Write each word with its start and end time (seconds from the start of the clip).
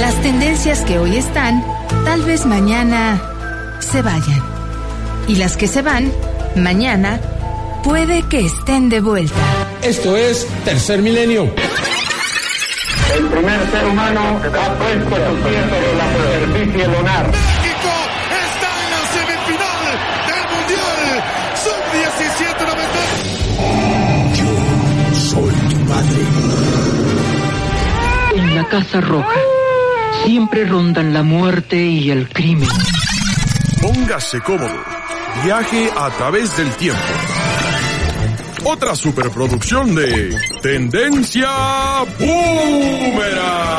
Las 0.00 0.14
tendencias 0.22 0.80
que 0.82 0.98
hoy 0.98 1.16
están, 1.16 1.64
tal 2.04 2.22
vez 2.22 2.44
mañana 2.44 3.18
se 3.80 4.02
vayan. 4.02 4.42
Y 5.26 5.36
las 5.36 5.56
que 5.56 5.68
se 5.68 5.80
van, 5.80 6.12
mañana, 6.54 7.18
puede 7.82 8.22
que 8.24 8.40
estén 8.40 8.90
de 8.90 9.00
vuelta. 9.00 9.34
Esto 9.82 10.14
es 10.16 10.46
Tercer 10.64 11.00
Milenio. 11.00 11.44
El 13.16 13.26
primer 13.28 13.70
ser 13.70 13.84
humano 13.86 14.20
ha 14.20 14.74
puesto 14.78 15.16
su 15.16 15.34
pie 15.42 15.60
sobre 15.70 15.94
la 15.96 16.12
superficie 16.12 16.88
lunar. 16.88 17.26
México 17.30 17.92
está 18.44 18.68
en 18.82 18.90
la 18.92 19.02
semifinal 19.14 19.82
del 20.28 20.44
Mundial 20.52 21.00
Sub-17 21.64 22.60
Yo 24.36 24.50
soy 25.14 25.54
tu 25.70 25.78
padre. 25.86 26.20
En 28.34 28.46
la 28.56 28.64
Casa 28.68 29.00
Roja 29.00 29.55
siempre 30.26 30.64
rondan 30.64 31.14
la 31.14 31.22
muerte 31.22 31.76
y 31.76 32.10
el 32.10 32.28
crimen. 32.28 32.68
Póngase 33.80 34.40
cómodo. 34.40 34.82
Viaje 35.44 35.88
a 35.96 36.10
través 36.10 36.56
del 36.56 36.68
tiempo. 36.72 37.00
Otra 38.64 38.96
superproducción 38.96 39.94
de 39.94 40.36
Tendencia 40.62 41.48
Boomerang. 42.18 43.76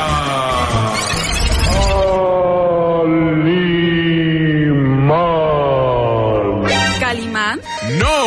¿Calimán? 7.01 7.59
No, 7.99 8.25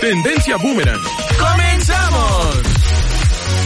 Tendencia 0.00 0.56
Boomerang. 0.58 1.00
¡Comenzamos! 1.40 2.56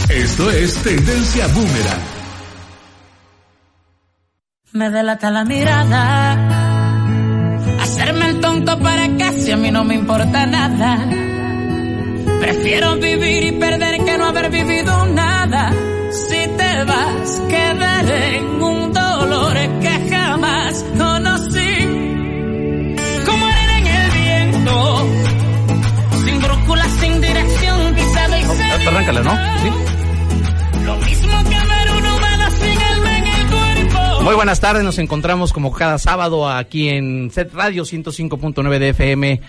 Esto 0.09 0.49
es 0.49 0.73
Tendencia 0.81 1.45
Boomerang. 1.49 2.06
Me 4.77 4.91
delata 4.91 5.31
la 5.31 5.43
mirada. 5.43 6.33
Hacerme 7.81 8.29
el 8.29 8.39
tonto 8.39 8.77
para 8.77 9.07
que 9.17 9.31
si 9.31 9.51
a 9.51 9.57
mí 9.57 9.71
no 9.71 9.83
me 9.83 9.95
importa 9.95 10.45
nada. 10.45 11.03
Prefiero 12.39 12.95
vivir 12.97 13.43
y 13.43 13.51
perder 13.53 14.05
que 14.05 14.17
no 14.19 14.31
Muy 34.27 34.35
buenas 34.35 34.59
tardes, 34.59 34.83
nos 34.83 34.99
encontramos 34.99 35.53
como 35.53 35.71
cada 35.71 35.97
sábado 35.97 36.49
aquí 36.49 36.89
en 36.89 37.31
Set 37.31 37.53
Radio 37.53 37.83
105.9 37.83 38.77
de 38.77 38.89
FM, 38.89 39.39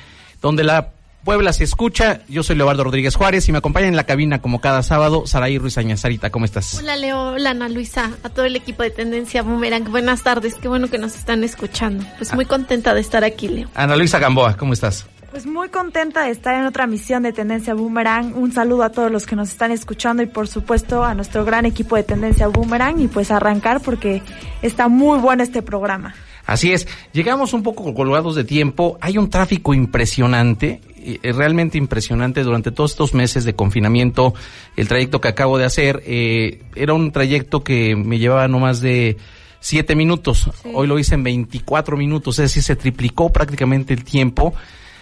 donde 0.41 0.63
la 0.63 0.91
Puebla 1.25 1.53
se 1.53 1.65
escucha. 1.65 2.21
Yo 2.29 2.45
soy 2.45 2.55
Leobardo 2.55 2.85
Rodríguez 2.85 3.17
Juárez 3.17 3.49
y 3.49 3.53
me 3.53 3.59
acompaña 3.59 3.89
en 3.89 3.97
la 3.97 4.07
cabina 4.07 4.41
como 4.41 4.61
cada 4.61 4.85
sábado 4.85 5.27
Saraí 5.27 5.59
Ruiz 5.59 5.79
Añazarita. 5.79 6.31
¿Cómo 6.31 6.45
estás? 6.45 6.79
Hola 6.79 6.95
Leo, 6.95 7.33
hola 7.33 7.51
Ana 7.51 7.69
Luisa, 7.69 8.13
a 8.23 8.29
todo 8.29 8.45
el 8.45 8.55
equipo 8.55 8.85
de 8.85 8.91
Tendencia 8.91 9.43
Boomerang. 9.43 9.91
Buenas 9.91 10.23
tardes, 10.23 10.55
qué 10.55 10.69
bueno 10.69 10.87
que 10.87 10.99
nos 10.99 11.17
están 11.17 11.43
escuchando. 11.43 12.05
Pues 12.17 12.33
muy 12.33 12.45
contenta 12.45 12.95
de 12.95 13.01
estar 13.01 13.25
aquí, 13.25 13.49
Leo. 13.49 13.69
Ana 13.75 13.97
Luisa 13.97 14.21
Gamboa, 14.21 14.57
¿cómo 14.57 14.75
estás? 14.75 15.09
Pues 15.31 15.45
muy 15.45 15.69
contenta 15.69 16.25
de 16.25 16.31
estar 16.31 16.55
en 16.55 16.65
otra 16.65 16.87
misión 16.87 17.23
de 17.23 17.35
Tendencia 17.35 17.75
Boomerang. 17.75 18.35
Un 18.35 18.51
saludo 18.53 18.83
a 18.83 18.91
todos 18.91 19.13
los 19.13 19.27
que 19.27 19.37
nos 19.37 19.51
están 19.51 19.73
escuchando 19.73 20.23
y 20.23 20.27
por 20.27 20.49
supuesto 20.49 21.05
a 21.05 21.15
nuestro 21.15 21.45
gran 21.45 21.67
equipo 21.67 21.97
de 21.97 22.03
Tendencia 22.03 22.49
Boomerang 22.49 22.99
y 22.99 23.09
pues 23.09 23.31
arrancar 23.31 23.83
porque 23.83 24.23
está 24.63 24.89
muy 24.89 25.19
bueno 25.19 25.43
este 25.43 25.61
programa. 25.61 26.15
Así 26.47 26.73
es, 26.73 26.89
llegamos 27.13 27.53
un 27.53 27.63
poco 27.63 27.93
colgados 27.93 28.35
de 28.35 28.43
tiempo, 28.43 28.97
hay 29.03 29.19
un 29.19 29.29
tráfico 29.29 29.75
impresionante, 29.75 30.81
eh, 30.97 31.19
realmente 31.35 31.77
impresionante 31.77 32.43
durante 32.43 32.71
todos 32.71 32.93
estos 32.93 33.13
meses 33.13 33.45
de 33.45 33.55
confinamiento, 33.55 34.33
el 34.75 34.89
trayecto 34.89 35.21
que 35.21 35.29
acabo 35.29 35.59
de 35.59 35.67
hacer, 35.67 36.03
eh, 36.07 36.63
era 36.75 36.95
un 36.95 37.13
trayecto 37.13 37.63
que 37.63 37.95
me 37.97 38.19
llevaba 38.19 38.49
no 38.49 38.61
más 38.61 38.81
de 38.81 39.19
siete 39.61 39.95
minutos, 39.95 40.51
sí. 40.63 40.71
hoy 40.73 40.87
lo 40.87 40.99
hice 40.99 41.17
en 41.17 41.23
24 41.23 41.99
minutos, 41.99 42.39
es 42.39 42.45
decir, 42.45 42.63
se 42.63 42.77
triplicó 42.77 43.31
prácticamente 43.31 43.93
el 43.93 44.03
tiempo, 44.03 44.55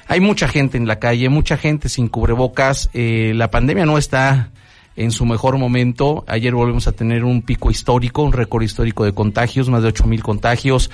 hay 0.08 0.20
mucha 0.20 0.48
gente 0.48 0.76
en 0.76 0.86
la 0.86 0.98
calle, 0.98 1.28
mucha 1.28 1.56
gente 1.56 1.88
sin 1.88 2.08
cubrebocas, 2.08 2.90
eh, 2.92 3.32
la 3.34 3.50
pandemia 3.50 3.86
no 3.86 3.98
está 3.98 4.50
en 4.96 5.10
su 5.10 5.26
mejor 5.26 5.58
momento. 5.58 6.24
Ayer 6.26 6.54
volvemos 6.54 6.86
a 6.88 6.92
tener 6.92 7.24
un 7.24 7.42
pico 7.42 7.70
histórico, 7.70 8.22
un 8.22 8.32
récord 8.32 8.62
histórico 8.62 9.04
de 9.04 9.12
contagios, 9.12 9.68
más 9.68 9.82
de 9.82 9.88
ocho 9.88 10.06
mil 10.06 10.22
contagios. 10.22 10.90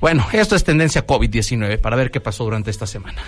Bueno, 0.00 0.26
esto 0.32 0.56
es 0.56 0.64
tendencia 0.64 1.06
COVID-19 1.06 1.80
para 1.80 1.96
ver 1.96 2.10
qué 2.10 2.20
pasó 2.20 2.44
durante 2.44 2.70
esta 2.70 2.86
semana. 2.86 3.22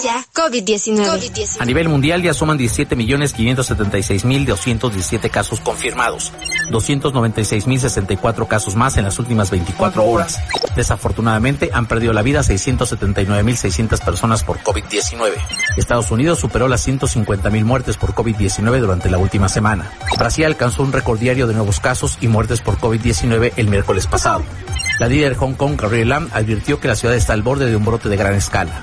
Tendencia 0.00 0.24
COVID-19. 0.32 1.04
COVID 1.04 1.60
a 1.60 1.64
nivel 1.64 1.88
mundial 1.88 2.22
ya 2.22 2.32
suman 2.32 2.56
17.576.217 2.58 5.28
casos 5.30 5.58
confirmados, 5.60 6.32
296.064 6.70 8.48
casos 8.48 8.74
más 8.76 8.96
en 8.96 9.04
las 9.04 9.18
últimas 9.18 9.50
24 9.50 10.02
horas. 10.04 10.40
Desafortunadamente 10.74 11.68
han 11.72 11.84
perdido 11.86 12.14
la 12.14 12.22
vida 12.22 12.40
679.600 12.40 14.04
personas 14.04 14.44
por 14.44 14.58
COVID-19. 14.60 15.32
Estados 15.76 16.10
Unidos 16.10 16.38
superó 16.38 16.66
las 16.68 16.88
150.000 16.88 17.64
muertes 17.64 17.98
por 17.98 18.14
COVID-19 18.14 18.80
durante 18.80 19.10
la 19.10 19.18
última 19.18 19.50
semana. 19.50 19.92
Brasil 20.18 20.46
alcanzó 20.46 20.82
un 20.82 20.92
récord 20.92 21.18
diario 21.18 21.46
de 21.46 21.52
nuevos 21.54 21.80
casos 21.80 22.18
y 22.20 22.28
muertes 22.28 22.60
por 22.60 22.76
COVID-19 22.78 23.54
el 23.56 23.68
miércoles 23.68 24.06
pasado. 24.06 24.44
La 24.98 25.08
líder 25.08 25.32
de 25.32 25.38
Hong 25.38 25.54
Kong, 25.54 25.76
Carrie 25.76 26.04
Lam, 26.04 26.28
advirtió 26.32 26.78
que 26.80 26.88
la 26.88 26.96
ciudad 26.96 27.16
está 27.16 27.32
al 27.32 27.42
borde 27.42 27.66
de 27.66 27.76
un 27.76 27.84
brote 27.84 28.08
de 28.08 28.16
gran 28.16 28.34
escala. 28.34 28.82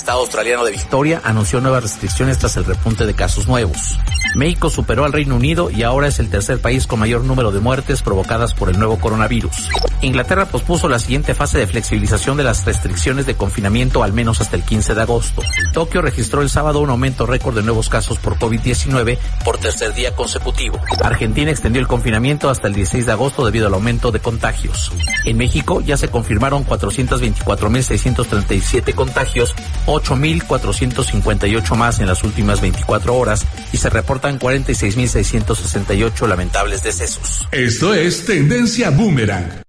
Estado 0.00 0.20
australiano 0.20 0.64
de 0.64 0.72
Victoria 0.72 1.20
anunció 1.24 1.60
nuevas 1.60 1.82
restricciones 1.82 2.38
tras 2.38 2.56
el 2.56 2.64
repunte 2.64 3.04
de 3.04 3.12
casos 3.12 3.46
nuevos. 3.46 3.98
México 4.34 4.70
superó 4.70 5.04
al 5.04 5.12
Reino 5.12 5.36
Unido 5.36 5.70
y 5.70 5.82
ahora 5.82 6.08
es 6.08 6.18
el 6.20 6.30
tercer 6.30 6.58
país 6.58 6.86
con 6.86 7.00
mayor 7.00 7.22
número 7.24 7.52
de 7.52 7.60
muertes 7.60 8.00
provocadas 8.00 8.54
por 8.54 8.70
el 8.70 8.78
nuevo 8.78 8.98
coronavirus. 8.98 9.68
Inglaterra 10.00 10.46
pospuso 10.46 10.88
la 10.88 10.98
siguiente 10.98 11.34
fase 11.34 11.58
de 11.58 11.66
flexibilización 11.66 12.38
de 12.38 12.44
las 12.44 12.64
restricciones 12.64 13.26
de 13.26 13.34
confinamiento 13.34 14.02
al 14.02 14.14
menos 14.14 14.40
hasta 14.40 14.56
el 14.56 14.62
15 14.62 14.94
de 14.94 15.02
agosto. 15.02 15.42
Tokio 15.74 16.00
registró 16.00 16.40
el 16.40 16.48
sábado 16.48 16.80
un 16.80 16.88
aumento 16.88 17.26
récord 17.26 17.54
de 17.54 17.62
nuevos 17.62 17.90
casos 17.90 18.18
por 18.18 18.38
COVID-19 18.38 19.18
por 19.44 19.58
tercer 19.58 19.92
día 19.92 20.16
consecutivo. 20.16 20.80
Argentina 21.02 21.50
extendió 21.50 21.82
el 21.82 21.88
confinamiento 21.88 22.48
hasta 22.48 22.68
el 22.68 22.74
16 22.74 23.04
de 23.04 23.12
agosto 23.12 23.44
debido 23.44 23.66
al 23.66 23.74
aumento 23.74 24.12
de 24.12 24.20
contagios. 24.20 24.90
En 25.26 25.36
México 25.36 25.82
ya 25.82 25.98
se 25.98 26.08
confirmaron 26.08 26.64
424.637 26.64 28.94
contagios 28.94 29.54
8.458 29.90 31.76
más 31.76 31.98
en 31.98 32.06
las 32.06 32.22
últimas 32.22 32.60
24 32.60 33.16
horas 33.16 33.44
y 33.72 33.76
se 33.76 33.90
reportan 33.90 34.38
46.668 34.38 36.28
lamentables 36.28 36.82
decesos. 36.82 37.48
Esto 37.50 37.92
es 37.92 38.24
Tendencia 38.24 38.90
Boomerang. 38.90 39.62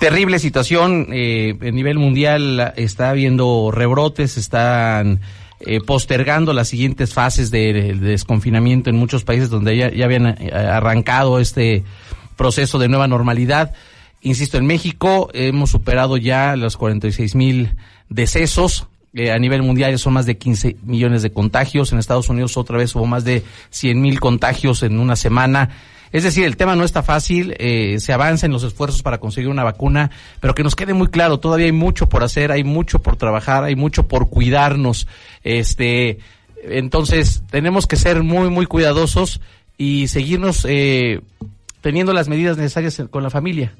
Terrible 0.00 0.38
situación 0.40 1.08
eh, 1.12 1.56
a 1.60 1.70
nivel 1.70 1.98
mundial, 1.98 2.72
está 2.74 3.10
habiendo 3.10 3.70
rebrotes, 3.70 4.36
están 4.36 5.20
eh, 5.66 5.80
postergando 5.80 6.52
las 6.52 6.68
siguientes 6.68 7.14
fases 7.14 7.50
de, 7.50 7.72
de, 7.72 7.94
desconfinamiento 7.94 8.90
en 8.90 8.96
muchos 8.96 9.24
países 9.24 9.50
donde 9.50 9.76
ya, 9.76 9.90
ya 9.90 10.04
habían 10.04 10.26
eh, 10.26 10.52
arrancado 10.52 11.38
este 11.38 11.84
proceso 12.36 12.78
de 12.78 12.88
nueva 12.88 13.08
normalidad. 13.08 13.72
Insisto, 14.20 14.58
en 14.58 14.66
México 14.66 15.30
hemos 15.32 15.70
superado 15.70 16.16
ya 16.16 16.56
los 16.56 16.76
46 16.76 17.34
mil 17.34 17.74
decesos, 18.08 18.86
Eh, 19.14 19.30
a 19.30 19.38
nivel 19.38 19.62
mundial 19.62 19.98
son 19.98 20.14
más 20.14 20.24
de 20.24 20.38
15 20.38 20.76
millones 20.84 21.22
de 21.22 21.32
contagios. 21.32 21.92
En 21.92 21.98
Estados 21.98 22.28
Unidos 22.28 22.56
otra 22.56 22.78
vez 22.78 22.94
hubo 22.94 23.06
más 23.06 23.24
de 23.24 23.42
100 23.70 24.00
mil 24.00 24.20
contagios 24.20 24.82
en 24.82 24.98
una 24.98 25.16
semana. 25.16 25.68
Es 26.12 26.24
decir, 26.24 26.44
el 26.44 26.56
tema 26.56 26.76
no 26.76 26.84
está 26.84 27.02
fácil, 27.02 27.54
eh, 27.58 27.98
se 27.98 28.12
avanza 28.12 28.44
en 28.44 28.52
los 28.52 28.62
esfuerzos 28.64 29.02
para 29.02 29.18
conseguir 29.18 29.48
una 29.48 29.64
vacuna, 29.64 30.10
pero 30.40 30.54
que 30.54 30.62
nos 30.62 30.76
quede 30.76 30.92
muy 30.92 31.08
claro, 31.08 31.40
todavía 31.40 31.66
hay 31.66 31.72
mucho 31.72 32.06
por 32.06 32.22
hacer, 32.22 32.52
hay 32.52 32.64
mucho 32.64 32.98
por 32.98 33.16
trabajar, 33.16 33.64
hay 33.64 33.76
mucho 33.76 34.06
por 34.06 34.28
cuidarnos. 34.28 35.06
Este, 35.42 36.18
entonces 36.64 37.42
tenemos 37.50 37.86
que 37.86 37.96
ser 37.96 38.22
muy, 38.22 38.50
muy 38.50 38.66
cuidadosos 38.66 39.40
y 39.78 40.08
seguirnos 40.08 40.66
eh, 40.68 41.20
teniendo 41.80 42.12
las 42.12 42.28
medidas 42.28 42.58
necesarias 42.58 43.02
con 43.10 43.22
la 43.22 43.30
familia. 43.30 43.72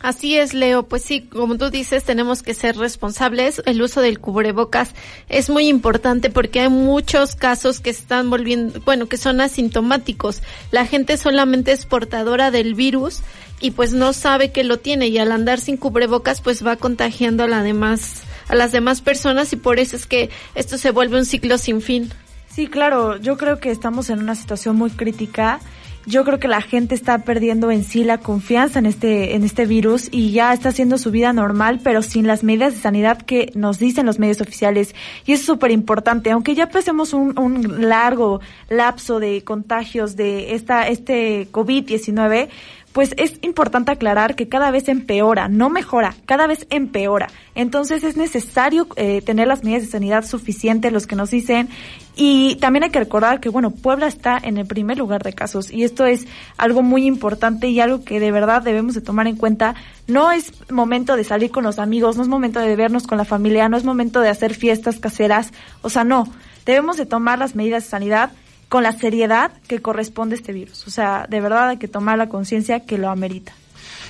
Así 0.00 0.36
es, 0.36 0.54
Leo. 0.54 0.84
Pues 0.84 1.02
sí, 1.02 1.22
como 1.22 1.58
tú 1.58 1.70
dices, 1.70 2.04
tenemos 2.04 2.42
que 2.42 2.54
ser 2.54 2.76
responsables. 2.76 3.60
El 3.66 3.82
uso 3.82 4.00
del 4.00 4.20
cubrebocas 4.20 4.94
es 5.28 5.50
muy 5.50 5.66
importante 5.66 6.30
porque 6.30 6.60
hay 6.60 6.68
muchos 6.68 7.34
casos 7.34 7.80
que 7.80 7.90
están 7.90 8.30
volviendo, 8.30 8.80
bueno, 8.82 9.06
que 9.06 9.16
son 9.16 9.40
asintomáticos. 9.40 10.42
La 10.70 10.86
gente 10.86 11.16
solamente 11.16 11.72
es 11.72 11.84
portadora 11.84 12.52
del 12.52 12.74
virus 12.74 13.22
y 13.60 13.72
pues 13.72 13.92
no 13.92 14.12
sabe 14.12 14.52
que 14.52 14.62
lo 14.62 14.78
tiene 14.78 15.08
y 15.08 15.18
al 15.18 15.32
andar 15.32 15.58
sin 15.58 15.76
cubrebocas 15.76 16.42
pues 16.42 16.64
va 16.64 16.76
contagiando 16.76 17.42
a, 17.42 17.48
la 17.48 17.64
demás, 17.64 18.22
a 18.46 18.54
las 18.54 18.70
demás 18.70 19.00
personas 19.00 19.52
y 19.52 19.56
por 19.56 19.80
eso 19.80 19.96
es 19.96 20.06
que 20.06 20.30
esto 20.54 20.78
se 20.78 20.92
vuelve 20.92 21.18
un 21.18 21.26
ciclo 21.26 21.58
sin 21.58 21.82
fin. 21.82 22.12
Sí, 22.54 22.68
claro, 22.68 23.16
yo 23.16 23.36
creo 23.36 23.58
que 23.58 23.70
estamos 23.70 24.10
en 24.10 24.20
una 24.20 24.36
situación 24.36 24.76
muy 24.76 24.90
crítica 24.90 25.60
yo 26.08 26.24
creo 26.24 26.38
que 26.38 26.48
la 26.48 26.62
gente 26.62 26.94
está 26.94 27.18
perdiendo 27.18 27.70
en 27.70 27.84
sí 27.84 28.02
la 28.02 28.18
confianza 28.18 28.78
en 28.78 28.86
este, 28.86 29.34
en 29.34 29.44
este 29.44 29.66
virus 29.66 30.08
y 30.10 30.32
ya 30.32 30.54
está 30.54 30.70
haciendo 30.70 30.96
su 30.96 31.10
vida 31.10 31.34
normal, 31.34 31.80
pero 31.84 32.00
sin 32.00 32.26
las 32.26 32.42
medidas 32.42 32.74
de 32.74 32.80
sanidad 32.80 33.20
que 33.20 33.52
nos 33.54 33.78
dicen 33.78 34.06
los 34.06 34.18
medios 34.18 34.40
oficiales. 34.40 34.94
Y 35.26 35.32
es 35.32 35.44
súper 35.44 35.70
importante, 35.70 36.30
aunque 36.30 36.54
ya 36.54 36.70
pasemos 36.70 37.12
un, 37.12 37.38
un 37.38 37.88
largo 37.88 38.40
lapso 38.70 39.20
de 39.20 39.44
contagios 39.44 40.16
de 40.16 40.54
esta, 40.54 40.88
este 40.88 41.48
COVID-19, 41.52 42.48
pues 42.98 43.14
es 43.16 43.38
importante 43.42 43.92
aclarar 43.92 44.34
que 44.34 44.48
cada 44.48 44.72
vez 44.72 44.88
empeora, 44.88 45.46
no 45.46 45.70
mejora, 45.70 46.16
cada 46.26 46.48
vez 46.48 46.66
empeora. 46.68 47.28
Entonces 47.54 48.02
es 48.02 48.16
necesario 48.16 48.88
eh, 48.96 49.22
tener 49.22 49.46
las 49.46 49.62
medidas 49.62 49.84
de 49.84 49.88
sanidad 49.88 50.24
suficientes, 50.24 50.92
los 50.92 51.06
que 51.06 51.14
nos 51.14 51.30
dicen, 51.30 51.68
y 52.16 52.56
también 52.56 52.82
hay 52.82 52.90
que 52.90 52.98
recordar 52.98 53.38
que, 53.38 53.50
bueno, 53.50 53.70
Puebla 53.70 54.08
está 54.08 54.36
en 54.42 54.58
el 54.58 54.66
primer 54.66 54.98
lugar 54.98 55.22
de 55.22 55.32
casos 55.32 55.70
y 55.70 55.84
esto 55.84 56.06
es 56.06 56.26
algo 56.56 56.82
muy 56.82 57.06
importante 57.06 57.68
y 57.68 57.78
algo 57.78 58.02
que 58.02 58.18
de 58.18 58.32
verdad 58.32 58.62
debemos 58.62 58.96
de 58.96 59.00
tomar 59.00 59.28
en 59.28 59.36
cuenta. 59.36 59.76
No 60.08 60.32
es 60.32 60.52
momento 60.68 61.14
de 61.14 61.22
salir 61.22 61.52
con 61.52 61.62
los 61.62 61.78
amigos, 61.78 62.16
no 62.16 62.24
es 62.24 62.28
momento 62.28 62.58
de 62.58 62.74
vernos 62.74 63.06
con 63.06 63.16
la 63.16 63.24
familia, 63.24 63.68
no 63.68 63.76
es 63.76 63.84
momento 63.84 64.22
de 64.22 64.30
hacer 64.30 64.54
fiestas 64.54 64.98
caseras, 64.98 65.52
o 65.82 65.88
sea, 65.88 66.02
no. 66.02 66.26
Debemos 66.66 66.96
de 66.96 67.06
tomar 67.06 67.38
las 67.38 67.54
medidas 67.54 67.84
de 67.84 67.90
sanidad 67.90 68.32
con 68.68 68.82
la 68.82 68.92
seriedad 68.92 69.52
que 69.66 69.80
corresponde 69.80 70.36
este 70.36 70.52
virus. 70.52 70.86
O 70.86 70.90
sea, 70.90 71.26
de 71.28 71.40
verdad 71.40 71.70
hay 71.70 71.76
que 71.78 71.88
tomar 71.88 72.18
la 72.18 72.28
conciencia 72.28 72.80
que 72.80 72.98
lo 72.98 73.08
amerita. 73.08 73.52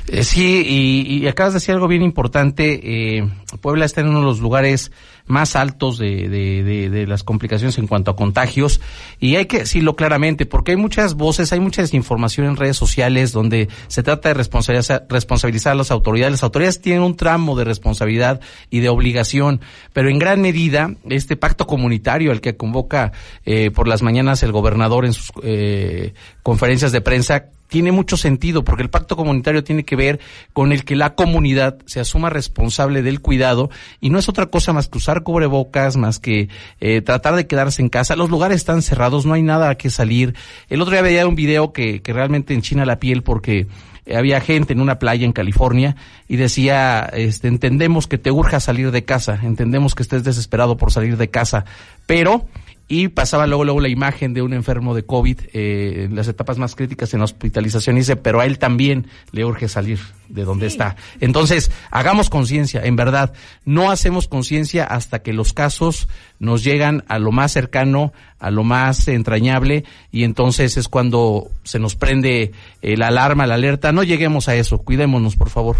Eh, 0.08 0.24
sí, 0.24 0.64
y, 0.66 1.18
y, 1.18 1.28
acabas 1.28 1.52
de 1.52 1.58
decir 1.58 1.74
algo 1.74 1.86
bien 1.86 2.02
importante. 2.02 2.80
Eh, 3.18 3.28
Puebla 3.60 3.84
está 3.84 4.00
en 4.00 4.08
uno 4.08 4.20
de 4.20 4.24
los 4.24 4.40
lugares 4.40 4.90
más 5.28 5.56
altos 5.56 5.98
de, 5.98 6.28
de, 6.28 6.90
de, 6.90 7.06
las 7.06 7.22
complicaciones 7.22 7.78
en 7.78 7.86
cuanto 7.86 8.10
a 8.10 8.16
contagios 8.16 8.80
y 9.20 9.36
hay 9.36 9.46
que 9.46 9.60
decirlo 9.60 9.96
claramente 9.96 10.46
porque 10.46 10.72
hay 10.72 10.76
muchas 10.76 11.14
voces, 11.14 11.52
hay 11.52 11.60
mucha 11.60 11.82
desinformación 11.82 12.46
en 12.46 12.56
redes 12.56 12.76
sociales 12.76 13.32
donde 13.32 13.68
se 13.88 14.02
trata 14.02 14.30
de 14.30 14.34
responsabilizar, 14.34 15.06
responsabilizar 15.08 15.72
a 15.72 15.76
las 15.76 15.90
autoridades. 15.90 16.32
Las 16.32 16.42
autoridades 16.42 16.80
tienen 16.80 17.02
un 17.02 17.16
tramo 17.16 17.56
de 17.56 17.64
responsabilidad 17.64 18.40
y 18.70 18.80
de 18.80 18.88
obligación, 18.88 19.60
pero 19.92 20.08
en 20.08 20.18
gran 20.18 20.40
medida 20.40 20.94
este 21.08 21.36
pacto 21.36 21.66
comunitario 21.66 22.32
al 22.32 22.40
que 22.40 22.56
convoca 22.56 23.12
eh, 23.44 23.70
por 23.70 23.88
las 23.88 24.02
mañanas 24.02 24.42
el 24.42 24.52
gobernador 24.52 25.04
en 25.04 25.12
sus 25.12 25.30
eh, 25.42 26.14
conferencias 26.42 26.92
de 26.92 27.00
prensa 27.00 27.46
tiene 27.68 27.92
mucho 27.92 28.16
sentido 28.16 28.64
porque 28.64 28.82
el 28.82 28.90
pacto 28.90 29.16
comunitario 29.16 29.62
tiene 29.62 29.84
que 29.84 29.96
ver 29.96 30.20
con 30.52 30.72
el 30.72 30.84
que 30.84 30.96
la 30.96 31.14
comunidad 31.14 31.78
se 31.86 32.00
asuma 32.00 32.30
responsable 32.30 33.02
del 33.02 33.20
cuidado 33.20 33.70
y 34.00 34.10
no 34.10 34.18
es 34.18 34.28
otra 34.28 34.46
cosa 34.46 34.72
más 34.72 34.88
que 34.88 34.98
usar 34.98 35.22
cubrebocas, 35.22 35.96
más 35.96 36.18
que 36.18 36.48
eh, 36.80 37.00
tratar 37.02 37.36
de 37.36 37.46
quedarse 37.46 37.82
en 37.82 37.88
casa. 37.88 38.16
Los 38.16 38.30
lugares 38.30 38.56
están 38.56 38.82
cerrados, 38.82 39.26
no 39.26 39.34
hay 39.34 39.42
nada 39.42 39.70
a 39.70 39.74
que 39.76 39.90
salir. 39.90 40.34
El 40.68 40.80
otro 40.80 40.92
día 40.92 41.02
veía 41.02 41.26
un 41.26 41.34
video 41.34 41.72
que, 41.72 42.02
que 42.02 42.12
realmente 42.12 42.54
enchina 42.54 42.84
la 42.84 42.98
piel 42.98 43.22
porque 43.22 43.66
había 44.14 44.40
gente 44.40 44.72
en 44.72 44.80
una 44.80 44.98
playa 44.98 45.24
en 45.24 45.32
California 45.32 45.96
y 46.28 46.36
decía, 46.36 47.10
este, 47.12 47.48
entendemos 47.48 48.06
que 48.06 48.18
te 48.18 48.30
urja 48.30 48.60
salir 48.60 48.90
de 48.90 49.04
casa, 49.04 49.38
entendemos 49.42 49.94
que 49.94 50.02
estés 50.02 50.24
desesperado 50.24 50.76
por 50.76 50.92
salir 50.92 51.16
de 51.16 51.28
casa, 51.28 51.64
pero 52.06 52.46
y 52.88 53.08
pasaba 53.08 53.46
luego 53.46 53.64
luego 53.64 53.80
la 53.80 53.88
imagen 53.88 54.32
de 54.32 54.40
un 54.40 54.54
enfermo 54.54 54.94
de 54.94 55.04
COVID 55.04 55.40
eh, 55.52 56.06
en 56.06 56.16
las 56.16 56.26
etapas 56.26 56.56
más 56.56 56.74
críticas 56.74 57.12
en 57.12 57.20
la 57.20 57.26
hospitalización 57.26 57.96
y 57.96 58.00
dice, 58.00 58.16
pero 58.16 58.40
a 58.40 58.46
él 58.46 58.58
también 58.58 59.06
le 59.30 59.44
urge 59.44 59.68
salir 59.68 60.00
de 60.28 60.44
donde 60.44 60.66
está. 60.66 60.96
Entonces, 61.20 61.70
hagamos 61.90 62.30
conciencia, 62.30 62.82
en 62.84 62.96
verdad, 62.96 63.34
no 63.66 63.90
hacemos 63.90 64.26
conciencia 64.26 64.84
hasta 64.84 65.20
que 65.20 65.34
los 65.34 65.52
casos 65.52 66.08
nos 66.38 66.64
llegan 66.64 67.04
a 67.08 67.18
lo 67.18 67.30
más 67.30 67.52
cercano, 67.52 68.12
a 68.38 68.50
lo 68.50 68.64
más 68.64 69.06
entrañable 69.08 69.84
y 70.10 70.24
entonces 70.24 70.76
es 70.78 70.88
cuando 70.88 71.50
se 71.64 71.78
nos 71.78 71.94
prende 71.94 72.52
la 72.80 73.08
alarma, 73.08 73.46
la 73.46 73.54
alerta. 73.54 73.92
No 73.92 74.02
lleguemos 74.02 74.48
a 74.48 74.54
eso, 74.54 74.78
cuidémonos, 74.78 75.36
por 75.36 75.50
favor. 75.50 75.76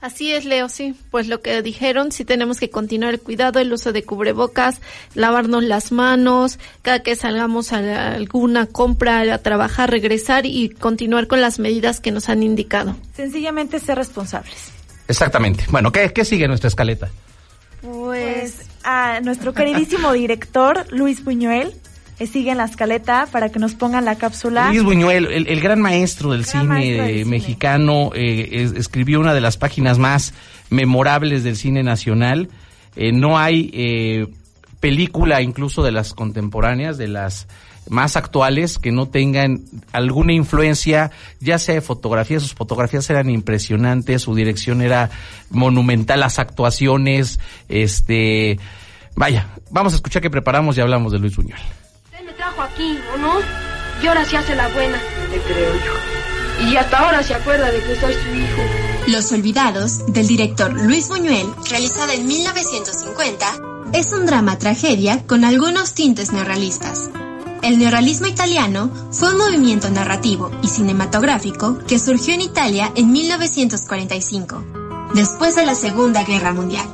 Así 0.00 0.32
es, 0.32 0.46
Leo, 0.46 0.68
sí. 0.68 0.94
Pues 1.10 1.28
lo 1.28 1.42
que 1.42 1.60
dijeron, 1.60 2.10
sí 2.10 2.24
tenemos 2.24 2.58
que 2.58 2.70
continuar 2.70 3.14
el 3.14 3.20
cuidado, 3.20 3.60
el 3.60 3.72
uso 3.72 3.92
de 3.92 4.02
cubrebocas, 4.02 4.80
lavarnos 5.14 5.62
las 5.62 5.92
manos, 5.92 6.58
cada 6.80 7.02
que 7.02 7.16
salgamos 7.16 7.72
a 7.72 8.12
alguna 8.12 8.66
compra, 8.66 9.20
a 9.34 9.38
trabajar, 9.38 9.90
regresar 9.90 10.46
y 10.46 10.70
continuar 10.70 11.26
con 11.26 11.40
las 11.40 11.58
medidas 11.58 12.00
que 12.00 12.12
nos 12.12 12.30
han 12.30 12.42
indicado. 12.42 12.96
Sencillamente 13.14 13.78
ser 13.78 13.98
responsables. 13.98 14.72
Exactamente. 15.06 15.64
Bueno, 15.68 15.92
¿qué, 15.92 16.12
qué 16.12 16.24
sigue 16.24 16.48
nuestra 16.48 16.68
escaleta? 16.68 17.10
Pues 17.82 18.60
a 18.84 19.20
nuestro 19.20 19.52
queridísimo 19.52 20.12
director, 20.12 20.86
Luis 20.90 21.24
Buñuel, 21.24 21.74
sigue 22.26 22.50
en 22.50 22.58
la 22.58 22.64
escaleta 22.64 23.26
para 23.30 23.48
que 23.48 23.58
nos 23.58 23.74
pongan 23.74 24.04
la 24.04 24.16
cápsula. 24.16 24.68
Luis 24.68 24.82
Buñuel, 24.82 25.26
el, 25.26 25.60
gran 25.60 25.80
maestro 25.80 26.32
del 26.32 26.44
cine 26.44 27.24
mexicano, 27.24 28.10
eh, 28.14 28.70
escribió 28.76 29.20
una 29.20 29.32
de 29.34 29.40
las 29.40 29.56
páginas 29.56 29.98
más 29.98 30.34
memorables 30.68 31.44
del 31.44 31.56
cine 31.56 31.82
nacional. 31.82 32.48
Eh, 32.96 33.12
no 33.12 33.38
hay 33.38 33.70
eh, 33.72 34.26
película 34.80 35.42
incluso 35.42 35.82
de 35.82 35.92
las 35.92 36.12
contemporáneas, 36.12 36.98
de 36.98 37.08
las 37.08 37.46
más 37.88 38.16
actuales 38.16 38.78
que 38.78 38.92
no 38.92 39.08
tengan 39.08 39.62
alguna 39.92 40.32
influencia, 40.32 41.10
ya 41.40 41.58
sea 41.58 41.74
de 41.74 41.80
fotografía, 41.80 42.38
sus 42.38 42.54
fotografías 42.54 43.08
eran 43.10 43.30
impresionantes, 43.30 44.22
su 44.22 44.34
dirección 44.34 44.82
era 44.82 45.10
monumental, 45.48 46.20
las 46.20 46.38
actuaciones, 46.38 47.40
este, 47.68 48.58
vaya, 49.16 49.48
vamos 49.70 49.94
a 49.94 49.96
escuchar 49.96 50.22
que 50.22 50.30
preparamos 50.30 50.76
y 50.76 50.82
hablamos 50.82 51.12
de 51.12 51.18
Luis 51.18 51.34
Buñuel 51.34 51.60
aquí, 52.62 52.98
¿o 53.14 53.18
no? 53.18 53.38
Y 54.02 54.06
ahora 54.06 54.24
se 54.24 54.36
hace 54.36 54.54
la 54.54 54.68
buena. 54.68 54.98
Te 55.30 55.40
creo 55.40 55.74
yo. 55.74 56.66
Y 56.68 56.76
hasta 56.76 56.98
ahora 56.98 57.22
se 57.22 57.34
acuerda 57.34 57.70
de 57.70 57.82
que 57.82 57.96
soy 57.96 58.14
su 58.14 58.34
hijo. 58.34 58.62
Los 59.06 59.32
Olvidados, 59.32 60.06
del 60.06 60.26
director 60.26 60.72
Luis 60.72 61.08
Buñuel, 61.08 61.46
realizada 61.68 62.14
en 62.14 62.26
1950, 62.26 63.46
es 63.92 64.12
un 64.12 64.26
drama-tragedia 64.26 65.26
con 65.26 65.44
algunos 65.44 65.94
tintes 65.94 66.32
neorrealistas. 66.32 67.10
El 67.62 67.78
neorrealismo 67.78 68.26
italiano 68.26 68.90
fue 69.10 69.32
un 69.32 69.38
movimiento 69.38 69.90
narrativo 69.90 70.50
y 70.62 70.68
cinematográfico 70.68 71.78
que 71.86 71.98
surgió 71.98 72.34
en 72.34 72.40
Italia 72.40 72.92
en 72.94 73.12
1945, 73.12 74.64
después 75.14 75.56
de 75.56 75.66
la 75.66 75.74
Segunda 75.74 76.24
Guerra 76.24 76.54
Mundial. 76.54 76.86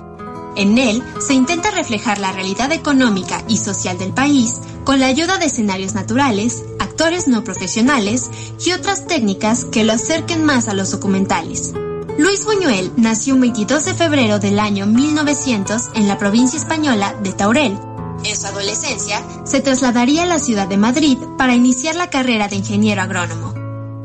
En 0.57 0.79
él 0.79 1.03
se 1.21 1.35
intenta 1.35 1.71
reflejar 1.71 2.19
la 2.19 2.33
realidad 2.33 2.73
económica 2.73 3.45
y 3.47 3.59
social 3.59 3.99
del 3.99 4.13
país 4.13 4.61
con 4.87 5.01
la 5.01 5.09
ayuda 5.09 5.37
de 5.39 5.47
escenarios 5.47 5.95
naturales, 5.95 6.63
actores 6.79 7.27
no 7.27 7.43
profesionales 7.43 8.31
y 8.65 8.71
otras 8.71 9.09
técnicas 9.09 9.65
que 9.65 9.83
lo 9.83 9.93
acerquen 9.93 10.45
más 10.45 10.69
a 10.69 10.75
los 10.75 10.93
documentales. 10.93 11.75
Luis 12.19 12.45
Buñuel 12.45 12.93
nació 12.97 13.35
el 13.35 13.41
22 13.41 13.85
de 13.85 13.95
febrero 13.95 14.39
del 14.39 14.61
año 14.61 14.87
1900 14.87 15.91
en 15.97 16.07
la 16.07 16.19
provincia 16.19 16.57
española 16.57 17.17
de 17.21 17.33
Taurel. 17.33 17.77
En 18.25 18.37
su 18.37 18.47
adolescencia, 18.47 19.21
se 19.45 19.61
trasladaría 19.61 20.23
a 20.23 20.27
la 20.27 20.39
ciudad 20.39 20.69
de 20.69 20.77
Madrid 20.77 21.19
para 21.37 21.57
iniciar 21.57 21.97
la 21.97 22.09
carrera 22.09 22.47
de 22.47 22.57
ingeniero 22.57 23.03
agrónomo. 23.03 23.55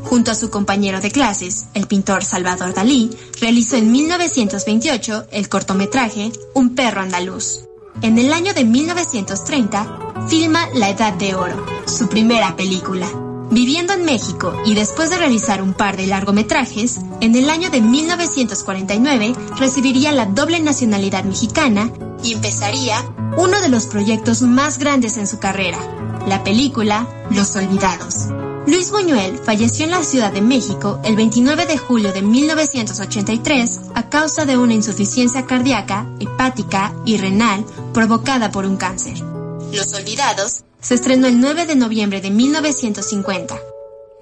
Junto 0.03 0.31
a 0.31 0.35
su 0.35 0.49
compañero 0.49 0.99
de 0.99 1.11
clases, 1.11 1.67
el 1.75 1.85
pintor 1.85 2.25
Salvador 2.25 2.73
Dalí, 2.73 3.15
realizó 3.39 3.75
en 3.75 3.91
1928 3.91 5.27
el 5.31 5.47
cortometraje 5.47 6.31
Un 6.55 6.73
perro 6.73 7.01
andaluz. 7.01 7.61
En 8.01 8.17
el 8.17 8.33
año 8.33 8.55
de 8.55 8.65
1930, 8.65 10.10
filma 10.27 10.67
La 10.73 10.89
Edad 10.89 11.13
de 11.13 11.35
Oro, 11.35 11.65
su 11.85 12.07
primera 12.07 12.55
película. 12.55 13.07
Viviendo 13.49 13.93
en 13.93 14.05
México 14.05 14.53
y 14.65 14.75
después 14.75 15.09
de 15.09 15.17
realizar 15.17 15.61
un 15.61 15.73
par 15.73 15.97
de 15.97 16.07
largometrajes, 16.07 16.99
en 17.19 17.35
el 17.35 17.49
año 17.49 17.69
de 17.69 17.81
1949 17.81 19.35
recibiría 19.57 20.11
la 20.11 20.25
doble 20.25 20.59
nacionalidad 20.61 21.25
mexicana 21.25 21.91
y 22.23 22.33
empezaría 22.33 23.03
uno 23.37 23.59
de 23.59 23.69
los 23.69 23.87
proyectos 23.87 24.41
más 24.41 24.77
grandes 24.77 25.17
en 25.17 25.27
su 25.27 25.39
carrera, 25.39 25.79
la 26.27 26.43
película 26.43 27.07
Los 27.29 27.55
Olvidados. 27.55 28.27
Luis 28.67 28.91
Buñuel 28.91 29.39
falleció 29.39 29.85
en 29.85 29.91
la 29.91 30.03
Ciudad 30.03 30.31
de 30.31 30.41
México 30.41 30.99
el 31.03 31.15
29 31.15 31.65
de 31.65 31.77
julio 31.77 32.13
de 32.13 32.21
1983 32.21 33.81
a 33.95 34.07
causa 34.07 34.45
de 34.45 34.57
una 34.57 34.75
insuficiencia 34.75 35.45
cardíaca, 35.45 36.05
hepática 36.19 36.93
y 37.03 37.17
renal 37.17 37.65
provocada 37.91 38.51
por 38.51 38.65
un 38.65 38.77
cáncer. 38.77 39.30
Los 39.73 39.93
Olvidados 39.93 40.63
se 40.81 40.95
estrenó 40.95 41.27
el 41.27 41.39
9 41.39 41.65
de 41.65 41.75
noviembre 41.75 42.19
de 42.19 42.29
1950. 42.29 43.57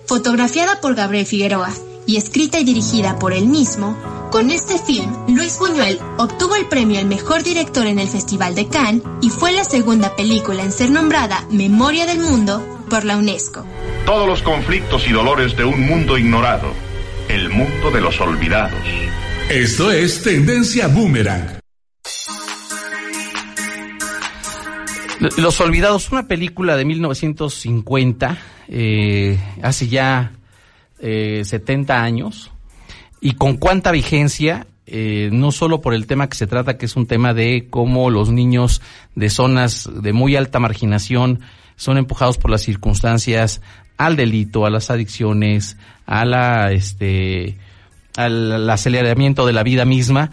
Fotografiada 0.06 0.80
por 0.80 0.96
Gabriel 0.96 1.26
Figueroa 1.26 1.72
y 2.06 2.18
escrita 2.18 2.60
y 2.60 2.64
dirigida 2.64 3.18
por 3.18 3.34
él 3.34 3.48
mismo, 3.48 3.98
con 4.32 4.52
este 4.52 4.78
film, 4.78 5.12
Luis 5.28 5.58
Buñuel 5.58 6.00
obtuvo 6.18 6.56
el 6.56 6.68
premio 6.68 7.00
al 7.00 7.08
mejor 7.08 7.44
director 7.44 7.88
en 7.88 7.98
el 7.98 8.08
Festival 8.08 8.54
de 8.54 8.68
Cannes 8.68 9.02
y 9.22 9.30
fue 9.30 9.52
la 9.52 9.64
segunda 9.64 10.16
película 10.16 10.64
en 10.64 10.72
ser 10.72 10.92
nombrada 10.92 11.48
Memoria 11.50 12.06
del 12.06 12.20
Mundo 12.20 12.64
por 12.90 13.06
la 13.06 13.18
UNESCO. 13.18 13.66
Todos 14.06 14.28
los 14.28 14.44
conflictos 14.44 15.08
y 15.08 15.12
dolores 15.12 15.58
de 15.58 15.66
un 15.66 15.82
mundo 15.82 16.18
ignorado, 16.18 16.74
el 17.28 17.50
mundo 17.50 17.90
de 17.92 18.02
los 18.02 18.22
olvidados. 18.22 18.84
Esto 19.50 19.92
es 19.92 20.22
Tendencia 20.22 20.88
Boomerang. 20.88 21.59
Los 25.38 25.60
Olvidados, 25.60 26.12
una 26.14 26.28
película 26.28 26.78
de 26.78 26.86
1950, 26.86 28.38
eh, 28.70 29.38
hace 29.62 29.90
ya 29.90 30.32
eh, 31.00 31.42
70 31.44 32.02
años, 32.02 32.52
y 33.20 33.34
con 33.34 33.58
cuánta 33.58 33.92
vigencia, 33.92 34.66
eh, 34.86 35.30
no 35.34 35.52
solo 35.52 35.82
por 35.82 35.94
el 35.94 36.08
tema 36.08 36.30
que 36.30 36.38
se 36.38 36.48
trata, 36.48 36.78
que 36.78 36.86
es 36.86 36.96
un 36.96 37.06
tema 37.06 37.34
de 37.34 37.68
cómo 37.70 38.10
los 38.10 38.30
niños 38.30 38.82
de 39.16 39.30
zonas 39.30 39.90
de 39.94 40.14
muy 40.14 40.38
alta 40.38 40.60
marginación 40.60 41.42
son 41.76 41.98
empujados 41.98 42.38
por 42.38 42.50
las 42.50 42.62
circunstancias 42.62 43.62
al 43.98 44.16
delito, 44.16 44.66
a 44.66 44.70
las 44.70 44.90
adicciones, 44.90 45.76
a 46.06 46.24
la, 46.24 46.72
este, 46.72 47.58
al 48.16 48.70
aceleramiento 48.70 49.46
de 49.46 49.52
la 49.52 49.64
vida 49.64 49.84
misma, 49.84 50.32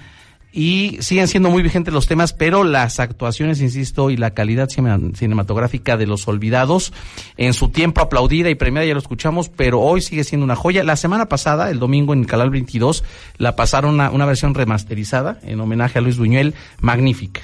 y 0.56 0.96
siguen 1.00 1.28
siendo 1.28 1.50
muy 1.50 1.62
vigentes 1.62 1.92
los 1.92 2.06
temas, 2.06 2.32
pero 2.32 2.64
las 2.64 2.98
actuaciones, 2.98 3.60
insisto, 3.60 4.08
y 4.08 4.16
la 4.16 4.30
calidad 4.30 4.70
cinematográfica 4.70 5.98
de 5.98 6.06
Los 6.06 6.26
Olvidados, 6.28 6.94
en 7.36 7.52
su 7.52 7.68
tiempo 7.68 8.00
aplaudida 8.00 8.48
y 8.48 8.54
premiada, 8.54 8.86
ya 8.86 8.94
lo 8.94 9.00
escuchamos, 9.00 9.50
pero 9.50 9.82
hoy 9.82 10.00
sigue 10.00 10.24
siendo 10.24 10.44
una 10.44 10.56
joya. 10.56 10.82
La 10.82 10.96
semana 10.96 11.26
pasada, 11.26 11.70
el 11.70 11.78
domingo 11.78 12.14
en 12.14 12.20
el 12.20 12.26
Canal 12.26 12.48
22, 12.48 13.04
la 13.36 13.54
pasaron 13.54 13.92
una, 13.92 14.10
una 14.10 14.24
versión 14.24 14.54
remasterizada 14.54 15.38
en 15.42 15.60
homenaje 15.60 15.98
a 15.98 16.00
Luis 16.02 16.16
Buñuel, 16.16 16.54
magnífica. 16.80 17.42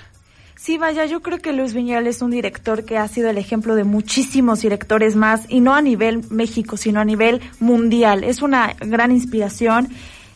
Sí, 0.56 0.78
vaya, 0.78 1.04
yo 1.04 1.20
creo 1.20 1.38
que 1.38 1.52
Luis 1.52 1.74
Buñuel 1.74 2.06
es 2.06 2.22
un 2.22 2.30
director 2.30 2.86
que 2.86 2.96
ha 2.96 3.06
sido 3.08 3.28
el 3.28 3.36
ejemplo 3.36 3.74
de 3.74 3.84
muchísimos 3.84 4.62
directores 4.62 5.16
más, 5.16 5.44
y 5.50 5.60
no 5.60 5.74
a 5.74 5.82
nivel 5.82 6.22
México, 6.30 6.78
sino 6.78 7.00
a 7.00 7.04
nivel 7.04 7.42
mundial. 7.60 8.24
Es 8.24 8.40
una 8.40 8.74
gran 8.80 9.12
inspiración 9.12 9.88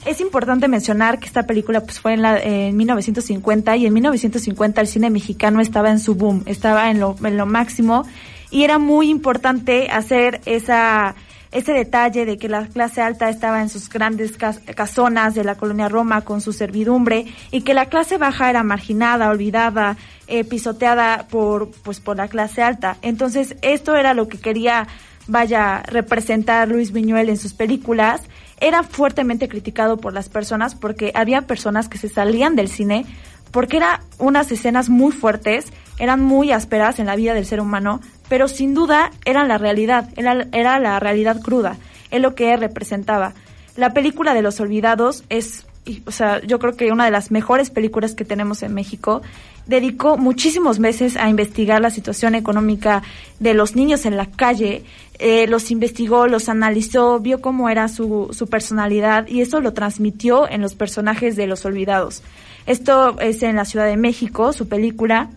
es 0.07 0.21
importante 0.21 0.69
mencionar 0.69 1.19
que 1.19 1.27
esta 1.27 1.45
película 1.45 1.81
pues 1.81 2.01
fue 2.01 2.15
en, 2.15 2.23
la, 2.23 2.39
en 2.39 2.77
1950 2.77 3.77
y 3.77 3.87
en 3.87 3.93
1950 3.93 4.81
el 4.81 4.87
cine 4.87 5.11
mexicano 5.11 5.61
estaba 5.61 5.91
en 5.91 5.99
su 5.99 6.15
boom, 6.15 6.43
estaba 6.47 6.91
en 6.91 7.01
lo, 7.01 7.17
en 7.23 7.37
lo 7.37 7.45
máximo 7.45 8.07
y 8.51 8.63
era 8.63 8.79
muy 8.79 9.11
importante 9.11 9.89
hacer 9.91 10.41
esa 10.47 11.15
ese 11.53 11.73
detalle 11.73 12.27
de 12.27 12.37
que 12.37 12.49
la 12.49 12.67
clase 12.67 13.01
alta 13.01 13.31
estaba 13.31 13.63
en 13.63 13.69
sus 13.69 13.89
grandes 13.89 14.37
casonas 14.37 15.35
de 15.35 15.45
la 15.45 15.55
colonia 15.55 15.89
Roma 15.89 16.21
con 16.21 16.41
su 16.41 16.53
servidumbre 16.53 17.27
y 17.51 17.63
que 17.63 17.73
la 17.73 17.87
clase 17.87 18.19
baja 18.19 18.51
era 18.51 18.63
marginada, 18.63 19.31
olvidada, 19.31 19.97
eh, 20.27 20.45
pisoteada 20.45 21.27
por 21.29 21.71
pues 21.83 22.01
por 22.01 22.17
la 22.17 22.29
clase 22.29 22.63
alta. 22.63 22.99
Entonces 23.01 23.57
esto 23.63 23.97
era 23.97 24.13
lo 24.13 24.29
que 24.29 24.39
quería 24.39 24.87
vaya 25.29 25.83
representar 25.87 26.69
Luis 26.69 26.93
Viñuel 26.93 27.31
en 27.31 27.37
sus 27.37 27.55
películas 27.55 28.21
era 28.61 28.83
fuertemente 28.83 29.49
criticado 29.49 29.99
por 29.99 30.13
las 30.13 30.29
personas 30.29 30.75
porque 30.75 31.13
había 31.15 31.43
personas 31.43 31.89
que 31.89 31.99
se 31.99 32.09
salían 32.09 32.57
del 32.57 32.69
cine 32.69 33.07
porque 33.51 33.79
eran 33.79 34.01
unas 34.19 34.51
escenas 34.53 34.89
muy 34.89 35.13
fuertes, 35.13 35.73
eran 35.99 36.23
muy 36.23 36.53
ásperas 36.53 36.99
en 36.99 37.07
la 37.07 37.17
vida 37.17 37.33
del 37.33 37.47
ser 37.47 37.61
humano, 37.61 38.01
pero 38.29 38.49
sin 38.49 38.75
duda 38.75 39.11
eran 39.25 39.49
la 39.49 39.57
realidad, 39.57 40.11
era, 40.17 40.47
era 40.53 40.79
la 40.79 41.01
realidad 41.01 41.41
cruda, 41.41 41.79
es 42.11 42.21
lo 42.21 42.35
que 42.35 42.57
representaba. 42.57 43.33
La 43.77 43.93
película 43.93 44.35
de 44.35 44.43
los 44.43 44.61
olvidados 44.61 45.25
es, 45.29 45.67
o 46.07 46.11
sea, 46.11 46.41
yo 46.43 46.59
creo 46.59 46.77
que 46.77 46.93
una 46.93 47.05
de 47.05 47.11
las 47.11 47.31
mejores 47.31 47.71
películas 47.71 48.15
que 48.15 48.25
tenemos 48.25 48.63
en 48.63 48.75
México. 48.75 49.23
Dedicó 49.67 50.17
muchísimos 50.17 50.79
meses 50.79 51.17
a 51.17 51.29
investigar 51.29 51.81
la 51.81 51.91
situación 51.91 52.37
económica 52.37 53.03
de 53.41 53.53
los 53.53 53.75
niños 53.75 54.07
en 54.07 54.17
la 54.17 54.27
calle, 54.27 54.85
eh, 55.19 55.49
los 55.49 55.73
investigó, 55.73 56.29
los 56.29 56.49
analizó, 56.49 57.19
vio 57.19 57.41
cómo 57.41 57.69
era 57.69 57.89
su, 57.89 58.29
su 58.31 58.47
personalidad 58.47 59.27
y 59.27 59.41
eso 59.41 59.61
lo 59.61 59.73
transmitió 59.73 60.49
en 60.49 60.61
los 60.61 60.75
personajes 60.75 61.35
de 61.35 61.49
Los 61.49 61.65
Olvidados. 61.65 62.23
Esto 62.67 63.19
es 63.21 63.43
en 63.43 63.57
la 63.57 63.65
Ciudad 63.65 63.87
de 63.87 63.97
México, 63.97 64.53
su 64.53 64.69
película, 64.69 65.31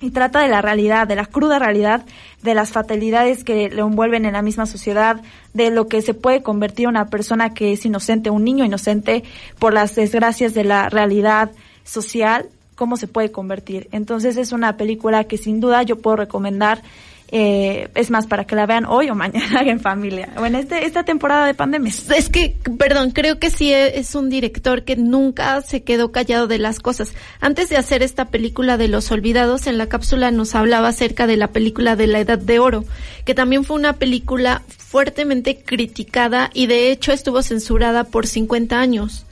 y 0.00 0.10
trata 0.10 0.40
de 0.40 0.48
la 0.48 0.62
realidad, 0.62 1.06
de 1.06 1.16
la 1.16 1.26
cruda 1.26 1.58
realidad, 1.58 2.04
de 2.42 2.54
las 2.54 2.70
fatalidades 2.70 3.44
que 3.44 3.68
le 3.68 3.80
envuelven 3.80 4.24
en 4.24 4.32
la 4.32 4.42
misma 4.42 4.66
sociedad, 4.66 5.20
de 5.52 5.70
lo 5.70 5.88
que 5.88 6.00
se 6.00 6.14
puede 6.14 6.42
convertir 6.42 6.88
una 6.88 7.06
persona 7.08 7.52
que 7.52 7.72
es 7.72 7.84
inocente, 7.84 8.30
un 8.30 8.44
niño 8.44 8.64
inocente, 8.64 9.24
por 9.58 9.74
las 9.74 9.94
desgracias 9.94 10.54
de 10.54 10.64
la 10.64 10.88
realidad 10.88 11.50
social, 11.84 12.48
cómo 12.76 12.96
se 12.96 13.08
puede 13.08 13.30
convertir. 13.30 13.88
Entonces 13.92 14.38
es 14.38 14.52
una 14.52 14.78
película 14.78 15.24
que 15.24 15.36
sin 15.36 15.60
duda 15.60 15.82
yo 15.82 15.96
puedo 15.96 16.16
recomendar 16.16 16.82
eh, 17.32 17.88
es 17.94 18.10
más, 18.10 18.26
para 18.26 18.44
que 18.44 18.56
la 18.56 18.66
vean 18.66 18.84
hoy 18.84 19.08
o 19.08 19.14
mañana 19.14 19.60
en 19.66 19.80
familia, 19.80 20.30
o 20.36 20.46
en 20.46 20.56
este, 20.56 20.84
esta 20.84 21.04
temporada 21.04 21.46
de 21.46 21.54
pandemia. 21.54 21.92
Es 22.16 22.28
que, 22.28 22.56
perdón, 22.78 23.12
creo 23.12 23.38
que 23.38 23.50
sí 23.50 23.72
es 23.72 24.14
un 24.14 24.30
director 24.30 24.84
que 24.84 24.96
nunca 24.96 25.60
se 25.62 25.82
quedó 25.82 26.10
callado 26.10 26.48
de 26.48 26.58
las 26.58 26.80
cosas. 26.80 27.12
Antes 27.40 27.68
de 27.68 27.76
hacer 27.76 28.02
esta 28.02 28.26
película 28.26 28.76
de 28.76 28.88
Los 28.88 29.10
Olvidados, 29.12 29.66
en 29.66 29.78
la 29.78 29.88
cápsula 29.88 30.30
nos 30.30 30.54
hablaba 30.54 30.88
acerca 30.88 31.26
de 31.26 31.36
la 31.36 31.48
película 31.48 31.94
de 31.94 32.08
la 32.08 32.20
Edad 32.20 32.38
de 32.38 32.58
Oro, 32.58 32.84
que 33.24 33.34
también 33.34 33.64
fue 33.64 33.76
una 33.76 33.94
película 33.94 34.62
fuertemente 34.68 35.62
criticada 35.64 36.50
y 36.52 36.66
de 36.66 36.90
hecho 36.90 37.12
estuvo 37.12 37.42
censurada 37.42 38.04
por 38.04 38.26
50 38.26 38.80
años 38.80 39.24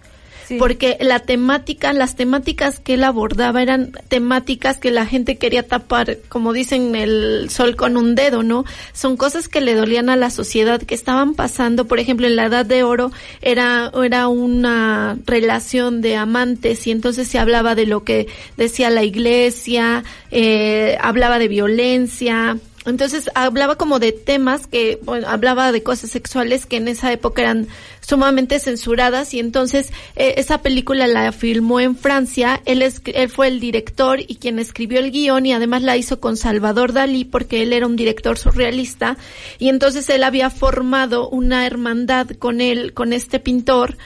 porque 0.59 0.97
la 1.00 1.21
temática, 1.21 1.93
las 1.93 2.17
temáticas 2.17 2.78
que 2.78 2.95
él 2.95 3.05
abordaba 3.05 3.62
eran 3.62 3.93
temáticas 4.09 4.78
que 4.78 4.90
la 4.90 5.07
gente 5.07 5.37
quería 5.37 5.67
tapar, 5.67 6.19
como 6.28 6.52
dicen, 6.52 6.95
el 6.95 7.50
sol 7.50 7.76
con 7.76 7.97
un 7.97 8.14
dedo, 8.14 8.43
¿no? 8.43 8.64
Son 8.93 9.17
cosas 9.17 9.49
que 9.49 9.61
le 9.61 9.75
dolían 9.75 10.09
a 10.09 10.17
la 10.17 10.31
sociedad, 10.31 10.81
que 10.81 10.95
estaban 10.95 11.35
pasando, 11.35 11.87
por 11.87 11.99
ejemplo, 11.99 12.26
en 12.26 12.37
la 12.37 12.47
Edad 12.47 12.67
de 12.67 12.83
Oro 12.83 13.11
era, 13.43 13.90
era 14.02 14.28
una 14.28 15.19
relación 15.26 16.00
de 16.00 16.17
amantes 16.17 16.87
y 16.87 16.90
entonces 16.90 17.28
se 17.28 17.38
hablaba 17.38 17.75
de 17.75 17.87
lo 17.87 18.05
que 18.05 18.28
decía 18.57 18.90
la 18.90 19.05
iglesia, 19.05 20.05
eh, 20.31 20.97
hablaba 21.00 21.38
de 21.38 21.49
violencia, 21.49 22.59
entonces 22.88 23.30
hablaba 23.35 23.76
como 23.76 23.99
de 23.99 24.12
temas 24.12 24.66
que, 24.66 24.99
bueno, 25.02 25.28
hablaba 25.28 25.73
de 25.73 25.83
cosas 25.83 26.11
sexuales 26.11 26.66
que 26.66 26.76
en 26.76 26.88
esa 26.88 27.12
época 27.12 27.42
eran 27.42 27.68
sumamente 28.00 28.59
censuradas 28.59 29.35
y 29.35 29.38
entonces 29.38 29.92
eh, 30.16 30.35
esa 30.38 30.62
película 30.62 31.07
la 31.07 31.30
filmó 31.33 31.80
en 31.80 31.95
Francia, 31.97 32.61
él, 32.64 32.83
es, 32.83 33.02
él 33.04 33.28
fue 33.28 33.49
el 33.49 33.61
director 33.61 34.21
y 34.21 34.37
quien 34.37 34.59
escribió 34.59 34.99
el 34.99 35.11
guion 35.11 35.45
y 35.47 35.52
además 35.52 35.83
la 35.83 35.97
hizo 35.97 36.18
con 36.18 36.37
Salvador 36.37 36.92
Dalí 36.92 37.25
porque 37.25 37.62
él 37.62 37.73
era 37.73 37.87
un 37.87 37.97
director 37.97 38.38
surrealista. 38.38 39.16
Y 39.59 39.68
entonces 39.68 40.09
él 40.09 40.25
había 40.25 40.50
formado 40.50 41.28
una 41.28 41.66
hermandad 41.66 42.28
con 42.38 42.61
él, 42.61 42.95
con 42.95 43.12
este 43.12 43.40
pintor 43.40 43.97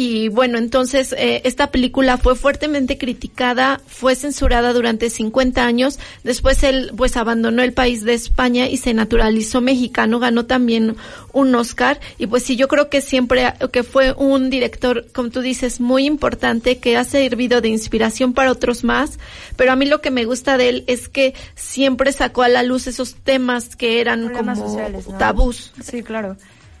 y 0.00 0.28
bueno, 0.28 0.58
entonces 0.58 1.12
eh, 1.18 1.42
esta 1.42 1.72
película 1.72 2.18
fue 2.18 2.36
fuertemente 2.36 2.98
criticada, 2.98 3.80
fue 3.88 4.14
censurada 4.14 4.72
durante 4.72 5.10
50 5.10 5.64
años, 5.64 5.98
después 6.22 6.62
él 6.62 6.92
pues 6.96 7.16
abandonó 7.16 7.62
el 7.64 7.72
país 7.72 8.04
de 8.04 8.14
España 8.14 8.68
y 8.68 8.76
se 8.76 8.94
naturalizó 8.94 9.60
mexicano, 9.60 10.20
ganó 10.20 10.46
también 10.46 10.94
un 11.32 11.52
Oscar 11.56 11.98
y 12.16 12.28
pues 12.28 12.44
sí, 12.44 12.54
yo 12.54 12.68
creo 12.68 12.88
que 12.88 13.00
siempre 13.00 13.52
que 13.72 13.82
fue 13.82 14.12
un 14.12 14.50
director, 14.50 15.04
como 15.12 15.30
tú 15.30 15.40
dices, 15.40 15.80
muy 15.80 16.06
importante, 16.06 16.78
que 16.78 16.96
ha 16.96 17.02
servido 17.02 17.60
de 17.60 17.66
inspiración 17.66 18.34
para 18.34 18.52
otros 18.52 18.84
más, 18.84 19.18
pero 19.56 19.72
a 19.72 19.76
mí 19.76 19.84
lo 19.84 20.00
que 20.00 20.12
me 20.12 20.26
gusta 20.26 20.56
de 20.58 20.68
él 20.68 20.84
es 20.86 21.08
que 21.08 21.34
siempre 21.56 22.12
sacó 22.12 22.44
a 22.44 22.48
la 22.48 22.62
luz 22.62 22.86
esos 22.86 23.16
temas 23.16 23.74
que 23.74 24.00
eran 24.00 24.32
como 24.32 24.78
tabús. 25.18 25.72
Sí, 25.82 26.04
claro. 26.04 26.36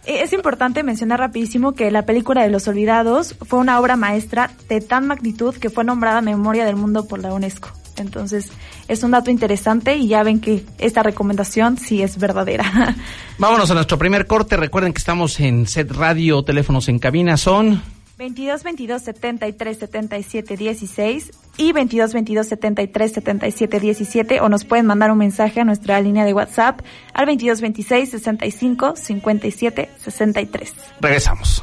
Eh, 0.08 0.22
es 0.22 0.32
importante 0.32 0.82
mencionar 0.82 1.20
rapidísimo 1.20 1.74
que 1.74 1.90
la 1.90 2.06
película 2.06 2.42
de 2.42 2.48
Los 2.48 2.66
Olvidados 2.66 3.36
fue 3.46 3.58
una 3.58 3.78
obra 3.78 3.96
maestra 3.96 4.50
de 4.66 4.80
tan 4.80 5.06
magnitud 5.06 5.54
que 5.54 5.68
fue 5.68 5.84
nombrada 5.84 6.22
Memoria 6.22 6.64
del 6.64 6.76
Mundo 6.76 7.06
por 7.06 7.18
la 7.18 7.34
UNESCO. 7.34 7.68
Entonces, 7.98 8.50
es 8.86 9.02
un 9.02 9.10
dato 9.10 9.30
interesante 9.30 9.96
y 9.96 10.08
ya 10.08 10.22
ven 10.22 10.40
que 10.40 10.64
esta 10.78 11.02
recomendación 11.02 11.76
sí 11.76 12.00
es 12.00 12.16
verdadera. 12.16 12.96
Vámonos 13.38 13.70
a 13.70 13.74
nuestro 13.74 13.98
primer 13.98 14.26
corte. 14.26 14.56
Recuerden 14.56 14.94
que 14.94 14.98
estamos 14.98 15.40
en 15.40 15.66
Set 15.66 15.92
Radio, 15.92 16.42
teléfonos 16.42 16.88
en 16.88 16.98
cabina 17.00 17.36
son 17.36 17.82
22 18.18 18.64
22 18.64 19.02
73 19.02 19.78
77 19.78 20.56
16 20.56 21.30
y 21.56 21.72
22 21.72 22.12
22 22.12 22.48
73 22.48 23.12
77 23.12 23.80
17 23.80 24.40
o 24.40 24.48
nos 24.48 24.64
pueden 24.64 24.86
mandar 24.86 25.12
un 25.12 25.18
mensaje 25.18 25.60
a 25.60 25.64
nuestra 25.64 26.00
línea 26.00 26.24
de 26.24 26.34
WhatsApp 26.34 26.80
al 27.14 27.26
22 27.26 27.60
26 27.60 28.10
65 28.10 28.96
57 28.96 29.90
63. 29.98 30.74
Regresamos. 31.00 31.62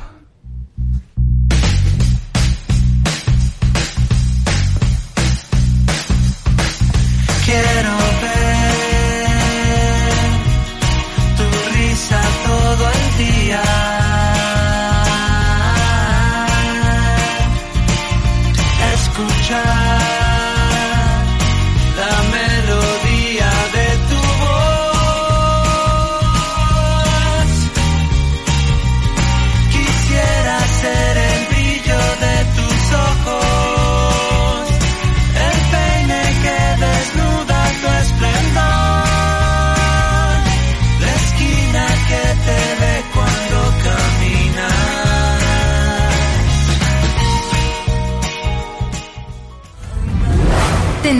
Quiero 7.45 7.94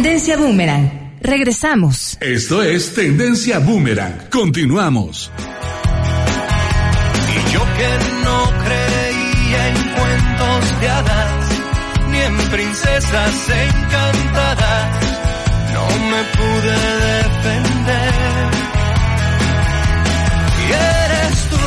Tendencia 0.06 0.38
Boomerang. 0.38 1.18
Regresamos. 1.20 2.16
Esto 2.22 2.62
es 2.62 2.94
Tendencia 2.94 3.58
Boomerang. 3.58 4.30
Continuamos. 4.30 5.32
Y 7.32 7.52
yo 7.52 7.62
que 7.76 7.90
no 8.24 8.44
creía 8.66 9.68
en 9.68 9.74
cuentos 9.74 10.80
de 10.80 10.90
hadas, 10.90 11.50
ni 12.12 12.18
en 12.20 12.38
princesas 12.52 13.50
encantadas, 13.50 15.06
no 15.74 15.88
me 16.12 16.24
pude 16.38 16.78
defender. 17.10 18.14
Y 20.62 20.72
eres 20.72 21.50
tú, 21.50 21.64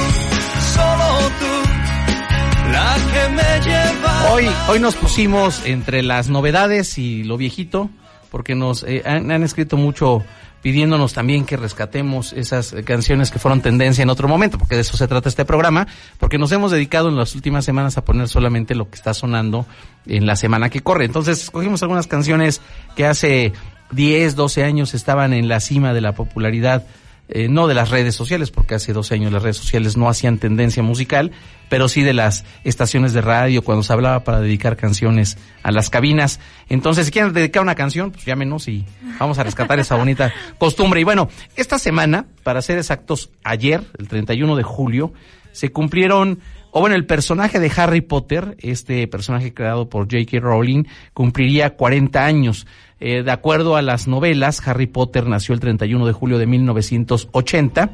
solo 0.76 1.08
tú, 1.40 2.70
la 2.70 2.96
que 3.12 3.28
me 3.34 3.50
lleva. 3.68 4.32
Hoy, 4.32 4.46
hoy 4.68 4.78
nos 4.78 4.94
pusimos 4.94 5.66
entre 5.66 6.04
las 6.04 6.28
novedades 6.28 6.98
y 6.98 7.24
lo 7.24 7.36
viejito, 7.36 7.90
porque 8.30 8.54
nos 8.54 8.82
eh, 8.84 9.02
han, 9.04 9.30
han 9.30 9.42
escrito 9.42 9.76
mucho 9.76 10.24
pidiéndonos 10.62 11.12
también 11.12 11.44
que 11.44 11.56
rescatemos 11.56 12.32
esas 12.32 12.74
canciones 12.84 13.30
que 13.30 13.38
fueron 13.38 13.60
tendencia 13.60 14.02
en 14.02 14.10
otro 14.10 14.28
momento, 14.28 14.58
porque 14.58 14.74
de 14.74 14.80
eso 14.80 14.96
se 14.96 15.06
trata 15.06 15.28
este 15.28 15.44
programa, 15.44 15.86
porque 16.18 16.38
nos 16.38 16.50
hemos 16.52 16.72
dedicado 16.72 17.08
en 17.08 17.16
las 17.16 17.34
últimas 17.34 17.64
semanas 17.64 17.96
a 17.96 18.04
poner 18.04 18.28
solamente 18.28 18.74
lo 18.74 18.90
que 18.90 18.96
está 18.96 19.14
sonando 19.14 19.66
en 20.06 20.26
la 20.26 20.36
semana 20.36 20.70
que 20.70 20.80
corre. 20.80 21.04
Entonces, 21.04 21.42
escogimos 21.42 21.82
algunas 21.82 22.06
canciones 22.06 22.60
que 22.96 23.06
hace 23.06 23.52
10, 23.92 24.34
12 24.34 24.64
años 24.64 24.94
estaban 24.94 25.32
en 25.32 25.48
la 25.48 25.60
cima 25.60 25.92
de 25.92 26.00
la 26.00 26.12
popularidad 26.12 26.84
eh, 27.28 27.48
no 27.48 27.66
de 27.66 27.74
las 27.74 27.90
redes 27.90 28.14
sociales, 28.14 28.50
porque 28.50 28.74
hace 28.74 28.92
12 28.92 29.14
años 29.14 29.32
las 29.32 29.42
redes 29.42 29.58
sociales 29.58 29.96
no 29.96 30.08
hacían 30.08 30.38
tendencia 30.38 30.82
musical, 30.82 31.32
pero 31.68 31.88
sí 31.88 32.02
de 32.02 32.14
las 32.14 32.44
estaciones 32.64 33.12
de 33.12 33.20
radio 33.20 33.62
cuando 33.62 33.82
se 33.82 33.92
hablaba 33.92 34.24
para 34.24 34.40
dedicar 34.40 34.76
canciones 34.76 35.36
a 35.62 35.70
las 35.70 35.90
cabinas. 35.90 36.40
Entonces, 36.68 37.06
si 37.06 37.12
quieren 37.12 37.32
dedicar 37.32 37.62
una 37.62 37.74
canción, 37.74 38.10
pues 38.10 38.24
llámenos 38.24 38.68
y 38.68 38.86
vamos 39.18 39.38
a 39.38 39.44
rescatar 39.44 39.78
esa 39.78 39.96
bonita 39.96 40.32
costumbre. 40.58 41.00
Y 41.00 41.04
bueno, 41.04 41.28
esta 41.56 41.78
semana, 41.78 42.26
para 42.42 42.62
ser 42.62 42.78
exactos, 42.78 43.30
ayer, 43.44 43.84
el 43.98 44.08
31 44.08 44.56
de 44.56 44.62
julio, 44.62 45.12
se 45.52 45.70
cumplieron 45.70 46.40
o 46.70 46.80
bueno, 46.80 46.96
el 46.96 47.06
personaje 47.06 47.60
de 47.60 47.72
Harry 47.76 48.02
Potter, 48.02 48.56
este 48.60 49.06
personaje 49.08 49.54
creado 49.54 49.88
por 49.88 50.04
J.K. 50.04 50.38
Rowling, 50.38 50.84
cumpliría 51.14 51.76
40 51.76 52.24
años. 52.24 52.66
Eh, 53.00 53.22
de 53.22 53.30
acuerdo 53.30 53.76
a 53.76 53.82
las 53.82 54.08
novelas, 54.08 54.66
Harry 54.66 54.86
Potter 54.86 55.26
nació 55.26 55.54
el 55.54 55.60
31 55.60 56.06
de 56.06 56.12
julio 56.12 56.38
de 56.38 56.46
1980 56.46 57.90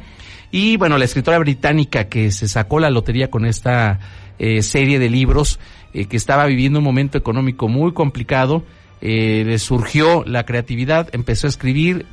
y 0.51 0.77
bueno, 0.77 0.97
la 0.97 1.05
escritora 1.05 1.39
británica 1.39 2.09
que 2.09 2.31
se 2.31 2.49
sacó 2.49 2.81
la 2.81 2.91
lotería 2.91 3.31
con 3.31 3.45
esta 3.45 3.99
eh, 4.39 4.63
serie 4.63 4.99
de 4.99 5.11
libros, 5.11 5.59
eh, 5.93 6.07
que 6.07 6.17
estaba 6.17 6.47
viviendo 6.47 6.79
un 6.79 6.85
momento 6.85 7.19
económico 7.19 7.69
muy 7.69 7.93
complicado, 7.93 8.65
le 9.01 9.59
surgió 9.59 10.25
la 10.25 10.47
creatividad, 10.47 11.11
empezó 11.13 11.47
a 11.47 11.51
escribir, 11.51 12.07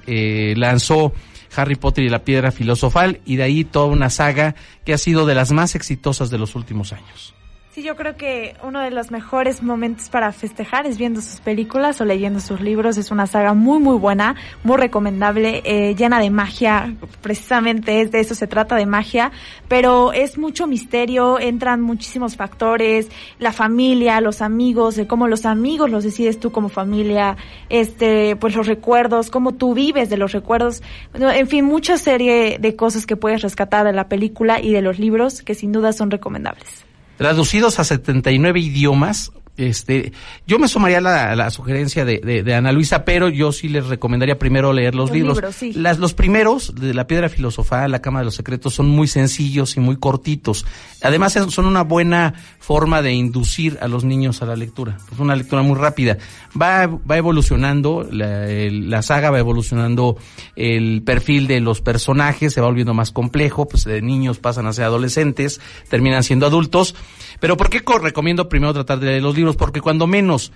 lanzó 0.58 1.14
Harry 1.56 1.76
Potter 1.76 2.04
y 2.04 2.10
la 2.10 2.26
piedra 2.26 2.52
filosofal 2.52 3.22
y 3.26 3.38
de 3.38 3.44
ahí 3.44 3.64
toda 3.64 3.86
una 3.86 4.10
saga 4.10 4.56
que 4.84 4.94
ha 4.94 4.98
sido 4.98 5.26
de 5.26 5.34
las 5.34 5.54
más 5.54 5.76
exitosas 5.76 6.30
de 6.30 6.38
los 6.38 6.54
últimos 6.54 6.92
años. 6.92 7.34
Sí, 7.74 7.84
yo 7.84 7.96
creo 7.96 8.18
que 8.18 8.58
uno 8.64 8.82
de 8.82 8.92
los 8.92 9.12
mejores 9.12 9.64
momentos 9.64 10.10
para 10.10 10.34
festejar 10.34 10.86
es 10.86 10.98
viendo 10.98 11.22
sus 11.22 11.40
películas 11.40 12.02
o 12.02 12.06
leyendo 12.06 12.42
sus 12.42 12.60
libros. 12.60 12.98
Es 12.98 13.12
una 13.12 13.28
saga 13.28 13.54
muy, 13.54 13.80
muy 13.80 13.98
buena, 13.98 14.36
muy 14.66 14.76
recomendable, 14.76 15.62
eh, 15.64 15.96
llena 15.96 16.20
de 16.20 16.30
magia. 16.32 16.94
Precisamente 17.22 18.02
es 18.02 18.12
de 18.12 18.20
eso 18.20 18.36
se 18.36 18.46
trata, 18.46 18.76
de 18.76 18.86
magia. 18.86 19.32
Pero 19.70 20.12
es 20.12 20.38
mucho 20.38 20.68
misterio, 20.68 21.40
entran 21.40 21.80
muchísimos 21.80 22.36
factores, 22.36 23.10
la 23.40 23.54
familia, 23.54 24.20
los 24.20 24.42
amigos, 24.42 24.98
de 24.98 25.08
cómo 25.08 25.30
los 25.30 25.46
amigos 25.46 25.90
los 25.90 26.04
decides 26.04 26.42
tú 26.42 26.52
como 26.52 26.68
familia, 26.68 27.38
este, 27.70 28.36
pues 28.36 28.54
los 28.54 28.68
recuerdos, 28.68 29.30
cómo 29.30 29.54
tú 29.54 29.74
vives 29.74 30.10
de 30.10 30.18
los 30.18 30.34
recuerdos. 30.34 30.84
En 31.14 31.48
fin, 31.48 31.64
mucha 31.64 31.98
serie 31.98 32.58
de 32.60 32.76
cosas 32.76 33.06
que 33.06 33.16
puedes 33.16 33.42
rescatar 33.42 33.86
de 33.86 33.94
la 33.94 34.10
película 34.10 34.60
y 34.60 34.74
de 34.74 34.82
los 34.82 35.00
libros 35.00 35.42
que 35.42 35.56
sin 35.56 35.72
duda 35.72 35.94
son 35.94 36.12
recomendables 36.12 36.91
traducidos 37.22 37.78
a 37.78 37.84
79 37.84 38.60
idiomas. 38.60 39.32
Este, 39.58 40.12
yo 40.48 40.58
me 40.60 40.68
sumaría 40.68 40.98
a 41.00 41.36
la, 41.36 41.50
sugerencia 41.52 42.06
de, 42.06 42.20
de, 42.20 42.42
de, 42.42 42.56
Ana 42.56 42.72
Luisa, 42.72 43.06
pero 43.06 43.30
yo 43.30 43.52
sí 43.52 43.68
les 43.70 43.86
recomendaría 43.88 44.40
primero 44.40 44.74
leer 44.74 44.96
los, 44.96 45.10
Los 45.10 45.16
libros. 45.18 45.36
libros, 45.38 45.56
sí. 45.56 45.74
Las, 45.74 46.00
los 46.00 46.14
primeros, 46.14 46.74
de 46.76 46.94
La 46.94 47.06
Piedra 47.06 47.30
Filosofal, 47.30 47.92
La 47.92 48.02
Cama 48.02 48.20
de 48.20 48.26
los 48.26 48.36
Secretos, 48.36 48.74
son 48.74 48.88
muy 48.90 49.08
sencillos 49.08 49.76
y 49.78 49.80
muy 49.82 49.98
cortitos. 49.98 50.66
Además, 51.04 51.34
son 51.50 51.66
una 51.66 51.84
buena 51.84 52.34
forma 52.60 53.02
de 53.02 53.14
inducir 53.14 53.78
a 53.82 53.88
los 53.88 54.04
niños 54.04 54.42
a 54.42 54.46
la 54.46 54.56
lectura. 54.56 54.98
Es 55.12 55.20
una 55.20 55.36
lectura 55.36 55.62
muy 55.64 55.76
rápida. 55.78 56.18
Va, 56.60 56.88
va 56.88 57.18
evolucionando, 57.18 58.08
la, 58.12 58.50
el- 58.50 58.90
la 58.90 59.02
saga 59.02 59.32
va 59.32 59.40
evolucionando 59.40 60.18
el 60.56 61.02
perfil 61.04 61.48
de 61.48 61.60
los 61.60 61.82
personajes, 61.82 62.54
se 62.54 62.62
va 62.62 62.68
volviendo 62.68 62.94
más 62.94 63.12
complejo, 63.12 63.68
pues 63.68 63.84
de 63.84 64.02
niños 64.02 64.40
pasan 64.40 64.66
a 64.68 64.74
ser 64.74 64.86
adolescentes, 64.86 65.60
terminan 65.90 66.24
siendo 66.24 66.46
adultos. 66.46 66.96
Pero 67.40 67.58
¿por 67.58 67.70
qué 67.70 67.82
co- 67.82 67.98
recomiendo 67.98 68.48
primero 68.48 68.74
tratar 68.74 69.00
de 69.00 69.08
leer 69.08 69.22
los 69.24 69.36
libros? 69.36 69.41
Porque 69.58 69.82
cuando 69.82 70.08
menos 70.08 70.52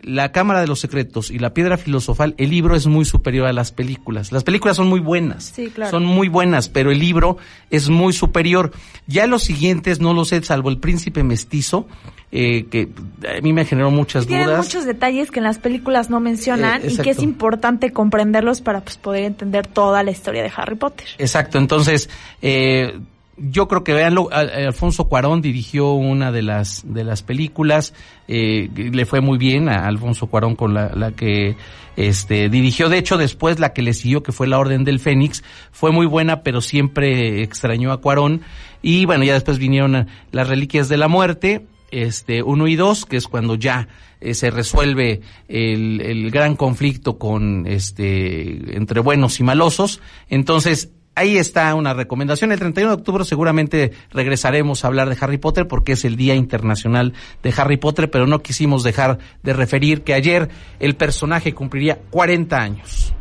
la 0.00 0.30
Cámara 0.30 0.60
de 0.60 0.68
los 0.68 0.78
Secretos 0.78 1.30
y 1.30 1.40
La 1.40 1.52
Piedra 1.52 1.76
Filosofal, 1.76 2.34
el 2.38 2.50
libro 2.50 2.76
es 2.76 2.86
muy 2.86 3.04
superior 3.04 3.48
a 3.48 3.52
las 3.52 3.72
películas. 3.72 4.30
Las 4.30 4.44
películas 4.44 4.76
son 4.76 4.86
muy 4.86 5.00
buenas. 5.00 5.52
Sí, 5.54 5.70
claro. 5.74 5.90
Son 5.90 6.04
muy 6.04 6.28
buenas, 6.28 6.68
pero 6.68 6.92
el 6.92 7.00
libro 7.00 7.36
es 7.70 7.88
muy 7.88 8.12
superior. 8.12 8.70
Ya 9.08 9.26
los 9.26 9.42
siguientes 9.42 10.00
no 10.00 10.14
lo 10.14 10.24
sé, 10.24 10.40
salvo 10.44 10.70
el 10.70 10.78
príncipe 10.78 11.24
mestizo, 11.24 11.88
eh, 12.30 12.66
que 12.70 12.90
a 13.26 13.40
mí 13.40 13.52
me 13.52 13.64
generó 13.64 13.90
muchas 13.90 14.26
Tienen 14.26 14.46
dudas. 14.46 14.66
muchos 14.66 14.84
detalles 14.84 15.32
que 15.32 15.40
en 15.40 15.44
las 15.44 15.58
películas 15.58 16.10
no 16.10 16.20
mencionan 16.20 16.82
Eh, 16.84 16.92
y 16.92 16.96
que 16.98 17.10
es 17.10 17.20
importante 17.20 17.92
comprenderlos 17.92 18.60
para 18.60 18.82
pues, 18.82 18.98
poder 18.98 19.24
entender 19.24 19.66
toda 19.66 20.04
la 20.04 20.12
historia 20.12 20.44
de 20.44 20.52
Harry 20.54 20.76
Potter. 20.76 21.08
Exacto, 21.18 21.58
entonces 21.58 22.08
eh, 22.40 23.00
yo 23.38 23.68
creo 23.68 23.84
que 23.84 23.92
veanlo, 23.94 24.28
Al- 24.32 24.50
Alfonso 24.50 25.08
Cuarón 25.08 25.40
dirigió 25.42 25.92
una 25.92 26.32
de 26.32 26.42
las 26.42 26.82
de 26.84 27.04
las 27.04 27.22
películas, 27.22 27.94
eh, 28.26 28.68
le 28.74 29.06
fue 29.06 29.20
muy 29.20 29.38
bien 29.38 29.68
a 29.68 29.86
Alfonso 29.86 30.26
Cuarón 30.26 30.56
con 30.56 30.74
la, 30.74 30.90
la 30.94 31.12
que 31.12 31.56
este 31.96 32.48
dirigió, 32.48 32.88
de 32.88 32.98
hecho 32.98 33.16
después 33.16 33.58
la 33.58 33.72
que 33.72 33.82
le 33.82 33.92
siguió 33.94 34.22
que 34.22 34.32
fue 34.32 34.46
La 34.46 34.58
Orden 34.58 34.84
del 34.84 35.00
Fénix, 35.00 35.42
fue 35.72 35.90
muy 35.92 36.06
buena 36.06 36.42
pero 36.42 36.60
siempre 36.60 37.42
extrañó 37.42 37.92
a 37.92 38.00
Cuarón 38.00 38.42
y 38.82 39.04
bueno, 39.06 39.24
ya 39.24 39.34
después 39.34 39.58
vinieron 39.58 39.96
eh, 39.96 40.06
Las 40.30 40.48
Reliquias 40.48 40.88
de 40.88 40.96
la 40.96 41.08
Muerte, 41.08 41.66
este 41.90 42.42
uno 42.42 42.66
y 42.68 42.76
dos, 42.76 43.06
que 43.06 43.16
es 43.16 43.26
cuando 43.26 43.54
ya 43.54 43.88
eh, 44.20 44.34
se 44.34 44.50
resuelve 44.50 45.20
el, 45.48 46.00
el 46.00 46.30
gran 46.30 46.54
conflicto 46.56 47.18
con 47.18 47.66
este 47.66 48.76
entre 48.76 49.00
buenos 49.00 49.40
y 49.40 49.44
malosos. 49.44 50.00
Entonces, 50.28 50.90
ahí 51.18 51.36
está 51.36 51.74
una 51.74 51.94
recomendación. 51.94 52.52
El 52.52 52.58
31 52.58 52.90
de 52.90 52.96
octubre 52.96 53.24
seguramente 53.24 53.92
regresaremos 54.10 54.84
a 54.84 54.88
hablar 54.88 55.08
de 55.08 55.16
Harry 55.20 55.38
Potter 55.38 55.66
porque 55.66 55.92
es 55.92 56.04
el 56.04 56.16
Día 56.16 56.34
Internacional 56.34 57.12
de 57.42 57.54
Harry 57.56 57.76
Potter, 57.76 58.10
pero 58.10 58.26
no 58.26 58.40
quisimos 58.40 58.84
dejar 58.84 59.18
de 59.42 59.52
referir 59.52 60.02
que 60.02 60.14
ayer 60.14 60.48
el 60.78 60.96
personaje 60.96 61.54
cumpliría 61.54 61.98
40 62.10 62.56
años. 62.56 63.14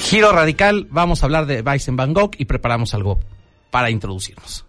Giro 0.00 0.32
radical, 0.32 0.86
vamos 0.90 1.22
a 1.22 1.26
hablar 1.26 1.46
de 1.46 1.60
Weiss 1.60 1.88
en 1.88 1.96
Bangkok 1.96 2.36
y 2.38 2.44
preparamos 2.46 2.94
algo 2.94 3.18
para 3.70 3.90
introducirnos. 3.90 4.64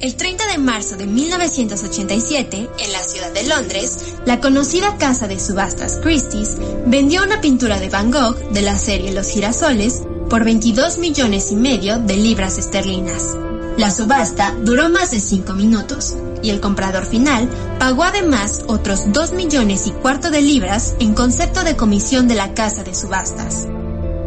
El 0.00 0.16
30 0.16 0.46
de 0.48 0.58
marzo 0.58 0.96
de 0.96 1.06
1987, 1.06 2.68
en 2.78 2.92
la 2.92 3.02
ciudad 3.02 3.32
de 3.32 3.44
Londres, 3.44 4.16
la 4.26 4.40
conocida 4.40 4.98
casa 4.98 5.28
de 5.28 5.38
subastas 5.38 6.00
Christie's 6.02 6.56
vendió 6.86 7.22
una 7.22 7.40
pintura 7.40 7.78
de 7.78 7.88
Van 7.88 8.10
Gogh 8.10 8.36
de 8.50 8.62
la 8.62 8.76
serie 8.76 9.12
Los 9.12 9.28
girasoles 9.28 10.02
por 10.28 10.44
22 10.44 10.98
millones 10.98 11.52
y 11.52 11.56
medio 11.56 11.98
de 11.98 12.16
libras 12.16 12.58
esterlinas. 12.58 13.36
La 13.78 13.90
subasta 13.90 14.54
duró 14.62 14.88
más 14.88 15.10
de 15.10 15.20
5 15.20 15.52
minutos 15.54 16.14
y 16.42 16.50
el 16.50 16.60
comprador 16.60 17.06
final 17.06 17.48
pagó 17.78 18.04
además 18.04 18.64
otros 18.66 19.12
2 19.12 19.32
millones 19.32 19.86
y 19.86 19.92
cuarto 19.92 20.30
de 20.30 20.42
libras 20.42 20.94
en 21.00 21.14
concepto 21.14 21.64
de 21.64 21.76
comisión 21.76 22.28
de 22.28 22.34
la 22.34 22.52
casa 22.52 22.84
de 22.84 22.94
subastas. 22.94 23.66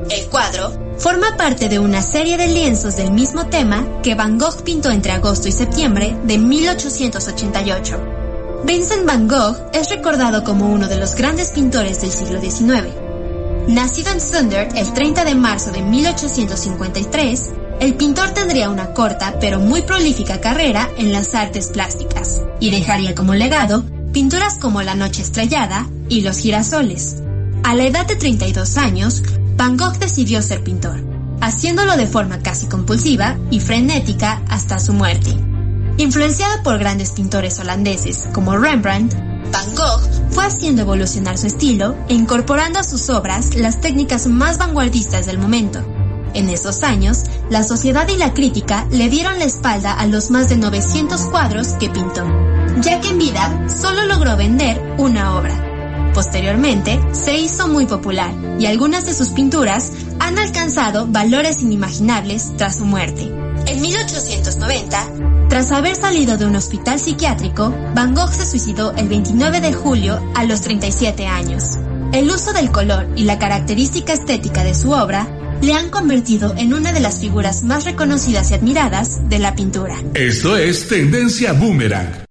El 0.10 0.30
cuadro 0.30 0.72
forma 0.98 1.36
parte 1.36 1.68
de 1.68 1.80
una 1.80 2.02
serie 2.02 2.38
de 2.38 2.48
lienzos 2.48 2.96
del 2.96 3.12
mismo 3.12 3.48
tema 3.48 3.86
que 4.02 4.16
Van 4.16 4.38
Gogh 4.38 4.64
pintó 4.64 4.90
entre 4.90 5.12
agosto 5.12 5.50
y 5.50 5.52
septiembre 5.52 6.16
de 6.24 6.38
1888. 6.38 8.00
Vincent 8.64 9.06
Van 9.06 9.28
Gogh 9.28 9.58
es 9.74 9.90
recordado 9.90 10.46
como 10.46 10.68
uno 10.68 10.88
de 10.88 10.98
los 10.98 11.16
grandes 11.16 11.50
pintores 11.50 12.00
del 12.02 12.12
siglo 12.12 12.40
XIX. 12.40 12.88
Nacido 13.68 14.12
en 14.12 14.20
Thunder 14.20 14.70
el 14.76 14.94
30 14.94 15.26
de 15.26 15.36
marzo 15.36 15.72
de 15.72 15.82
1853, 15.82 17.50
el 17.82 17.96
pintor 17.96 18.30
tendría 18.30 18.70
una 18.70 18.94
corta 18.94 19.36
pero 19.42 19.60
muy 19.60 19.82
prolífica 19.82 20.40
carrera 20.40 20.90
en 20.98 21.12
las 21.12 21.36
artes 21.36 21.68
plásticas 21.68 22.42
y 22.62 22.72
dejaría 22.72 23.14
como 23.14 23.36
legado 23.36 23.84
pinturas 24.14 24.58
como 24.58 24.82
La 24.82 24.96
Noche 24.96 25.22
Estrellada 25.22 25.86
y 26.08 26.22
Los 26.22 26.38
Girasoles. 26.38 27.18
A 27.64 27.76
la 27.76 27.84
edad 27.84 28.06
de 28.08 28.16
32 28.16 28.78
años, 28.78 29.22
Van 29.58 29.76
Gogh 29.76 29.98
decidió 30.00 30.42
ser 30.42 30.64
pintor, 30.64 31.04
haciéndolo 31.42 31.98
de 31.98 32.08
forma 32.08 32.40
casi 32.40 32.68
compulsiva 32.68 33.38
y 33.52 33.60
frenética 33.60 34.42
hasta 34.48 34.80
su 34.80 34.94
muerte. 34.94 35.36
Influenciado 35.98 36.64
por 36.64 36.78
grandes 36.78 37.12
pintores 37.12 37.60
holandeses 37.60 38.30
como 38.34 38.58
Rembrandt, 38.58 39.14
Van 39.52 39.76
Gogh 39.76 40.32
fue 40.32 40.46
haciendo 40.46 40.84
evolucionar 40.84 41.38
su 41.38 41.48
estilo 41.48 41.96
e 42.08 42.14
incorporando 42.14 42.80
a 42.80 42.84
sus 42.84 43.10
obras 43.10 43.56
las 43.56 43.82
técnicas 43.82 44.28
más 44.28 44.58
vanguardistas 44.58 45.26
del 45.26 45.40
momento 45.40 45.84
en 46.38 46.50
esos 46.50 46.84
años, 46.84 47.24
la 47.50 47.64
sociedad 47.64 48.08
y 48.10 48.16
la 48.18 48.34
crítica 48.34 48.86
le 48.92 49.10
dieron 49.10 49.40
la 49.40 49.46
espalda 49.46 49.94
a 49.94 50.06
los 50.06 50.30
más 50.30 50.50
de 50.50 50.58
900 50.58 51.22
cuadros 51.32 51.70
que 51.80 51.90
pintó, 51.90 52.24
ya 52.80 53.02
que 53.02 53.10
en 53.10 53.18
vida 53.18 53.68
solo 53.68 54.06
logró 54.06 54.38
vender 54.38 54.80
una 55.00 55.36
obra. 55.36 55.67
Posteriormente, 56.18 57.00
se 57.12 57.38
hizo 57.38 57.68
muy 57.68 57.86
popular 57.86 58.34
y 58.60 58.66
algunas 58.66 59.06
de 59.06 59.14
sus 59.14 59.30
pinturas 59.30 59.92
han 60.18 60.40
alcanzado 60.40 61.06
valores 61.06 61.62
inimaginables 61.62 62.58
tras 62.58 62.78
su 62.78 62.86
muerte. 62.86 63.32
En 63.68 63.80
1890, 63.80 65.10
tras 65.48 65.72
haber 65.72 65.96
salido 65.96 66.36
de 66.40 66.48
un 66.48 66.56
hospital 66.56 67.00
psiquiátrico, 67.00 67.72
Van 67.94 68.16
Gogh 68.16 68.34
se 68.34 68.48
suicidó 68.48 68.96
el 68.96 69.08
29 69.10 69.62
de 69.62 69.74
julio 69.74 70.20
a 70.34 70.44
los 70.44 70.62
37 70.62 71.28
años. 71.28 71.78
El 72.12 72.32
uso 72.32 72.52
del 72.52 72.72
color 72.72 73.08
y 73.16 73.26
la 73.26 73.38
característica 73.38 74.14
estética 74.14 74.64
de 74.64 74.74
su 74.74 74.94
obra 74.94 75.28
le 75.62 75.74
han 75.74 75.92
convertido 75.92 76.56
en 76.58 76.74
una 76.74 76.94
de 76.94 77.00
las 77.00 77.20
figuras 77.20 77.62
más 77.62 77.86
reconocidas 77.86 78.50
y 78.50 78.56
admiradas 78.56 79.30
de 79.30 79.38
la 79.38 79.54
pintura. 79.54 79.96
Esto 80.16 80.58
es 80.58 80.88
Tendencia 80.88 81.54
Boomerang. 81.54 82.27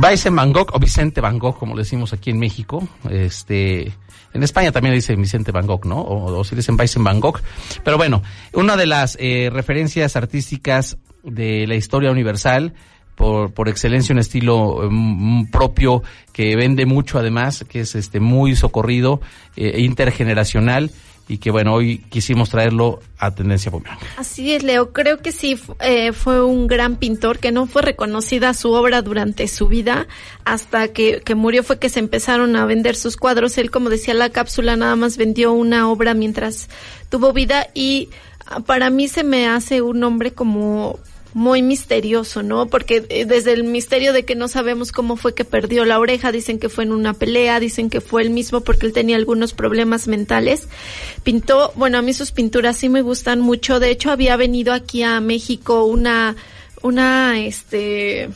Vincent 0.00 0.36
Van 0.36 0.52
Gogh 0.52 0.70
o 0.72 0.78
Vicente 0.78 1.20
Van 1.20 1.38
Gogh, 1.38 1.58
como 1.58 1.76
decimos 1.76 2.12
aquí 2.12 2.30
en 2.30 2.38
México, 2.38 2.86
este, 3.10 3.92
en 4.32 4.42
España 4.42 4.70
también 4.70 4.92
le 4.92 4.98
dicen 4.98 5.20
Vicente 5.20 5.50
Van 5.50 5.66
Gogh, 5.66 5.86
¿no? 5.86 6.00
O, 6.00 6.44
si 6.44 6.54
le 6.54 6.60
dicen 6.60 6.76
Vincent 6.76 7.04
Van 7.04 7.20
Gogh. 7.20 7.40
Pero 7.82 7.96
bueno, 7.96 8.22
una 8.52 8.76
de 8.76 8.86
las 8.86 9.16
eh, 9.20 9.50
referencias 9.52 10.14
artísticas 10.14 10.98
de 11.24 11.66
la 11.66 11.74
historia 11.74 12.10
universal, 12.10 12.74
por, 13.16 13.52
por 13.52 13.68
excelencia 13.68 14.12
un 14.12 14.20
estilo 14.20 14.76
um, 14.76 15.50
propio 15.50 16.04
que 16.32 16.54
vende 16.54 16.86
mucho 16.86 17.18
además, 17.18 17.64
que 17.68 17.80
es 17.80 17.96
este 17.96 18.20
muy 18.20 18.54
socorrido, 18.54 19.20
eh, 19.56 19.80
intergeneracional 19.80 20.92
y 21.28 21.38
que 21.38 21.50
bueno, 21.50 21.74
hoy 21.74 21.98
quisimos 21.98 22.48
traerlo 22.48 23.00
a 23.18 23.34
Tendencia 23.34 23.70
Boomerang. 23.70 23.98
Así 24.16 24.52
es, 24.52 24.62
Leo, 24.62 24.92
creo 24.92 25.18
que 25.18 25.30
sí 25.30 25.60
eh, 25.80 26.12
fue 26.12 26.42
un 26.42 26.66
gran 26.66 26.96
pintor 26.96 27.38
que 27.38 27.52
no 27.52 27.66
fue 27.66 27.82
reconocida 27.82 28.54
su 28.54 28.72
obra 28.72 29.02
durante 29.02 29.46
su 29.46 29.68
vida, 29.68 30.08
hasta 30.44 30.88
que, 30.88 31.20
que 31.20 31.34
murió 31.34 31.62
fue 31.62 31.78
que 31.78 31.90
se 31.90 32.00
empezaron 32.00 32.56
a 32.56 32.64
vender 32.64 32.96
sus 32.96 33.16
cuadros. 33.16 33.58
Él, 33.58 33.70
como 33.70 33.90
decía 33.90 34.14
la 34.14 34.30
cápsula, 34.30 34.76
nada 34.76 34.96
más 34.96 35.18
vendió 35.18 35.52
una 35.52 35.90
obra 35.90 36.14
mientras 36.14 36.68
tuvo 37.10 37.34
vida 37.34 37.68
y 37.74 38.08
ah, 38.46 38.60
para 38.60 38.88
mí 38.88 39.06
se 39.06 39.22
me 39.22 39.48
hace 39.48 39.82
un 39.82 40.02
hombre 40.04 40.32
como 40.32 40.98
muy 41.34 41.62
misterioso, 41.62 42.42
¿no? 42.42 42.66
Porque 42.66 43.04
eh, 43.08 43.24
desde 43.24 43.52
el 43.52 43.64
misterio 43.64 44.12
de 44.12 44.24
que 44.24 44.34
no 44.34 44.48
sabemos 44.48 44.92
cómo 44.92 45.16
fue 45.16 45.34
que 45.34 45.44
perdió 45.44 45.84
la 45.84 45.98
oreja, 45.98 46.32
dicen 46.32 46.58
que 46.58 46.68
fue 46.68 46.84
en 46.84 46.92
una 46.92 47.14
pelea, 47.14 47.60
dicen 47.60 47.90
que 47.90 48.00
fue 48.00 48.22
el 48.22 48.30
mismo 48.30 48.62
porque 48.62 48.86
él 48.86 48.92
tenía 48.92 49.16
algunos 49.16 49.52
problemas 49.52 50.08
mentales. 50.08 50.68
Pintó, 51.22 51.72
bueno, 51.76 51.98
a 51.98 52.02
mí 52.02 52.12
sus 52.12 52.32
pinturas 52.32 52.76
sí 52.76 52.88
me 52.88 53.02
gustan 53.02 53.40
mucho. 53.40 53.80
De 53.80 53.90
hecho, 53.90 54.10
había 54.10 54.36
venido 54.36 54.72
aquí 54.72 55.02
a 55.02 55.20
México 55.20 55.84
una, 55.84 56.36
una, 56.82 57.38
este, 57.40 58.30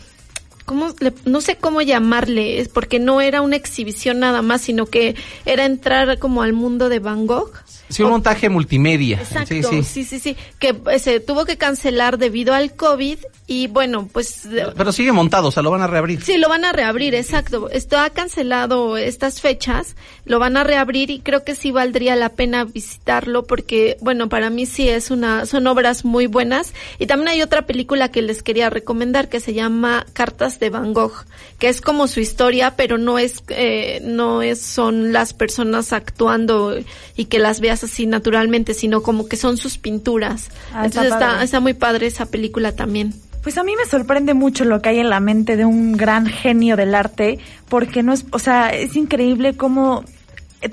¿cómo 0.65 0.95
no 1.25 1.41
sé 1.41 1.57
cómo 1.57 1.83
llamarle, 1.83 2.61
es 2.61 2.69
porque 2.69 2.99
no 2.99 3.21
era 3.21 3.41
una 3.41 3.57
exhibición 3.57 4.21
nada 4.21 4.43
más, 4.43 4.63
sino 4.63 4.87
que 4.87 5.15
era 5.45 5.65
entrar 5.65 6.19
como 6.19 6.43
al 6.43 6.53
mundo 6.53 6.89
de 6.89 6.99
Van 6.99 7.27
Gogh. 7.27 7.53
Sí, 7.89 8.03
un 8.03 8.11
montaje 8.11 8.49
multimedia. 8.49 9.19
Exacto, 9.19 9.55
sí, 9.69 9.83
sí, 9.83 10.05
sí, 10.05 10.19
sí, 10.19 10.37
que 10.59 10.75
eh, 10.91 10.99
se 10.99 11.21
tuvo 11.21 11.45
que 11.45 11.59
cancelar 11.59 12.17
debido 12.17 12.55
al 12.55 12.75
COVID 12.75 13.19
y 13.47 13.67
bueno, 13.67 14.09
pues... 14.11 14.49
Pero 14.77 14.93
sigue 14.93 15.13
montado, 15.13 15.49
o 15.49 15.51
sea, 15.51 15.63
lo 15.63 15.71
van 15.71 15.83
a 15.83 15.87
reabrir. 15.87 16.23
Sí, 16.23 16.39
lo 16.39 16.49
van 16.49 16.65
a 16.65 16.73
reabrir, 16.73 17.15
exacto. 17.15 17.69
Esto 17.69 17.99
ha 17.99 18.09
cancelado 18.09 18.97
estas 18.97 19.43
fechas, 19.43 19.95
lo 20.25 20.39
van 20.39 20.57
a 20.57 20.65
reabrir 20.65 21.11
y 21.11 21.21
creo 21.21 21.45
que 21.45 21.55
sí 21.55 21.71
valdría 21.71 22.17
la 22.17 22.31
pena 22.31 22.65
visitarlo 22.65 23.45
porque, 23.45 23.99
bueno, 24.01 24.31
para 24.31 24.49
mí 24.49 24.65
sí 24.65 24.89
es 24.89 25.11
una, 25.11 25.45
son 25.45 25.67
obras 25.67 26.07
muy 26.07 26.27
buenas. 26.27 26.73
Y 26.99 27.07
también 27.07 27.29
hay 27.29 27.43
otra 27.43 27.67
película 27.67 28.11
que 28.11 28.23
les 28.23 28.43
quería 28.43 28.71
recomendar 28.71 29.29
que 29.29 29.41
se 29.41 29.53
llama 29.53 30.07
Cartas 30.15 30.52
de 30.61 30.71
Van 30.71 30.93
Gogh, 30.93 31.25
que 31.59 31.69
es 31.69 31.81
como 31.81 32.07
su 32.07 32.21
historia, 32.21 32.75
pero 32.77 32.99
no 32.99 33.19
es, 33.19 33.43
eh, 33.49 34.01
no 34.05 34.43
es, 34.43 34.61
son 34.61 35.13
las 35.13 35.33
personas 35.33 35.93
actuando 35.93 36.77
y 37.17 37.25
que 37.27 37.39
las 37.39 37.61
veas 37.61 37.85
así 37.85 38.07
naturalmente, 38.07 38.75
sino 38.75 39.03
como 39.03 39.29
que 39.29 39.37
son 39.37 39.57
sus 39.57 39.79
pinturas. 39.79 40.49
Ah, 40.73 40.85
Entonces 40.85 41.13
está 41.13 41.31
está, 41.33 41.43
está 41.45 41.61
muy 41.61 41.75
padre 41.75 42.07
esa 42.07 42.27
película 42.27 42.73
también. 42.73 43.15
Pues 43.43 43.59
a 43.59 43.65
mí 43.65 43.75
me 43.77 43.85
sorprende 43.87 44.35
mucho 44.35 44.65
lo 44.65 44.81
que 44.81 44.91
hay 44.91 44.99
en 45.01 45.11
la 45.11 45.19
mente 45.19 45.57
de 45.57 45.65
un 45.65 45.97
gran 45.97 46.27
genio 46.27 46.77
del 46.77 46.95
arte, 46.95 47.39
porque 47.69 48.03
no 48.03 48.13
es, 48.13 48.25
o 48.31 48.39
sea, 48.39 48.71
es 48.71 48.95
increíble 48.95 49.57
cómo 49.57 50.05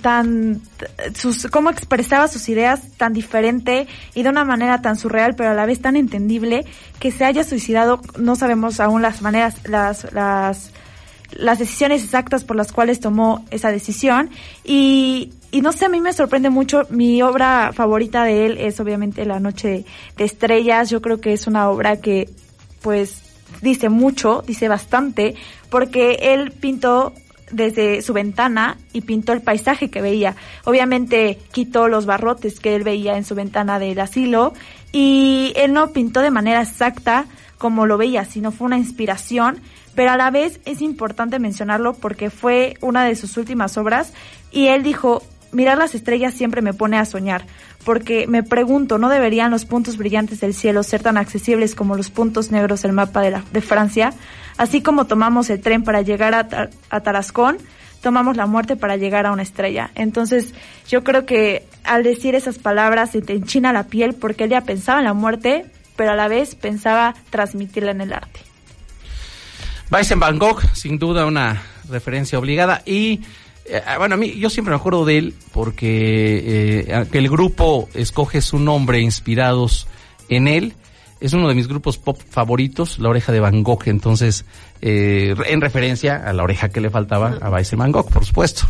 tan 0.01 0.61
sus 1.15 1.47
cómo 1.47 1.69
expresaba 1.69 2.27
sus 2.27 2.47
ideas 2.49 2.81
tan 2.97 3.13
diferente 3.13 3.87
y 4.13 4.23
de 4.23 4.29
una 4.29 4.45
manera 4.45 4.81
tan 4.81 4.95
surreal 4.95 5.35
pero 5.35 5.49
a 5.49 5.53
la 5.53 5.65
vez 5.65 5.81
tan 5.81 5.95
entendible 5.95 6.65
que 6.99 7.11
se 7.11 7.25
haya 7.25 7.43
suicidado 7.43 8.01
no 8.17 8.35
sabemos 8.35 8.79
aún 8.79 9.01
las 9.01 9.21
maneras 9.21 9.55
las 9.65 10.13
las 10.13 10.71
las 11.31 11.59
decisiones 11.59 12.03
exactas 12.03 12.43
por 12.43 12.55
las 12.55 12.71
cuales 12.71 12.99
tomó 12.99 13.45
esa 13.51 13.71
decisión. 13.71 14.29
Y, 14.63 15.33
y 15.51 15.61
no 15.61 15.71
sé, 15.71 15.85
a 15.85 15.89
mí 15.89 16.01
me 16.01 16.13
sorprende 16.13 16.49
mucho, 16.49 16.87
mi 16.89 17.21
obra 17.21 17.71
favorita 17.73 18.23
de 18.23 18.45
él 18.45 18.57
es 18.57 18.79
obviamente 18.79 19.25
La 19.25 19.39
Noche 19.39 19.85
de 20.17 20.23
Estrellas, 20.23 20.89
yo 20.89 21.01
creo 21.01 21.21
que 21.21 21.33
es 21.33 21.47
una 21.47 21.69
obra 21.69 21.97
que 21.97 22.29
pues 22.81 23.21
dice 23.61 23.89
mucho, 23.89 24.43
dice 24.45 24.67
bastante, 24.67 25.35
porque 25.69 26.17
él 26.21 26.51
pintó 26.51 27.13
desde 27.51 28.01
su 28.01 28.13
ventana 28.13 28.77
y 28.93 29.01
pintó 29.01 29.33
el 29.33 29.41
paisaje 29.41 29.89
que 29.89 30.01
veía. 30.01 30.35
Obviamente 30.65 31.37
quitó 31.51 31.87
los 31.87 32.05
barrotes 32.05 32.59
que 32.59 32.75
él 32.75 32.83
veía 32.83 33.17
en 33.17 33.25
su 33.25 33.35
ventana 33.35 33.79
del 33.79 33.99
asilo 33.99 34.53
y 34.91 35.53
él 35.55 35.73
no 35.73 35.91
pintó 35.91 36.21
de 36.21 36.31
manera 36.31 36.61
exacta 36.61 37.25
como 37.57 37.85
lo 37.85 37.97
veía, 37.97 38.25
sino 38.25 38.51
fue 38.51 38.67
una 38.67 38.77
inspiración, 38.77 39.59
pero 39.93 40.11
a 40.11 40.17
la 40.17 40.31
vez 40.31 40.59
es 40.65 40.81
importante 40.81 41.39
mencionarlo 41.39 41.93
porque 41.93 42.29
fue 42.29 42.75
una 42.81 43.03
de 43.03 43.15
sus 43.15 43.35
últimas 43.37 43.77
obras 43.77 44.13
y 44.51 44.67
él 44.67 44.81
dijo, 44.81 45.21
mirar 45.51 45.77
las 45.77 45.95
estrellas 45.95 46.33
siempre 46.33 46.61
me 46.61 46.73
pone 46.73 46.97
a 46.97 47.05
soñar, 47.05 47.45
porque 47.85 48.27
me 48.27 48.43
pregunto, 48.43 48.97
¿no 48.97 49.09
deberían 49.09 49.51
los 49.51 49.65
puntos 49.65 49.97
brillantes 49.97 50.39
del 50.39 50.53
cielo 50.53 50.83
ser 50.83 51.01
tan 51.01 51.17
accesibles 51.17 51.75
como 51.75 51.95
los 51.95 52.09
puntos 52.09 52.51
negros 52.51 52.81
del 52.81 52.93
mapa 52.93 53.21
de, 53.21 53.31
la, 53.31 53.43
de 53.51 53.61
Francia? 53.61 54.13
Así 54.57 54.81
como 54.81 55.05
tomamos 55.05 55.49
el 55.49 55.61
tren 55.61 55.83
para 55.83 56.01
llegar 56.01 56.35
a, 56.35 56.47
Tar- 56.47 56.69
a 56.89 56.99
Tarascón, 56.99 57.57
tomamos 58.01 58.37
la 58.37 58.45
muerte 58.45 58.75
para 58.75 58.97
llegar 58.97 59.25
a 59.25 59.31
una 59.31 59.43
estrella. 59.43 59.91
Entonces, 59.95 60.53
yo 60.87 61.03
creo 61.03 61.25
que 61.25 61.65
al 61.83 62.03
decir 62.03 62.35
esas 62.35 62.57
palabras 62.57 63.11
se 63.11 63.21
te 63.21 63.33
enchina 63.33 63.73
la 63.73 63.83
piel 63.87 64.13
porque 64.13 64.45
él 64.45 64.49
ya 64.49 64.61
pensaba 64.61 64.99
en 64.99 65.05
la 65.05 65.13
muerte, 65.13 65.65
pero 65.95 66.11
a 66.11 66.15
la 66.15 66.27
vez 66.27 66.55
pensaba 66.55 67.13
transmitirla 67.29 67.91
en 67.91 68.01
el 68.01 68.13
arte. 68.13 68.39
Vincent 69.91 70.21
Van 70.21 70.37
Gogh, 70.37 70.61
sin 70.73 70.99
duda 70.99 71.25
una 71.25 71.61
referencia 71.89 72.37
obligada 72.37 72.83
y 72.85 73.21
bueno, 73.97 74.15
a 74.15 74.17
mí 74.17 74.37
yo 74.39 74.49
siempre 74.49 74.71
me 74.71 74.77
acuerdo 74.79 75.05
de 75.05 75.17
él 75.17 75.33
porque 75.51 76.85
eh, 76.87 77.05
el 77.11 77.29
grupo 77.29 77.89
escoge 77.93 78.41
su 78.41 78.59
nombre 78.59 78.99
inspirados 78.99 79.87
en 80.29 80.47
él. 80.47 80.73
Es 81.19 81.33
uno 81.33 81.49
de 81.49 81.55
mis 81.55 81.67
grupos 81.67 81.97
pop 81.97 82.17
favoritos, 82.29 82.97
La 82.97 83.09
Oreja 83.09 83.33
de 83.33 83.41
Van 83.41 83.61
Gogh, 83.61 83.87
entonces, 83.87 84.45
eh, 84.81 85.35
en 85.47 85.59
referencia 85.59 86.15
a 86.15 86.31
la 86.31 86.43
oreja 86.43 86.69
que 86.69 86.79
le 86.79 86.89
faltaba 86.89 87.37
a 87.41 87.49
Vincent 87.49 87.79
Van 87.79 87.91
Gogh, 87.91 88.09
por 88.09 88.25
supuesto. 88.25 88.69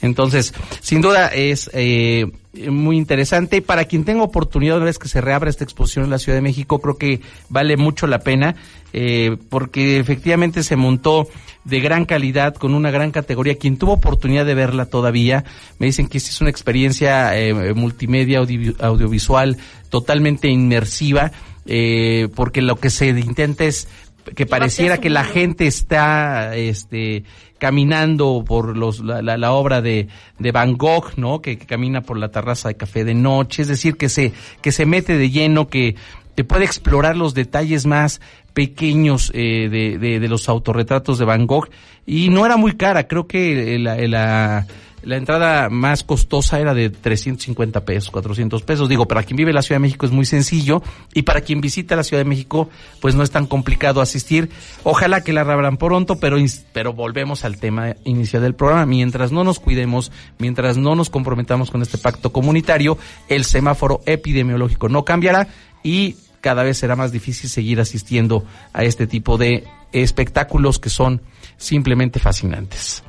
Entonces, 0.00 0.54
sin 0.80 1.00
duda 1.00 1.28
es 1.28 1.70
eh, 1.72 2.30
muy 2.70 2.96
interesante. 2.96 3.62
Para 3.62 3.84
quien 3.86 4.04
tenga 4.04 4.22
oportunidad, 4.22 4.76
una 4.76 4.86
vez 4.86 4.98
que 4.98 5.08
se 5.08 5.20
reabra 5.20 5.50
esta 5.50 5.64
exposición 5.64 6.04
en 6.04 6.10
la 6.10 6.18
Ciudad 6.18 6.36
de 6.36 6.42
México, 6.42 6.80
creo 6.80 6.96
que 6.96 7.20
vale 7.48 7.76
mucho 7.76 8.06
la 8.06 8.18
pena, 8.18 8.56
eh, 8.92 9.36
porque 9.48 9.98
efectivamente 9.98 10.62
se 10.62 10.76
montó 10.76 11.28
de 11.64 11.80
gran 11.80 12.04
calidad, 12.04 12.54
con 12.54 12.74
una 12.74 12.90
gran 12.90 13.10
categoría. 13.10 13.56
Quien 13.56 13.78
tuvo 13.78 13.92
oportunidad 13.92 14.44
de 14.44 14.54
verla 14.54 14.86
todavía, 14.86 15.44
me 15.78 15.86
dicen 15.86 16.08
que 16.08 16.18
es 16.18 16.40
una 16.40 16.50
experiencia 16.50 17.38
eh, 17.38 17.74
multimedia, 17.74 18.38
audiovisual, 18.38 19.56
totalmente 19.88 20.48
inmersiva, 20.48 21.32
eh, 21.64 22.28
porque 22.34 22.60
lo 22.60 22.76
que 22.76 22.90
se 22.90 23.08
intenta 23.08 23.64
es 23.64 23.88
que 24.34 24.46
pareciera 24.46 24.98
que 24.98 25.10
la 25.10 25.24
gente 25.24 25.66
está 25.66 26.56
este 26.56 27.24
caminando 27.58 28.44
por 28.46 28.76
los 28.76 29.00
la, 29.00 29.22
la, 29.22 29.52
obra 29.52 29.80
de, 29.80 30.08
de 30.38 30.52
Van 30.52 30.76
Gogh, 30.76 31.12
¿no? 31.16 31.40
Que, 31.40 31.58
que, 31.58 31.66
camina 31.66 32.00
por 32.00 32.18
la 32.18 32.28
terraza 32.28 32.68
de 32.68 32.76
café 32.76 33.04
de 33.04 33.14
noche, 33.14 33.62
es 33.62 33.68
decir, 33.68 33.96
que 33.96 34.08
se 34.08 34.32
que 34.60 34.72
se 34.72 34.84
mete 34.84 35.16
de 35.16 35.30
lleno, 35.30 35.68
que 35.68 35.94
te 36.34 36.44
puede 36.44 36.64
explorar 36.64 37.16
los 37.16 37.34
detalles 37.34 37.86
más 37.86 38.20
pequeños 38.54 39.30
eh, 39.34 39.68
de, 39.70 39.98
de, 39.98 40.20
de, 40.20 40.28
los 40.28 40.48
autorretratos 40.48 41.18
de 41.18 41.24
Van 41.24 41.46
Gogh. 41.46 41.68
Y 42.06 42.30
no 42.30 42.44
era 42.44 42.56
muy 42.56 42.72
cara, 42.72 43.06
creo 43.06 43.26
que 43.26 43.78
la, 43.78 43.96
la 43.96 44.66
la 45.02 45.16
entrada 45.16 45.68
más 45.68 46.04
costosa 46.04 46.60
era 46.60 46.74
de 46.74 46.90
350 46.90 47.84
pesos, 47.84 48.10
400 48.10 48.62
pesos. 48.62 48.88
Digo, 48.88 49.06
para 49.06 49.22
quien 49.24 49.36
vive 49.36 49.50
en 49.50 49.56
la 49.56 49.62
Ciudad 49.62 49.76
de 49.76 49.86
México 49.86 50.06
es 50.06 50.12
muy 50.12 50.24
sencillo 50.24 50.82
y 51.12 51.22
para 51.22 51.40
quien 51.40 51.60
visita 51.60 51.96
la 51.96 52.04
Ciudad 52.04 52.22
de 52.22 52.28
México, 52.28 52.68
pues 53.00 53.14
no 53.14 53.22
es 53.22 53.30
tan 53.30 53.46
complicado 53.46 54.00
asistir. 54.00 54.50
Ojalá 54.84 55.22
que 55.22 55.32
la 55.32 55.44
reabran 55.44 55.76
pronto, 55.76 56.18
pero, 56.18 56.36
pero 56.72 56.92
volvemos 56.92 57.44
al 57.44 57.58
tema 57.58 57.96
inicial 58.04 58.42
del 58.42 58.54
programa. 58.54 58.86
Mientras 58.86 59.32
no 59.32 59.44
nos 59.44 59.58
cuidemos, 59.58 60.12
mientras 60.38 60.76
no 60.76 60.94
nos 60.94 61.10
comprometamos 61.10 61.70
con 61.70 61.82
este 61.82 61.98
pacto 61.98 62.32
comunitario, 62.32 62.96
el 63.28 63.44
semáforo 63.44 64.00
epidemiológico 64.06 64.88
no 64.88 65.04
cambiará 65.04 65.48
y 65.82 66.16
cada 66.40 66.62
vez 66.62 66.78
será 66.78 66.96
más 66.96 67.12
difícil 67.12 67.50
seguir 67.50 67.80
asistiendo 67.80 68.44
a 68.72 68.84
este 68.84 69.06
tipo 69.06 69.38
de 69.38 69.64
espectáculos 69.92 70.78
que 70.78 70.90
son 70.90 71.22
simplemente 71.56 72.18
fascinantes. 72.18 73.04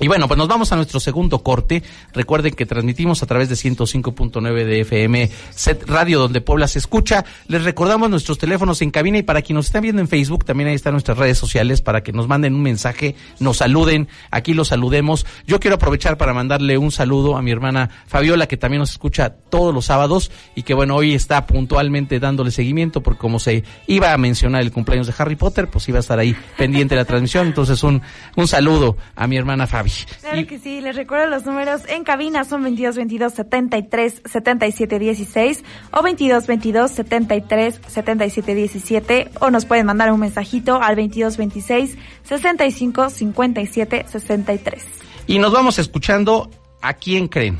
Y 0.00 0.06
bueno, 0.06 0.28
pues 0.28 0.38
nos 0.38 0.46
vamos 0.46 0.70
a 0.70 0.76
nuestro 0.76 1.00
segundo 1.00 1.40
corte. 1.40 1.82
Recuerden 2.12 2.54
que 2.54 2.66
transmitimos 2.66 3.22
a 3.24 3.26
través 3.26 3.48
de 3.48 3.56
105.9 3.56 4.64
de 4.64 4.80
FM 4.82 5.28
Set 5.50 5.88
Radio, 5.88 6.20
donde 6.20 6.40
Puebla 6.40 6.68
se 6.68 6.78
escucha. 6.78 7.24
Les 7.48 7.64
recordamos 7.64 8.08
nuestros 8.08 8.38
teléfonos 8.38 8.80
en 8.80 8.92
cabina 8.92 9.18
y 9.18 9.22
para 9.22 9.42
quienes 9.42 9.58
nos 9.58 9.66
están 9.66 9.82
viendo 9.82 10.00
en 10.00 10.06
Facebook, 10.06 10.44
también 10.44 10.68
ahí 10.68 10.76
están 10.76 10.92
nuestras 10.92 11.18
redes 11.18 11.36
sociales 11.36 11.82
para 11.82 12.04
que 12.04 12.12
nos 12.12 12.28
manden 12.28 12.54
un 12.54 12.62
mensaje, 12.62 13.16
nos 13.40 13.56
saluden, 13.56 14.06
aquí 14.30 14.54
los 14.54 14.68
saludemos. 14.68 15.26
Yo 15.48 15.58
quiero 15.58 15.74
aprovechar 15.76 16.16
para 16.16 16.32
mandarle 16.32 16.78
un 16.78 16.92
saludo 16.92 17.36
a 17.36 17.42
mi 17.42 17.50
hermana 17.50 17.90
Fabiola, 18.06 18.46
que 18.46 18.56
también 18.56 18.78
nos 18.78 18.92
escucha 18.92 19.30
todos 19.30 19.74
los 19.74 19.86
sábados 19.86 20.30
y 20.54 20.62
que 20.62 20.74
bueno, 20.74 20.94
hoy 20.94 21.14
está 21.14 21.44
puntualmente 21.46 22.20
dándole 22.20 22.52
seguimiento 22.52 23.02
porque 23.02 23.18
como 23.18 23.40
se 23.40 23.64
iba 23.88 24.12
a 24.12 24.18
mencionar 24.18 24.62
el 24.62 24.70
cumpleaños 24.70 25.08
de 25.08 25.14
Harry 25.18 25.34
Potter, 25.34 25.68
pues 25.68 25.88
iba 25.88 25.98
a 25.98 26.00
estar 26.00 26.20
ahí 26.20 26.36
pendiente 26.56 26.94
la 26.94 27.04
transmisión. 27.04 27.48
Entonces 27.48 27.82
un, 27.82 28.00
un 28.36 28.46
saludo 28.46 28.96
a 29.16 29.26
mi 29.26 29.36
hermana 29.36 29.66
Fabi. 29.88 30.20
Claro 30.20 30.40
y... 30.40 30.46
que 30.46 30.58
sí, 30.58 30.80
les 30.80 30.96
recuerdo 30.96 31.26
los 31.26 31.44
números 31.46 31.82
en 31.88 32.04
cabina 32.04 32.44
son 32.44 32.62
22 32.62 32.96
22 32.96 33.32
73 33.32 34.22
77 34.24 34.98
16 34.98 35.64
o 35.92 36.02
22 36.02 36.46
22 36.46 36.90
73 36.90 37.80
77 37.86 38.54
17 38.54 39.30
o 39.40 39.50
nos 39.50 39.64
pueden 39.66 39.86
mandar 39.86 40.12
un 40.12 40.20
mensajito 40.20 40.80
al 40.82 40.96
22 40.96 41.36
26 41.36 41.96
65 42.24 43.10
57 43.10 44.06
63. 44.08 44.84
Y 45.26 45.38
nos 45.38 45.52
vamos 45.52 45.78
escuchando 45.78 46.50
a 46.80 46.94
quién 46.94 47.28
creen. 47.28 47.58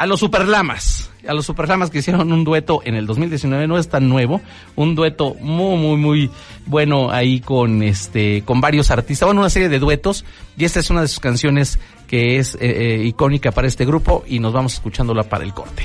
A 0.00 0.06
los 0.06 0.20
Superlamas 0.20 1.10
a 1.28 1.34
los 1.34 1.44
Superlamas 1.44 1.90
que 1.90 1.98
hicieron 1.98 2.32
un 2.32 2.42
dueto 2.44 2.80
en 2.84 2.94
el 2.94 3.06
2019, 3.06 3.66
no 3.66 3.76
es 3.76 3.90
tan 3.90 4.08
nuevo, 4.08 4.40
un 4.74 4.94
dueto 4.94 5.34
muy, 5.34 5.76
muy, 5.76 5.96
muy 5.98 6.30
bueno 6.64 7.10
ahí 7.10 7.40
con 7.40 7.82
este, 7.82 8.42
con 8.46 8.62
varios 8.62 8.90
artistas, 8.90 9.26
bueno, 9.26 9.42
una 9.42 9.50
serie 9.50 9.68
de 9.68 9.78
duetos, 9.78 10.24
y 10.56 10.64
esta 10.64 10.80
es 10.80 10.88
una 10.88 11.02
de 11.02 11.08
sus 11.08 11.20
canciones 11.20 11.78
que 12.06 12.38
es 12.38 12.54
eh, 12.54 12.58
eh, 12.60 13.04
icónica 13.04 13.52
para 13.52 13.68
este 13.68 13.84
grupo 13.84 14.24
y 14.26 14.38
nos 14.38 14.54
vamos 14.54 14.72
escuchándola 14.72 15.24
para 15.24 15.44
el 15.44 15.52
corte. 15.52 15.84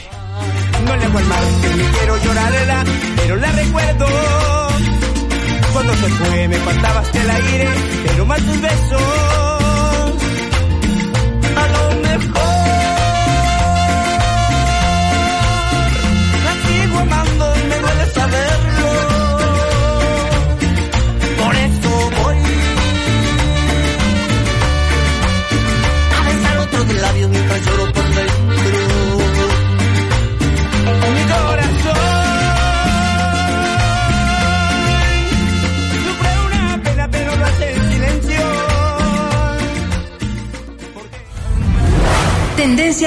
No 0.86 0.95
le 0.95 1.06
el 1.06 1.12
mal, 1.12 1.43
que 1.62 1.75
me 1.75 1.91
quiero 1.97 2.23
llorarla, 2.23 2.84
pero 3.17 3.36
la 3.36 3.51
recuerdo. 3.51 4.06
Cuando 5.73 5.93
se 5.93 6.08
fue 6.08 6.47
me 6.47 6.56
faltaba 6.56 6.99
hasta 7.01 7.21
el 7.21 7.30
aire, 7.30 7.69
pero 8.06 8.25
más 8.25 8.41
tus 8.41 8.62
besos. 8.62 9.35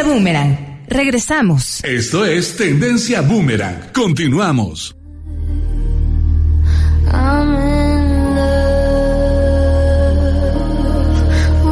Boomerang. 0.09 0.57
Regresamos. 0.89 1.85
Esto 1.85 2.25
es 2.25 2.57
Tendencia 2.57 3.21
Boomerang. 3.21 3.93
Continuamos. 3.93 4.97
I'm 7.13 7.55
in 7.55 8.35
love 8.35 8.55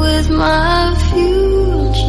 with 0.03 0.29
my 0.29 0.95
future. 1.11 2.03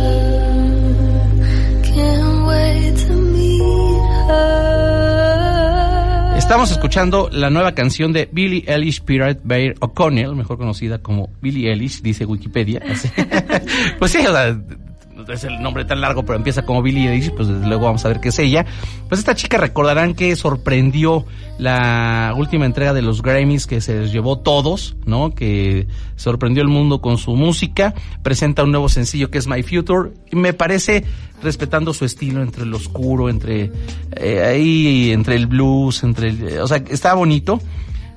Can't 1.96 2.46
wait 2.46 2.98
to 3.08 3.14
meet 3.14 4.02
her. 4.28 4.78
Estamos 6.38 6.72
escuchando 6.72 7.30
la 7.32 7.50
nueva 7.50 7.74
canción 7.74 8.12
de 8.12 8.28
Billie 8.30 8.66
Eilish 8.68 9.02
Pirate 9.02 9.40
Bear 9.46 9.76
O'Connell, 9.80 10.36
mejor 10.36 10.58
conocida 10.58 10.98
como 11.02 11.30
Billie 11.42 11.72
Eilish, 11.72 12.02
dice 12.02 12.26
Wikipedia. 12.26 12.82
pues 13.98 14.12
sí, 14.12 14.18
o 14.28 14.32
sea, 14.34 14.60
es 15.34 15.44
el 15.44 15.62
nombre 15.62 15.86
tan 15.86 16.02
largo, 16.02 16.24
pero 16.24 16.38
empieza 16.38 16.64
como 16.64 16.82
Billie 16.82 17.10
Eilish, 17.12 17.32
pues 17.32 17.48
desde 17.48 17.68
luego 17.68 17.86
vamos 17.86 18.06
a 18.06 18.10
ver 18.10 18.20
qué 18.20 18.30
es 18.30 18.40
ella. 18.40 18.66
Pues 19.08 19.20
esta 19.20 19.36
chica 19.36 19.58
recordarán 19.58 20.14
que 20.14 20.36
sorprendió 20.36 21.26
la 21.58 22.34
última 22.36 22.66
entrega 22.66 22.94
de 22.94 23.02
los 23.02 23.22
Grammys 23.22 23.68
que 23.68 23.82
se 23.82 24.00
les 24.00 24.12
llevó 24.12 24.40
todos, 24.40 24.96
¿no? 25.06 25.34
Que 25.34 25.88
sorprendió 26.16 26.64
el 26.64 26.70
mundo 26.70 27.02
con 27.02 27.18
su 27.18 27.36
música. 27.36 27.94
Presenta 28.24 28.64
un 28.64 28.72
nuevo 28.72 28.90
sencillo 28.90 29.30
que 29.30 29.38
es 29.38 29.48
My 29.48 29.64
Future 29.64 30.12
y 30.32 30.36
me 30.36 30.54
parece 30.54 31.04
respetando 31.42 31.94
su 31.94 32.06
estilo 32.06 32.42
entre 32.42 32.64
el 32.64 32.74
oscuro, 32.74 33.30
entre 33.30 33.72
eh, 34.16 34.44
ahí, 34.44 35.12
entre 35.12 35.36
el 35.36 35.48
blues, 35.48 36.04
entre 36.04 36.30
el, 36.30 36.60
o 36.60 36.68
sea, 36.68 36.78
está 36.90 37.14
bonito 37.14 37.60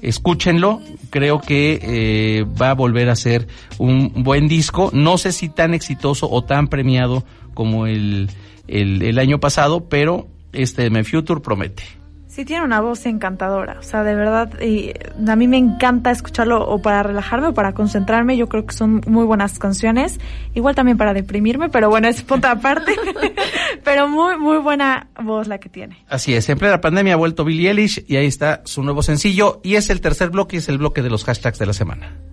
escúchenlo, 0.03 0.81
creo 1.11 1.41
que 1.41 1.79
eh, 1.83 2.45
va 2.61 2.71
a 2.71 2.75
volver 2.75 3.09
a 3.11 3.17
ser 3.17 3.49
un 3.79 4.23
buen 4.23 4.49
disco, 4.49 4.91
no 4.93 5.19
sé 5.19 5.33
si 5.33 5.49
tan 5.49 5.75
exitoso 5.75 6.29
o 6.31 6.43
tan 6.45 6.69
premiado 6.69 7.25
como 7.55 7.87
el, 7.87 8.31
el, 8.69 9.03
el 9.03 9.19
año 9.19 9.41
pasado, 9.41 9.89
pero 9.89 10.29
este 10.53 10.91
My 10.91 11.05
Future 11.05 11.41
promete. 11.41 12.00
Sí, 12.31 12.45
tiene 12.45 12.65
una 12.65 12.81
voz 12.81 13.07
encantadora, 13.07 13.79
o 13.81 13.83
sea, 13.83 14.05
de 14.05 14.15
verdad, 14.15 14.53
y 14.63 14.93
a 15.27 15.35
mí 15.35 15.49
me 15.49 15.57
encanta 15.57 16.13
escucharlo 16.13 16.65
o 16.65 16.81
para 16.81 17.03
relajarme 17.03 17.49
o 17.49 17.55
para 17.55 17.73
concentrarme, 17.73 18.37
yo 18.37 18.49
creo 18.49 18.65
que 18.65 18.73
son 18.73 19.01
muy 19.09 19.25
buenas 19.25 19.59
canciones, 19.59 20.21
igual 20.55 20.77
también 20.77 20.97
para 20.97 21.13
deprimirme, 21.13 21.71
pero 21.71 21.91
bueno, 21.91 22.07
es 22.07 22.23
punto 22.23 22.47
aparte, 22.47 22.95
pero 23.85 24.07
muy, 24.07 24.39
muy 24.39 24.59
buena 24.59 25.09
voz 25.21 25.49
la 25.49 25.59
que 25.59 25.69
tiene. 25.69 26.05
Así 26.09 26.33
es, 26.33 26.49
en 26.49 26.57
plena 26.57 26.81
pandemia 26.81 27.15
ha 27.15 27.17
vuelto 27.17 27.45
Billie 27.45 27.69
Eilish 27.69 28.05
y 28.07 28.15
ahí 28.15 28.27
está 28.27 28.63
su 28.65 28.85
nuevo 28.85 29.03
sencillo 29.03 29.61
y 29.65 29.75
es 29.75 29.91
el 29.91 30.01
tercer 30.01 30.31
bloque 30.31 30.59
es 30.59 30.69
el 30.69 30.79
bloque 30.79 31.03
de 31.03 31.11
los 31.11 31.25
hashtags 31.25 31.59
de 31.59 31.67
la 31.67 31.73
semana. 31.73 32.30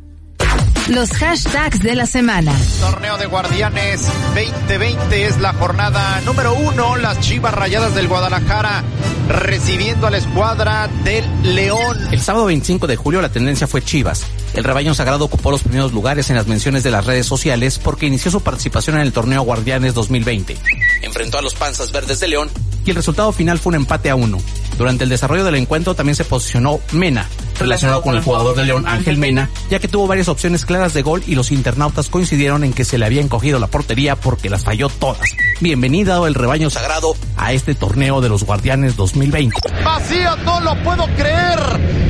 Los 0.89 1.09
hashtags 1.11 1.79
de 1.79 1.95
la 1.95 2.05
semana. 2.05 2.53
Torneo 2.79 3.17
de 3.17 3.25
Guardianes 3.25 4.07
2020 4.35 5.25
es 5.25 5.39
la 5.39 5.53
jornada 5.53 6.21
número 6.21 6.53
uno. 6.53 6.95
Las 6.95 7.19
Chivas 7.19 7.53
Rayadas 7.53 7.93
del 7.95 8.07
Guadalajara 8.07 8.83
recibiendo 9.27 10.07
a 10.07 10.11
la 10.11 10.17
escuadra 10.17 10.87
del 11.03 11.25
León. 11.55 11.97
El 12.11 12.21
sábado 12.21 12.45
25 12.45 12.87
de 12.87 12.95
julio 12.95 13.21
la 13.21 13.29
tendencia 13.29 13.67
fue 13.67 13.81
Chivas. 13.81 14.25
El 14.53 14.63
rebaño 14.63 14.93
sagrado 14.93 15.25
ocupó 15.25 15.51
los 15.51 15.63
primeros 15.63 15.91
lugares 15.91 16.29
en 16.29 16.35
las 16.35 16.47
menciones 16.47 16.83
de 16.83 16.91
las 16.91 17.05
redes 17.05 17.25
sociales 17.25 17.79
porque 17.79 18.05
inició 18.05 18.31
su 18.31 18.41
participación 18.41 18.95
en 18.95 19.01
el 19.01 19.13
torneo 19.13 19.41
Guardianes 19.41 19.93
2020. 19.93 20.57
Enfrentó 21.01 21.37
a 21.37 21.41
los 21.41 21.53
Panzas 21.55 21.91
Verdes 21.91 22.19
de 22.19 22.29
León 22.29 22.49
y 22.87 22.91
el 22.91 22.95
resultado 22.95 23.31
final 23.31 23.59
fue 23.59 23.71
un 23.71 23.75
empate 23.75 24.09
a 24.09 24.15
uno. 24.15 24.37
Durante 24.77 25.03
el 25.03 25.09
desarrollo 25.09 25.43
del 25.43 25.55
encuentro 25.55 25.93
también 25.93 26.15
se 26.15 26.23
posicionó 26.23 26.79
Mena, 26.91 27.27
relacionado 27.59 28.01
con 28.01 28.15
el 28.15 28.21
jugador 28.21 28.55
de 28.55 28.65
León 28.65 28.87
Ángel 28.87 29.17
Mena, 29.17 29.49
ya 29.69 29.79
que 29.79 29.87
tuvo 29.87 30.07
varias 30.07 30.29
opciones 30.29 30.65
claras 30.65 30.93
de 30.93 31.01
gol 31.01 31.23
y 31.27 31.35
los 31.35 31.51
internautas 31.51 32.09
coincidieron 32.09 32.63
en 32.63 32.73
que 32.73 32.85
se 32.85 32.97
le 32.97 33.05
había 33.05 33.21
encogido 33.21 33.59
la 33.59 33.67
portería 33.67 34.15
porque 34.15 34.49
las 34.49 34.63
falló 34.63 34.89
todas. 34.89 35.29
Bienvenida 35.59 36.25
el 36.27 36.35
rebaño 36.35 36.69
sagrado 36.69 37.15
a 37.35 37.51
este 37.51 37.75
torneo 37.75 38.21
de 38.21 38.29
los 38.29 38.43
Guardianes 38.43 38.95
2020. 38.95 39.59
Vacía, 39.83 40.35
no 40.45 40.61
lo 40.61 40.81
puedo 40.83 41.05
creer. 41.15 41.59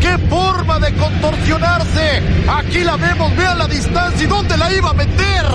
¡Qué 0.01 0.17
forma 0.29 0.79
de 0.79 0.93
contorsionarse! 0.95 2.21
Aquí 2.49 2.79
la 2.79 2.97
vemos, 2.97 3.35
vea 3.35 3.55
la 3.55 3.67
distancia 3.67 4.23
y 4.23 4.27
dónde 4.27 4.57
la 4.57 4.73
iba 4.73 4.89
a 4.89 4.93
meter. 4.93 5.45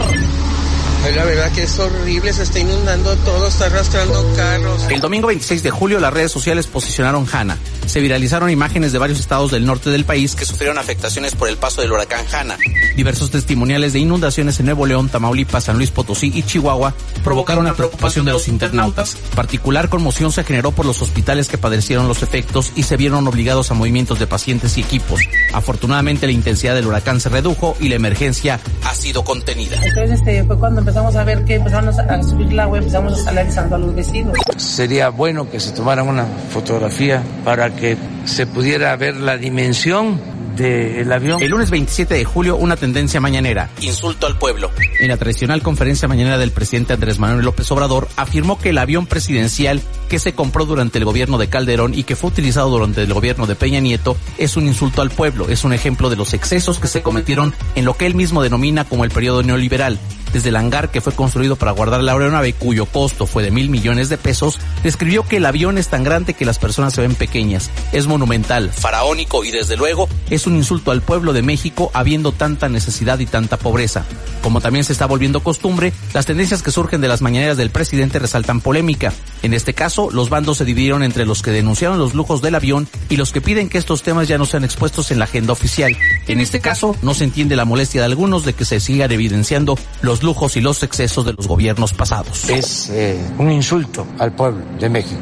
La 1.10 1.24
verdad 1.24 1.52
que 1.52 1.64
es 1.64 1.78
horrible, 1.78 2.32
se 2.32 2.44
está 2.44 2.60
inundando 2.60 3.14
todo, 3.16 3.48
está 3.48 3.66
arrastrando 3.66 4.32
carros. 4.34 4.86
El 4.88 5.00
domingo 5.00 5.26
26 5.26 5.62
de 5.62 5.70
julio 5.70 6.00
las 6.00 6.12
redes 6.12 6.30
sociales 6.32 6.66
posicionaron 6.66 7.26
Hanna. 7.30 7.58
Se 7.86 8.00
viralizaron 8.00 8.48
imágenes 8.48 8.92
de 8.92 8.98
varios 8.98 9.20
estados 9.20 9.50
del 9.50 9.66
norte 9.66 9.90
del 9.90 10.04
país 10.04 10.34
que 10.34 10.46
sufrieron 10.46 10.78
afectaciones 10.78 11.34
por 11.34 11.48
el 11.48 11.58
paso 11.58 11.82
del 11.82 11.92
huracán 11.92 12.24
Hanna. 12.32 12.56
Diversos 12.96 13.30
testimoniales 13.30 13.92
de 13.92 13.98
inundaciones 13.98 14.58
en 14.60 14.66
Nuevo 14.66 14.86
León, 14.86 15.08
Tamaulipas, 15.08 15.64
San 15.64 15.76
Luis 15.76 15.90
Potosí 15.90 16.30
y 16.34 16.44
Chihuahua 16.44 16.94
provocaron 17.24 17.64
la 17.64 17.74
preocupación 17.74 18.24
de 18.24 18.32
los 18.32 18.48
internautas. 18.48 19.16
Particular 19.34 19.88
conmoción 19.88 20.32
se 20.32 20.44
generó 20.44 20.70
por 20.70 20.86
los 20.86 21.02
hospitales 21.02 21.48
que 21.48 21.58
padecieron 21.58 22.08
los 22.08 22.22
efectos 22.22 22.72
y 22.74 22.84
se 22.84 22.96
vieron 22.96 23.26
obligados 23.26 23.70
a 23.70 23.74
movimientos 23.74 24.18
de 24.18 24.26
pacientes 24.26 24.78
y 24.78 24.80
equipos. 24.80 25.20
Afortunadamente 25.52 26.26
la 26.26 26.32
intensidad 26.32 26.74
del 26.74 26.86
huracán 26.86 27.20
se 27.20 27.28
redujo 27.28 27.76
y 27.80 27.88
la 27.88 27.96
emergencia 27.96 28.60
ha 28.84 28.94
sido 28.94 29.24
contenida. 29.24 29.78
Entonces 29.82 30.20
este, 30.20 30.44
fue 30.44 30.58
cuando 30.58 30.91
empezamos 30.92 31.16
a 31.16 31.24
ver 31.24 31.42
que 31.46 31.54
empezamos 31.54 31.98
a 31.98 32.22
subir 32.22 32.48
el 32.48 32.60
agua, 32.60 32.76
empezamos 32.76 33.14
a 33.14 33.16
estar 33.16 33.38
avisando 33.38 33.76
a 33.76 33.78
los 33.78 33.94
vecinos. 33.94 34.34
Sería 34.58 35.08
bueno 35.08 35.50
que 35.50 35.58
se 35.58 35.72
tomara 35.72 36.02
una 36.02 36.26
fotografía 36.50 37.22
para 37.46 37.74
que 37.74 37.96
se 38.26 38.46
pudiera 38.46 38.94
ver 38.96 39.16
la 39.16 39.38
dimensión 39.38 40.20
del 40.54 41.10
avión. 41.10 41.42
El 41.42 41.50
lunes 41.50 41.70
27 41.70 42.12
de 42.12 42.24
julio, 42.26 42.56
una 42.56 42.76
tendencia 42.76 43.22
mañanera. 43.22 43.70
Insulto 43.80 44.26
al 44.26 44.36
pueblo. 44.36 44.70
En 45.00 45.08
la 45.08 45.16
tradicional 45.16 45.62
conferencia 45.62 46.08
mañanera 46.08 46.36
del 46.36 46.50
presidente 46.50 46.92
Andrés 46.92 47.18
Manuel 47.18 47.42
López 47.42 47.70
Obrador, 47.72 48.06
afirmó 48.16 48.58
que 48.58 48.68
el 48.68 48.76
avión 48.76 49.06
presidencial 49.06 49.80
que 50.10 50.18
se 50.18 50.34
compró 50.34 50.66
durante 50.66 50.98
el 50.98 51.06
gobierno 51.06 51.38
de 51.38 51.48
Calderón 51.48 51.94
y 51.94 52.02
que 52.02 52.16
fue 52.16 52.28
utilizado 52.28 52.68
durante 52.68 53.02
el 53.02 53.14
gobierno 53.14 53.46
de 53.46 53.54
Peña 53.54 53.80
Nieto 53.80 54.14
es 54.36 54.58
un 54.58 54.66
insulto 54.66 55.00
al 55.00 55.10
pueblo, 55.10 55.48
es 55.48 55.64
un 55.64 55.72
ejemplo 55.72 56.10
de 56.10 56.16
los 56.16 56.34
excesos 56.34 56.78
que 56.78 56.86
se 56.86 57.00
cometieron 57.00 57.54
en 57.76 57.86
lo 57.86 57.96
que 57.96 58.04
él 58.04 58.14
mismo 58.14 58.42
denomina 58.42 58.84
como 58.84 59.04
el 59.04 59.10
periodo 59.10 59.42
neoliberal 59.42 59.98
desde 60.32 60.48
el 60.48 60.56
hangar 60.56 60.90
que 60.90 61.00
fue 61.00 61.12
construido 61.12 61.56
para 61.56 61.72
guardar 61.72 62.02
la 62.02 62.12
aeronave, 62.12 62.52
cuyo 62.52 62.86
costo 62.86 63.26
fue 63.26 63.42
de 63.42 63.50
mil 63.50 63.68
millones 63.68 64.08
de 64.08 64.18
pesos, 64.18 64.58
describió 64.82 65.24
que 65.24 65.38
el 65.38 65.46
avión 65.46 65.78
es 65.78 65.88
tan 65.88 66.04
grande 66.04 66.34
que 66.34 66.44
las 66.44 66.58
personas 66.58 66.94
se 66.94 67.00
ven 67.00 67.14
pequeñas. 67.14 67.70
Es 67.92 68.06
monumental, 68.06 68.70
faraónico 68.70 69.44
y 69.44 69.50
desde 69.50 69.76
luego 69.76 70.08
es 70.30 70.46
un 70.46 70.56
insulto 70.56 70.90
al 70.90 71.02
pueblo 71.02 71.32
de 71.32 71.42
México 71.42 71.90
habiendo 71.94 72.32
tanta 72.32 72.68
necesidad 72.68 73.18
y 73.18 73.26
tanta 73.26 73.56
pobreza. 73.56 74.04
Como 74.42 74.60
también 74.60 74.84
se 74.84 74.92
está 74.92 75.06
volviendo 75.06 75.42
costumbre, 75.42 75.92
las 76.14 76.26
tendencias 76.26 76.62
que 76.62 76.70
surgen 76.70 77.00
de 77.00 77.08
las 77.08 77.22
mañaneras 77.22 77.56
del 77.56 77.70
presidente 77.70 78.18
resaltan 78.18 78.60
polémica. 78.60 79.12
En 79.42 79.54
este 79.54 79.74
caso, 79.74 80.10
los 80.10 80.30
bandos 80.30 80.58
se 80.58 80.64
dividieron 80.64 81.02
entre 81.02 81.26
los 81.26 81.42
que 81.42 81.50
denunciaron 81.50 81.98
los 81.98 82.14
lujos 82.14 82.42
del 82.42 82.54
avión 82.54 82.88
y 83.08 83.16
los 83.16 83.32
que 83.32 83.40
piden 83.40 83.68
que 83.68 83.78
estos 83.78 84.02
temas 84.02 84.28
ya 84.28 84.38
no 84.38 84.46
sean 84.46 84.64
expuestos 84.64 85.10
en 85.10 85.18
la 85.18 85.24
agenda 85.24 85.52
oficial. 85.52 85.96
En 86.26 86.40
este 86.40 86.60
caso, 86.60 86.96
no 87.02 87.14
se 87.14 87.24
entiende 87.24 87.56
la 87.56 87.64
molestia 87.64 88.00
de 88.00 88.06
algunos 88.06 88.44
de 88.44 88.54
que 88.54 88.64
se 88.64 88.80
sigan 88.80 89.12
evidenciando 89.12 89.78
los 90.00 90.21
lujos 90.22 90.56
y 90.56 90.60
los 90.60 90.82
excesos 90.82 91.24
de 91.24 91.32
los 91.32 91.46
gobiernos 91.46 91.92
pasados. 91.92 92.48
Es 92.48 92.90
eh, 92.90 93.18
un 93.38 93.50
insulto 93.50 94.06
al 94.18 94.32
pueblo 94.32 94.64
de 94.78 94.88
México. 94.88 95.20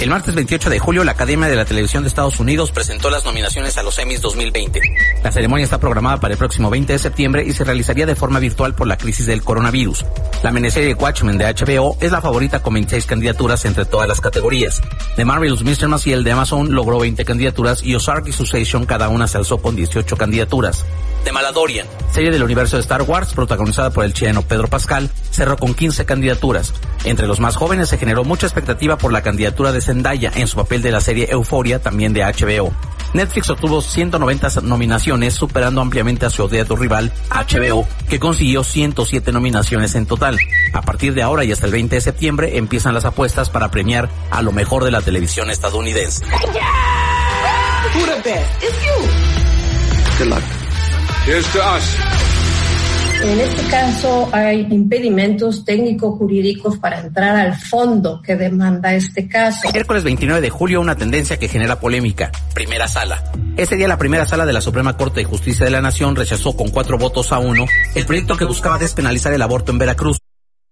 El 0.00 0.10
martes 0.10 0.34
28 0.34 0.70
de 0.70 0.78
julio, 0.78 1.04
la 1.04 1.12
Academia 1.12 1.46
de 1.46 1.54
la 1.54 1.64
Televisión 1.64 2.02
de 2.02 2.08
Estados 2.08 2.40
Unidos 2.40 2.72
presentó 2.72 3.08
las 3.10 3.24
nominaciones 3.24 3.76
a 3.78 3.82
los 3.82 3.96
Emmys 3.98 4.20
2020. 4.20 4.80
La 5.22 5.30
ceremonia 5.30 5.64
está 5.64 5.78
programada 5.78 6.18
para 6.18 6.34
el 6.34 6.38
próximo 6.38 6.70
20 6.70 6.92
de 6.92 6.98
septiembre 6.98 7.44
y 7.46 7.52
se 7.52 7.62
realizaría 7.62 8.06
de 8.06 8.16
forma 8.16 8.40
virtual 8.40 8.74
por 8.74 8.88
la 8.88 8.96
crisis 8.96 9.26
del 9.26 9.44
coronavirus. 9.44 10.04
La 10.42 10.50
miniserie 10.50 10.94
Watchmen 10.94 11.38
de 11.38 11.44
HBO 11.44 11.96
es 12.00 12.10
la 12.10 12.20
favorita 12.20 12.60
con 12.60 12.74
26 12.74 13.06
candidaturas 13.06 13.64
entre 13.64 13.84
todas 13.84 14.08
las 14.08 14.20
categorías. 14.20 14.82
The 15.14 15.24
Marvelous 15.24 15.62
Mr. 15.62 15.88
Maciel 15.88 16.24
de 16.24 16.32
Amazon 16.32 16.74
logró 16.74 16.98
20 16.98 17.24
candidaturas 17.24 17.82
y 17.82 17.94
Ozark 17.94 18.26
y 18.26 18.32
Succession 18.32 18.86
cada 18.86 19.08
una 19.08 19.28
se 19.28 19.38
alzó 19.38 19.58
con 19.58 19.76
18 19.76 20.16
candidaturas. 20.16 20.84
The 21.26 21.32
Maladorian, 21.32 21.88
serie 22.12 22.30
del 22.30 22.44
universo 22.44 22.76
de 22.76 22.82
Star 22.82 23.02
Wars 23.02 23.34
protagonizada 23.34 23.90
por 23.90 24.04
el 24.04 24.12
chileno 24.12 24.42
Pedro 24.42 24.68
Pascal, 24.68 25.10
cerró 25.32 25.56
con 25.56 25.74
15 25.74 26.04
candidaturas. 26.04 26.72
Entre 27.02 27.26
los 27.26 27.40
más 27.40 27.56
jóvenes 27.56 27.88
se 27.88 27.98
generó 27.98 28.22
mucha 28.22 28.46
expectativa 28.46 28.96
por 28.96 29.12
la 29.12 29.22
candidatura 29.22 29.72
de 29.72 29.80
Zendaya 29.80 30.30
en 30.36 30.46
su 30.46 30.54
papel 30.54 30.82
de 30.82 30.92
la 30.92 31.00
serie 31.00 31.26
Euphoria, 31.28 31.82
también 31.82 32.12
de 32.12 32.22
HBO. 32.22 32.72
Netflix 33.12 33.50
obtuvo 33.50 33.82
190 33.82 34.60
nominaciones, 34.62 35.34
superando 35.34 35.80
ampliamente 35.80 36.26
a 36.26 36.30
su 36.30 36.44
odiado 36.44 36.76
rival, 36.76 37.12
HBO, 37.28 37.88
que 38.08 38.20
consiguió 38.20 38.62
107 38.62 39.32
nominaciones 39.32 39.96
en 39.96 40.06
total. 40.06 40.38
A 40.74 40.82
partir 40.82 41.12
de 41.12 41.22
ahora 41.22 41.42
y 41.42 41.50
hasta 41.50 41.66
el 41.66 41.72
20 41.72 41.96
de 41.96 42.02
septiembre 42.02 42.56
empiezan 42.56 42.94
las 42.94 43.04
apuestas 43.04 43.50
para 43.50 43.72
premiar 43.72 44.08
a 44.30 44.42
lo 44.42 44.52
mejor 44.52 44.84
de 44.84 44.92
la 44.92 45.02
televisión 45.02 45.50
estadounidense. 45.50 46.24
Good 50.18 50.28
luck. 50.28 50.55
Here's 51.26 51.52
to 51.52 51.58
us. 51.58 51.96
En 53.20 53.40
este 53.40 53.68
caso 53.68 54.28
hay 54.30 54.60
impedimentos 54.70 55.64
técnico-jurídicos 55.64 56.78
para 56.78 57.00
entrar 57.00 57.34
al 57.34 57.58
fondo 57.58 58.22
que 58.22 58.36
demanda 58.36 58.94
este 58.94 59.26
caso. 59.26 59.68
Miércoles 59.72 60.04
29 60.04 60.40
de 60.40 60.50
julio, 60.50 60.80
una 60.80 60.94
tendencia 60.94 61.36
que 61.36 61.48
genera 61.48 61.80
polémica. 61.80 62.30
Primera 62.54 62.86
sala. 62.86 63.24
Este 63.56 63.74
día 63.74 63.88
la 63.88 63.98
primera 63.98 64.24
sala 64.24 64.46
de 64.46 64.52
la 64.52 64.60
Suprema 64.60 64.96
Corte 64.96 65.18
de 65.18 65.24
Justicia 65.24 65.64
de 65.64 65.72
la 65.72 65.80
Nación 65.80 66.14
rechazó 66.14 66.56
con 66.56 66.68
cuatro 66.68 66.96
votos 66.96 67.32
a 67.32 67.38
uno 67.38 67.66
el 67.96 68.06
proyecto 68.06 68.36
que 68.36 68.44
buscaba 68.44 68.78
despenalizar 68.78 69.32
el 69.32 69.42
aborto 69.42 69.72
en 69.72 69.78
Veracruz. 69.78 70.18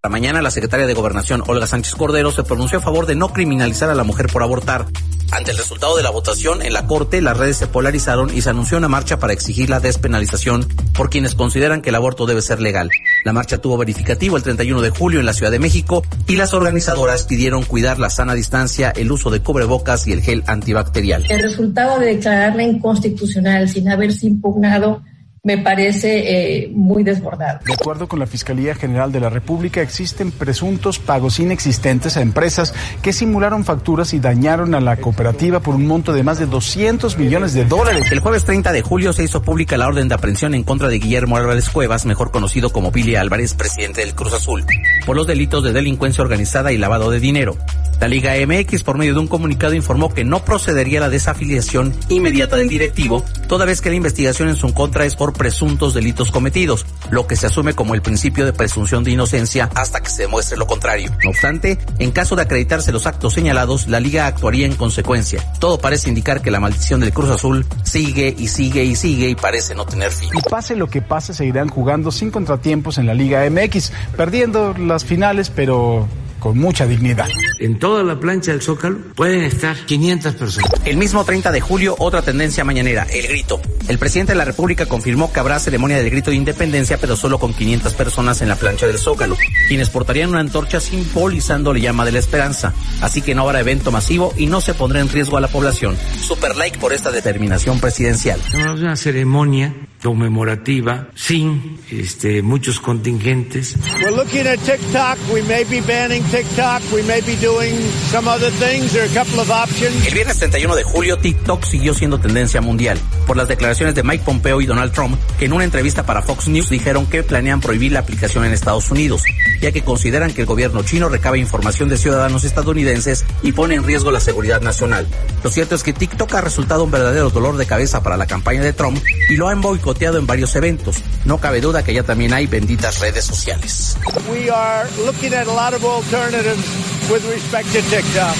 La 0.04 0.10
mañana 0.10 0.40
la 0.40 0.52
secretaria 0.52 0.86
de 0.86 0.94
Gobernación, 0.94 1.42
Olga 1.48 1.66
Sánchez 1.66 1.96
Cordero, 1.96 2.30
se 2.30 2.44
pronunció 2.44 2.78
a 2.78 2.82
favor 2.82 3.06
de 3.06 3.16
no 3.16 3.32
criminalizar 3.32 3.90
a 3.90 3.94
la 3.96 4.04
mujer 4.04 4.28
por 4.30 4.44
abortar. 4.44 4.86
Ante 5.34 5.50
el 5.50 5.56
resultado 5.56 5.96
de 5.96 6.04
la 6.04 6.10
votación 6.10 6.62
en 6.62 6.72
la 6.72 6.86
Corte, 6.86 7.20
las 7.20 7.36
redes 7.36 7.56
se 7.56 7.66
polarizaron 7.66 8.32
y 8.32 8.40
se 8.40 8.50
anunció 8.50 8.78
una 8.78 8.86
marcha 8.86 9.18
para 9.18 9.32
exigir 9.32 9.68
la 9.68 9.80
despenalización 9.80 10.64
por 10.96 11.10
quienes 11.10 11.34
consideran 11.34 11.82
que 11.82 11.88
el 11.88 11.96
aborto 11.96 12.26
debe 12.26 12.40
ser 12.40 12.60
legal. 12.60 12.88
La 13.24 13.32
marcha 13.32 13.58
tuvo 13.58 13.76
verificativo 13.76 14.36
el 14.36 14.44
31 14.44 14.80
de 14.80 14.90
julio 14.90 15.18
en 15.18 15.26
la 15.26 15.32
Ciudad 15.32 15.50
de 15.50 15.58
México 15.58 16.04
y 16.28 16.36
las 16.36 16.54
organizadoras 16.54 17.24
pidieron 17.24 17.64
cuidar 17.64 17.98
la 17.98 18.10
sana 18.10 18.34
distancia, 18.34 18.92
el 18.94 19.10
uso 19.10 19.28
de 19.30 19.40
cubrebocas 19.40 20.06
y 20.06 20.12
el 20.12 20.22
gel 20.22 20.44
antibacterial. 20.46 21.24
El 21.28 21.42
resultado 21.42 21.98
de 21.98 22.14
declararla 22.14 22.62
inconstitucional 22.62 23.68
sin 23.68 23.88
haberse 23.88 24.28
impugnado 24.28 25.02
me 25.44 25.58
parece 25.58 26.62
eh, 26.64 26.70
muy 26.72 27.04
desbordado. 27.04 27.60
De 27.66 27.74
acuerdo 27.74 28.08
con 28.08 28.18
la 28.18 28.26
Fiscalía 28.26 28.74
General 28.74 29.12
de 29.12 29.20
la 29.20 29.28
República, 29.28 29.82
existen 29.82 30.30
presuntos 30.30 30.98
pagos 30.98 31.38
inexistentes 31.38 32.16
a 32.16 32.22
empresas 32.22 32.72
que 33.02 33.12
simularon 33.12 33.62
facturas 33.62 34.14
y 34.14 34.20
dañaron 34.20 34.74
a 34.74 34.80
la 34.80 34.96
cooperativa 34.96 35.60
por 35.60 35.74
un 35.74 35.86
monto 35.86 36.14
de 36.14 36.22
más 36.22 36.38
de 36.38 36.46
200 36.46 37.18
millones 37.18 37.52
de 37.52 37.66
dólares. 37.66 38.10
El 38.10 38.20
jueves 38.20 38.46
30 38.46 38.72
de 38.72 38.80
julio 38.80 39.12
se 39.12 39.22
hizo 39.22 39.42
pública 39.42 39.76
la 39.76 39.86
orden 39.86 40.08
de 40.08 40.14
aprehensión 40.14 40.54
en 40.54 40.62
contra 40.62 40.88
de 40.88 40.98
Guillermo 40.98 41.36
Álvarez 41.36 41.68
Cuevas, 41.68 42.06
mejor 42.06 42.30
conocido 42.30 42.70
como 42.70 42.90
Billy 42.90 43.16
Álvarez, 43.16 43.52
presidente 43.52 44.00
del 44.00 44.14
Cruz 44.14 44.32
Azul, 44.32 44.64
por 45.04 45.14
los 45.14 45.26
delitos 45.26 45.62
de 45.62 45.74
delincuencia 45.74 46.24
organizada 46.24 46.72
y 46.72 46.78
lavado 46.78 47.10
de 47.10 47.20
dinero. 47.20 47.58
La 48.00 48.08
Liga 48.08 48.32
MX, 48.34 48.82
por 48.82 48.98
medio 48.98 49.14
de 49.14 49.20
un 49.20 49.28
comunicado, 49.28 49.74
informó 49.74 50.12
que 50.12 50.24
no 50.24 50.44
procedería 50.44 51.00
la 51.00 51.10
desafiliación 51.10 51.94
inmediata 52.08 52.56
del 52.56 52.68
directivo, 52.68 53.24
toda 53.46 53.66
vez 53.66 53.80
que 53.80 53.90
la 53.90 53.96
investigación 53.96 54.48
en 54.48 54.56
su 54.56 54.72
contra 54.74 55.04
es 55.04 55.16
por 55.16 55.33
presuntos 55.34 55.92
delitos 55.92 56.30
cometidos, 56.30 56.86
lo 57.10 57.26
que 57.26 57.36
se 57.36 57.46
asume 57.46 57.74
como 57.74 57.94
el 57.94 58.02
principio 58.02 58.46
de 58.46 58.52
presunción 58.52 59.04
de 59.04 59.10
inocencia 59.10 59.68
hasta 59.74 60.00
que 60.00 60.08
se 60.08 60.22
demuestre 60.22 60.56
lo 60.56 60.66
contrario. 60.66 61.10
No 61.22 61.30
obstante, 61.30 61.78
en 61.98 62.10
caso 62.10 62.36
de 62.36 62.42
acreditarse 62.42 62.92
los 62.92 63.06
actos 63.06 63.34
señalados, 63.34 63.88
la 63.88 64.00
liga 64.00 64.26
actuaría 64.26 64.66
en 64.66 64.74
consecuencia. 64.74 65.44
Todo 65.58 65.78
parece 65.78 66.08
indicar 66.08 66.40
que 66.40 66.50
la 66.50 66.60
maldición 66.60 67.00
del 67.00 67.12
Cruz 67.12 67.30
Azul 67.30 67.66
sigue 67.82 68.34
y 68.36 68.48
sigue 68.48 68.84
y 68.84 68.96
sigue 68.96 69.28
y 69.28 69.34
parece 69.34 69.74
no 69.74 69.84
tener 69.84 70.10
fin. 70.10 70.30
Y 70.32 70.48
pase 70.48 70.76
lo 70.76 70.88
que 70.88 71.02
pase, 71.02 71.34
seguirán 71.34 71.68
jugando 71.68 72.10
sin 72.10 72.30
contratiempos 72.30 72.98
en 72.98 73.06
la 73.06 73.14
Liga 73.14 73.48
MX, 73.48 73.92
perdiendo 74.16 74.74
las 74.74 75.04
finales, 75.04 75.50
pero 75.50 76.08
con 76.44 76.58
mucha 76.58 76.86
dignidad. 76.86 77.26
En 77.58 77.78
toda 77.78 78.02
la 78.02 78.20
plancha 78.20 78.52
del 78.52 78.60
Zócalo 78.60 78.98
pueden 79.16 79.44
estar 79.44 79.74
500 79.86 80.34
personas. 80.34 80.70
El 80.84 80.98
mismo 80.98 81.24
30 81.24 81.50
de 81.50 81.62
julio, 81.62 81.96
otra 81.98 82.20
tendencia 82.20 82.64
mañanera, 82.64 83.06
el 83.10 83.28
grito. 83.28 83.62
El 83.88 83.98
presidente 83.98 84.32
de 84.32 84.36
la 84.36 84.44
República 84.44 84.84
confirmó 84.84 85.32
que 85.32 85.40
habrá 85.40 85.58
ceremonia 85.58 85.96
del 85.96 86.10
grito 86.10 86.30
de 86.30 86.36
independencia, 86.36 86.98
pero 86.98 87.16
solo 87.16 87.38
con 87.38 87.54
500 87.54 87.94
personas 87.94 88.42
en 88.42 88.50
la 88.50 88.56
plancha 88.56 88.86
del 88.86 88.98
Zócalo, 88.98 89.38
quienes 89.68 89.88
portarían 89.88 90.28
una 90.28 90.40
antorcha 90.40 90.80
simbolizando 90.80 91.72
la 91.72 91.78
llama 91.78 92.04
de 92.04 92.12
la 92.12 92.18
esperanza. 92.18 92.74
Así 93.00 93.22
que 93.22 93.34
no 93.34 93.40
habrá 93.40 93.60
evento 93.60 93.90
masivo 93.90 94.34
y 94.36 94.44
no 94.44 94.60
se 94.60 94.74
pondrá 94.74 95.00
en 95.00 95.08
riesgo 95.08 95.38
a 95.38 95.40
la 95.40 95.48
población. 95.48 95.96
Super 96.20 96.56
like 96.56 96.78
por 96.78 96.92
esta 96.92 97.10
determinación 97.10 97.80
presidencial. 97.80 98.38
Es 98.48 98.80
una 98.80 98.96
ceremonia 98.96 99.72
conmemorativa 100.04 101.08
sin 101.14 101.78
este, 101.90 102.42
muchos 102.42 102.78
contingentes. 102.78 103.74
We're 104.02 104.14
looking 104.14 104.46
at 104.46 104.58
TikTok. 104.58 105.18
We 105.32 105.42
may 105.42 105.64
be 105.64 105.80
banning 105.80 106.22
TikTok. 106.24 106.82
We 106.92 107.02
may 107.02 107.22
be 107.22 107.34
doing 107.36 107.74
some 108.10 108.28
other 108.28 108.50
things. 108.50 108.92
There 108.92 109.02
are 109.02 109.10
a 109.10 109.14
couple 109.14 109.40
of 109.40 109.50
options. 109.50 110.06
El 110.06 110.14
viernes 110.14 110.38
31 110.38 110.76
de 110.76 110.82
julio, 110.82 111.16
TikTok 111.16 111.64
siguió 111.64 111.94
siendo 111.94 112.20
tendencia 112.20 112.60
mundial 112.60 112.98
por 113.26 113.36
las 113.36 113.48
declaraciones 113.48 113.94
de 113.94 114.02
Mike 114.02 114.24
Pompeo 114.24 114.60
y 114.60 114.66
Donald 114.66 114.92
Trump, 114.92 115.18
que 115.38 115.46
en 115.46 115.54
una 115.54 115.64
entrevista 115.64 116.04
para 116.04 116.20
Fox 116.20 116.48
News 116.48 116.68
dijeron 116.68 117.06
que 117.06 117.22
planean 117.22 117.60
prohibir 117.60 117.92
la 117.92 118.00
aplicación 118.00 118.44
en 118.44 118.52
Estados 118.52 118.90
Unidos, 118.90 119.22
ya 119.62 119.72
que 119.72 119.82
consideran 119.82 120.34
que 120.34 120.42
el 120.42 120.46
gobierno 120.46 120.82
chino 120.82 121.08
recaba 121.08 121.38
información 121.38 121.88
de 121.88 121.96
ciudadanos 121.96 122.44
estadounidenses 122.44 123.24
y 123.42 123.52
pone 123.52 123.76
en 123.76 123.84
riesgo 123.84 124.10
la 124.10 124.20
seguridad 124.20 124.60
nacional. 124.60 125.06
Lo 125.42 125.50
cierto 125.50 125.74
es 125.74 125.82
que 125.82 125.94
TikTok 125.94 126.34
ha 126.34 126.40
resultado 126.42 126.84
un 126.84 126.90
verdadero 126.90 127.30
dolor 127.30 127.56
de 127.56 127.66
cabeza 127.66 128.02
para 128.02 128.18
la 128.18 128.26
campaña 128.26 128.62
de 128.62 128.72
Trump 128.72 128.98
y 129.30 129.36
lo 129.36 129.48
han 129.48 129.62
boicoteado 129.62 129.93
en 130.00 130.26
varios 130.26 130.54
eventos. 130.56 130.96
No 131.24 131.38
cabe 131.38 131.60
duda 131.60 131.82
que 131.82 131.94
ya 131.94 132.02
también 132.02 132.32
hay 132.32 132.46
benditas 132.46 133.00
redes 133.00 133.24
sociales. 133.24 133.96
We 134.30 134.50
are 134.50 134.88
looking 135.06 135.32
at 135.32 135.46
a 135.46 135.52
lot 135.52 135.72
of 135.72 135.84
alternatives 135.84 136.64
with 137.10 137.24
respect 137.30 137.66
to 137.72 137.80
TikTok. 137.80 138.34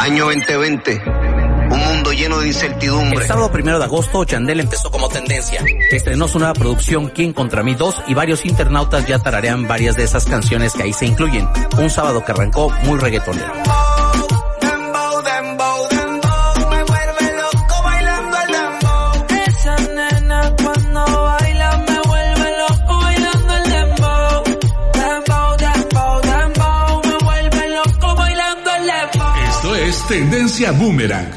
Año 0.00 0.26
2020. 0.26 1.02
Un 1.72 1.78
mundo 1.78 2.12
lleno 2.12 2.38
de 2.40 2.48
incertidumbre. 2.48 3.20
El 3.20 3.26
sábado 3.26 3.50
primero 3.50 3.78
de 3.78 3.84
agosto, 3.84 4.24
Chandel 4.24 4.60
empezó 4.60 4.90
como 4.90 5.08
tendencia. 5.08 5.64
Estrenó 5.90 6.26
su 6.28 6.38
nueva 6.38 6.54
producción 6.54 7.08
¿Quién 7.08 7.32
contra 7.32 7.62
mí 7.62 7.74
2 7.74 8.04
y 8.08 8.14
varios 8.14 8.44
internautas 8.44 9.06
ya 9.06 9.18
tararean 9.20 9.66
varias 9.66 9.96
de 9.96 10.04
esas 10.04 10.24
canciones 10.26 10.72
que 10.72 10.82
ahí 10.82 10.92
se 10.92 11.06
incluyen. 11.06 11.48
Un 11.78 11.90
sábado 11.90 12.24
que 12.24 12.32
arrancó 12.32 12.70
muy 12.84 12.98
reggaetonero. 12.98 13.52
Tendencia 30.10 30.72
Boomerang. 30.72 31.28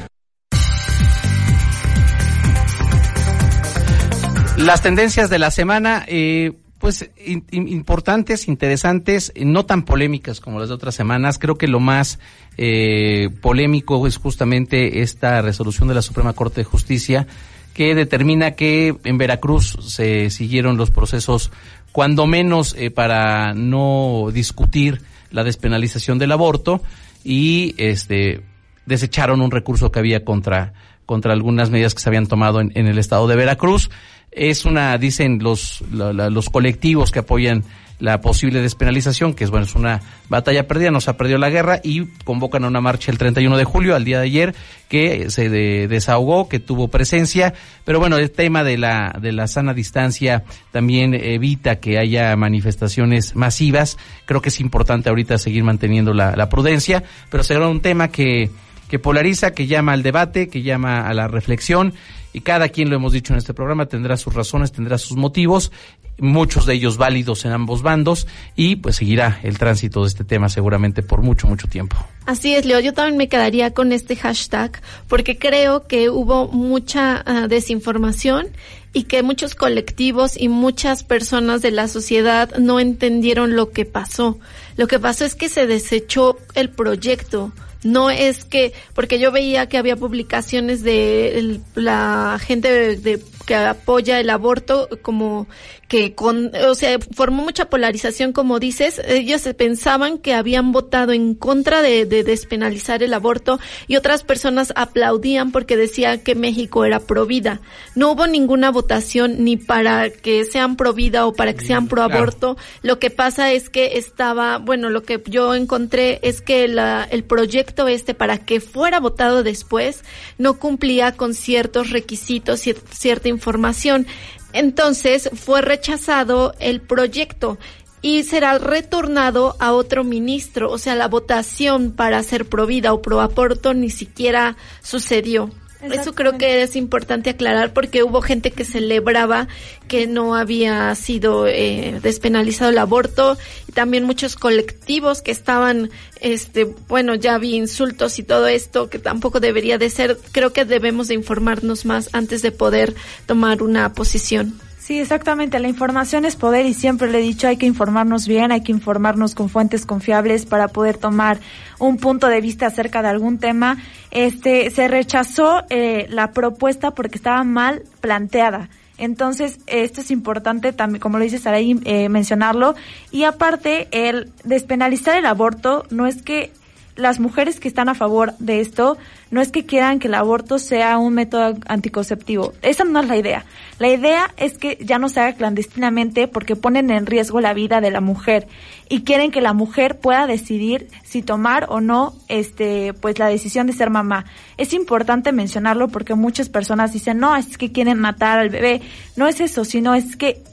Las 4.57 4.81
tendencias 4.81 5.29
de 5.29 5.37
la 5.37 5.51
semana, 5.51 6.03
eh, 6.07 6.53
pues 6.79 7.11
importantes, 7.51 8.47
interesantes, 8.47 9.31
eh, 9.35 9.45
no 9.45 9.67
tan 9.67 9.83
polémicas 9.83 10.39
como 10.39 10.59
las 10.59 10.69
de 10.69 10.73
otras 10.73 10.95
semanas. 10.95 11.37
Creo 11.37 11.55
que 11.55 11.67
lo 11.67 11.79
más 11.79 12.17
eh, 12.57 13.29
polémico 13.41 14.07
es 14.07 14.17
justamente 14.17 15.03
esta 15.03 15.43
resolución 15.43 15.87
de 15.87 15.93
la 15.93 16.01
Suprema 16.01 16.33
Corte 16.33 16.61
de 16.61 16.65
Justicia 16.65 17.27
que 17.75 17.93
determina 17.93 18.55
que 18.55 18.95
en 19.03 19.19
Veracruz 19.19 19.77
se 19.81 20.31
siguieron 20.31 20.77
los 20.77 20.89
procesos, 20.89 21.51
cuando 21.91 22.25
menos 22.25 22.75
eh, 22.75 22.89
para 22.89 23.53
no 23.53 24.29
discutir 24.33 25.03
la 25.29 25.43
despenalización 25.43 26.17
del 26.17 26.31
aborto 26.31 26.81
y 27.23 27.75
este 27.77 28.41
desecharon 28.85 29.41
un 29.41 29.51
recurso 29.51 29.91
que 29.91 29.99
había 29.99 30.23
contra 30.23 30.73
contra 31.05 31.33
algunas 31.33 31.69
medidas 31.69 31.93
que 31.93 31.99
se 32.01 32.07
habían 32.07 32.27
tomado 32.27 32.61
en, 32.61 32.71
en 32.75 32.87
el 32.87 32.97
estado 32.97 33.27
de 33.27 33.35
Veracruz. 33.35 33.89
Es 34.31 34.63
una, 34.63 34.97
dicen 34.97 35.39
los, 35.41 35.83
la- 35.91 36.29
los 36.29 36.49
colectivos 36.49 37.11
que 37.11 37.19
apoyan 37.19 37.63
la 37.99 38.21
posible 38.21 38.61
despenalización, 38.61 39.33
que 39.33 39.43
es 39.43 39.49
bueno, 39.49 39.65
es 39.65 39.75
una 39.75 39.99
batalla 40.29 40.65
perdida, 40.65 40.91
no 40.91 41.01
se 41.01 41.09
ha 41.11 41.17
perdido 41.17 41.37
la 41.39 41.49
guerra, 41.49 41.79
y 41.83 42.05
convocan 42.23 42.63
a 42.63 42.67
una 42.69 42.79
marcha 42.81 43.11
el 43.11 43.17
31 43.17 43.57
de 43.57 43.63
julio, 43.65 43.95
al 43.95 44.05
día 44.05 44.19
de 44.19 44.25
ayer, 44.25 44.55
que 44.87 45.29
se 45.29 45.49
de- 45.49 45.87
desahogó, 45.89 46.47
que 46.47 46.59
tuvo 46.59 46.87
presencia, 46.87 47.53
pero 47.83 47.99
bueno, 47.99 48.15
el 48.17 48.31
tema 48.31 48.63
de 48.63 48.77
la, 48.77 49.13
de 49.21 49.33
la 49.33 49.47
sana 49.47 49.73
distancia 49.73 50.43
también 50.71 51.13
evita 51.13 51.81
que 51.81 51.97
haya 51.99 52.33
manifestaciones 52.37 53.35
masivas. 53.35 53.97
Creo 54.25 54.41
que 54.41 54.49
es 54.49 54.59
importante 54.61 55.09
ahorita 55.09 55.37
seguir 55.37 55.63
manteniendo 55.65 56.13
la, 56.13 56.35
la 56.37 56.47
prudencia, 56.49 57.03
pero 57.29 57.43
será 57.43 57.67
un 57.67 57.81
tema 57.81 58.07
que, 58.07 58.49
que 58.89 58.99
polariza, 58.99 59.51
que 59.51 59.67
llama 59.67 59.93
al 59.93 60.03
debate, 60.03 60.49
que 60.49 60.61
llama 60.61 61.07
a 61.07 61.13
la 61.13 61.27
reflexión 61.27 61.93
y 62.33 62.41
cada 62.41 62.69
quien, 62.69 62.89
lo 62.89 62.95
hemos 62.95 63.13
dicho 63.13 63.33
en 63.33 63.37
este 63.37 63.53
programa, 63.53 63.85
tendrá 63.85 64.17
sus 64.17 64.33
razones, 64.33 64.71
tendrá 64.71 64.97
sus 64.97 65.15
motivos, 65.15 65.71
muchos 66.17 66.65
de 66.65 66.73
ellos 66.73 66.97
válidos 66.97 67.45
en 67.45 67.51
ambos 67.51 67.83
bandos 67.83 68.27
y 68.55 68.75
pues 68.75 68.95
seguirá 68.97 69.39
el 69.43 69.59
tránsito 69.59 70.01
de 70.01 70.07
este 70.07 70.23
tema 70.23 70.49
seguramente 70.49 71.03
por 71.03 71.21
mucho, 71.21 71.47
mucho 71.47 71.67
tiempo. 71.67 71.95
Así 72.25 72.55
es, 72.55 72.65
Leo. 72.65 72.79
Yo 72.79 72.93
también 72.93 73.17
me 73.17 73.29
quedaría 73.29 73.73
con 73.73 73.91
este 73.91 74.15
hashtag 74.15 74.81
porque 75.07 75.37
creo 75.37 75.87
que 75.87 76.09
hubo 76.09 76.47
mucha 76.47 77.23
ah, 77.25 77.47
desinformación 77.47 78.47
y 78.93 79.03
que 79.03 79.21
muchos 79.21 79.53
colectivos 79.53 80.35
y 80.35 80.49
muchas 80.49 81.03
personas 81.03 81.61
de 81.61 81.71
la 81.71 81.87
sociedad 81.87 82.55
no 82.57 82.79
entendieron 82.79 83.55
lo 83.55 83.71
que 83.71 83.85
pasó. 83.85 84.39
Lo 84.75 84.87
que 84.87 84.99
pasó 84.99 85.25
es 85.25 85.35
que 85.35 85.49
se 85.49 85.67
desechó 85.67 86.37
el 86.55 86.69
proyecto. 86.69 87.51
No 87.83 88.09
es 88.09 88.45
que, 88.45 88.73
porque 88.93 89.19
yo 89.19 89.31
veía 89.31 89.67
que 89.67 89.77
había 89.77 89.95
publicaciones 89.95 90.83
de 90.83 91.59
la 91.75 92.39
gente 92.41 92.95
de- 92.97 93.21
que 93.45 93.55
apoya 93.55 94.19
el 94.19 94.29
aborto 94.29 94.87
como 95.01 95.47
que 95.87 96.15
con, 96.15 96.51
o 96.67 96.73
sea, 96.73 96.97
formó 97.13 97.43
mucha 97.43 97.65
polarización, 97.69 98.31
como 98.33 98.59
dices. 98.59 98.99
Ellos 99.05 99.43
pensaban 99.55 100.17
que 100.17 100.33
habían 100.33 100.71
votado 100.71 101.11
en 101.11 101.35
contra 101.35 101.83
de, 101.83 102.05
de 102.05 102.23
despenalizar 102.23 103.03
el 103.03 103.13
aborto 103.13 103.59
y 103.87 103.95
otras 103.97 104.23
personas 104.23 104.73
aplaudían 104.75 105.51
porque 105.51 105.77
decían 105.77 106.19
que 106.21 106.33
México 106.33 106.83
era 106.85 106.99
pro 106.99 107.27
vida. 107.27 107.59
No 107.95 108.11
hubo 108.11 108.25
ninguna 108.25 108.71
votación 108.71 109.43
ni 109.43 109.55
para 109.57 110.09
que 110.09 110.45
sean 110.45 110.77
pro 110.77 110.93
vida 110.93 111.27
o 111.27 111.33
para 111.33 111.53
que 111.53 111.63
sean 111.65 111.87
pro 111.87 112.01
aborto. 112.03 112.57
Lo 112.81 112.97
que 112.97 113.11
pasa 113.11 113.51
es 113.51 113.69
que 113.69 113.97
estaba, 113.97 114.57
bueno, 114.57 114.89
lo 114.89 115.03
que 115.03 115.21
yo 115.27 115.53
encontré 115.53 116.19
es 116.23 116.41
que 116.41 116.67
la- 116.67 117.07
el 117.11 117.23
proyecto 117.23 117.87
este 117.87 118.15
para 118.15 118.39
que 118.39 118.61
fuera 118.61 118.99
votado 118.99 119.43
después 119.43 120.03
no 120.39 120.57
cumplía 120.57 121.11
con 121.11 121.35
ciertos 121.35 121.91
requisitos, 121.91 122.65
cier- 122.65 122.81
cierta 122.89 123.29
información. 123.33 124.07
Entonces 124.53 125.29
fue 125.33 125.61
rechazado 125.61 126.53
el 126.59 126.79
proyecto 126.79 127.57
y 128.01 128.23
será 128.23 128.57
retornado 128.59 129.55
a 129.59 129.71
otro 129.71 130.03
ministro. 130.03 130.69
O 130.71 130.77
sea, 130.77 130.95
la 130.95 131.07
votación 131.07 131.91
para 131.91 132.21
ser 132.21 132.47
pro 132.47 132.67
vida 132.67 132.93
o 132.93 133.01
pro 133.01 133.21
aborto 133.21 133.73
ni 133.73 133.89
siquiera 133.89 134.57
sucedió. 134.81 135.49
Eso 135.91 136.13
creo 136.13 136.37
que 136.37 136.61
es 136.61 136.75
importante 136.75 137.29
aclarar 137.29 137.73
porque 137.73 138.03
hubo 138.03 138.21
gente 138.21 138.51
que 138.51 138.65
celebraba 138.65 139.47
que 139.87 140.07
no 140.07 140.35
había 140.35 140.93
sido 140.95 141.47
eh, 141.47 141.99
despenalizado 142.01 142.71
el 142.71 142.77
aborto 142.77 143.37
y 143.67 143.71
también 143.71 144.03
muchos 144.03 144.35
colectivos 144.35 145.21
que 145.21 145.31
estaban, 145.31 145.89
este, 146.21 146.65
bueno, 146.87 147.15
ya 147.15 147.37
vi 147.37 147.55
insultos 147.55 148.19
y 148.19 148.23
todo 148.23 148.47
esto 148.47 148.89
que 148.89 148.99
tampoco 148.99 149.39
debería 149.39 149.77
de 149.77 149.89
ser. 149.89 150.17
Creo 150.31 150.53
que 150.53 150.65
debemos 150.65 151.07
de 151.07 151.15
informarnos 151.15 151.85
más 151.85 152.09
antes 152.13 152.41
de 152.41 152.51
poder 152.51 152.95
tomar 153.25 153.61
una 153.61 153.93
posición. 153.93 154.59
Sí, 154.83 154.99
exactamente. 154.99 155.59
La 155.59 155.69
información 155.69 156.25
es 156.25 156.35
poder 156.35 156.65
y 156.65 156.73
siempre 156.73 157.09
le 157.09 157.19
he 157.19 157.21
dicho 157.21 157.47
hay 157.47 157.55
que 157.55 157.65
informarnos 157.65 158.27
bien, 158.27 158.51
hay 158.51 158.59
que 158.59 158.73
informarnos 158.73 159.33
con 159.33 159.47
fuentes 159.47 159.85
confiables 159.85 160.45
para 160.45 160.67
poder 160.67 160.97
tomar 160.97 161.39
un 161.79 161.95
punto 161.95 162.27
de 162.27 162.41
vista 162.41 162.67
acerca 162.67 163.01
de 163.01 163.07
algún 163.07 163.37
tema. 163.37 163.77
Este 164.11 164.69
se 164.71 164.89
rechazó 164.89 165.63
eh, 165.69 166.07
la 166.09 166.31
propuesta 166.31 166.91
porque 166.91 167.15
estaba 167.15 167.45
mal 167.45 167.83
planteada. 168.01 168.67
Entonces, 168.97 169.59
esto 169.67 170.01
es 170.01 170.11
importante 170.11 170.73
también, 170.73 170.99
como 170.99 171.17
lo 171.17 171.23
dice 171.23 171.37
Saraí, 171.37 171.79
eh, 171.85 172.09
mencionarlo. 172.09 172.75
Y 173.09 173.23
aparte, 173.23 173.87
el 173.91 174.33
despenalizar 174.43 175.15
el 175.15 175.25
aborto 175.25 175.85
no 175.91 176.07
es 176.07 176.21
que 176.21 176.51
las 176.95 177.19
mujeres 177.19 177.59
que 177.59 177.67
están 177.67 177.89
a 177.89 177.95
favor 177.95 178.33
de 178.39 178.59
esto 178.59 178.97
no 179.31 179.41
es 179.41 179.51
que 179.51 179.65
quieran 179.65 179.99
que 179.99 180.07
el 180.07 180.13
aborto 180.13 180.59
sea 180.59 180.97
un 180.99 181.15
método 181.15 181.55
anticonceptivo. 181.65 182.53
Esa 182.61 182.83
no 182.83 182.99
es 182.99 183.07
la 183.07 183.17
idea. 183.17 183.45
La 183.79 183.89
idea 183.89 184.31
es 184.37 184.57
que 184.57 184.77
ya 184.79 184.99
no 184.99 185.09
se 185.09 185.19
haga 185.19 185.33
clandestinamente 185.33 186.27
porque 186.27 186.55
ponen 186.55 186.91
en 186.91 187.07
riesgo 187.07 187.41
la 187.41 187.53
vida 187.53 187.81
de 187.81 187.89
la 187.89 188.01
mujer 188.01 188.47
y 188.89 189.03
quieren 189.03 189.31
que 189.31 189.41
la 189.41 189.53
mujer 189.53 189.97
pueda 189.99 190.27
decidir 190.27 190.87
si 191.03 191.23
tomar 191.23 191.65
o 191.69 191.81
no 191.81 192.13
este 192.27 192.93
pues 192.93 193.17
la 193.17 193.27
decisión 193.27 193.65
de 193.65 193.73
ser 193.73 193.89
mamá. 193.89 194.25
Es 194.57 194.73
importante 194.73 195.31
mencionarlo 195.31 195.87
porque 195.87 196.13
muchas 196.13 196.49
personas 196.49 196.93
dicen, 196.93 197.17
"No, 197.17 197.35
es 197.35 197.57
que 197.57 197.71
quieren 197.71 197.99
matar 197.99 198.37
al 198.37 198.49
bebé." 198.49 198.81
No 199.15 199.27
es 199.27 199.41
eso, 199.41 199.65
sino 199.65 199.95
es 199.95 200.15
que 200.15 200.43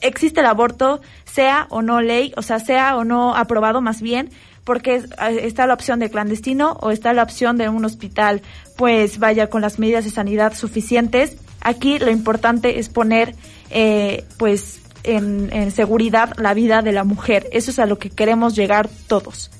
existe 0.00 0.40
el 0.40 0.46
aborto, 0.46 1.00
sea 1.24 1.66
o 1.70 1.82
no 1.82 2.00
ley, 2.00 2.32
o 2.36 2.42
sea, 2.42 2.58
sea 2.58 2.96
o 2.96 3.04
no 3.04 3.36
aprobado 3.36 3.80
más 3.80 4.00
bien, 4.02 4.30
porque 4.64 4.96
eh, 4.96 5.40
está 5.42 5.66
la 5.66 5.74
opción 5.74 5.98
de 5.98 6.10
clandestino 6.10 6.78
o 6.80 6.90
está 6.90 7.12
la 7.12 7.22
opción 7.22 7.56
de 7.56 7.68
un 7.68 7.84
hospital, 7.84 8.42
pues 8.76 9.18
vaya 9.18 9.48
con 9.48 9.62
las 9.62 9.78
medidas 9.78 10.04
de 10.04 10.10
sanidad 10.10 10.54
suficientes. 10.54 11.36
Aquí 11.60 11.98
lo 11.98 12.10
importante 12.10 12.78
es 12.78 12.88
poner, 12.88 13.34
eh, 13.70 14.24
pues, 14.38 14.80
en, 15.02 15.50
en 15.52 15.70
seguridad 15.70 16.34
la 16.36 16.54
vida 16.54 16.82
de 16.82 16.92
la 16.92 17.04
mujer. 17.04 17.48
Eso 17.52 17.70
es 17.70 17.78
a 17.78 17.86
lo 17.86 17.98
que 17.98 18.10
queremos 18.10 18.54
llegar 18.54 18.88
todos. 19.06 19.50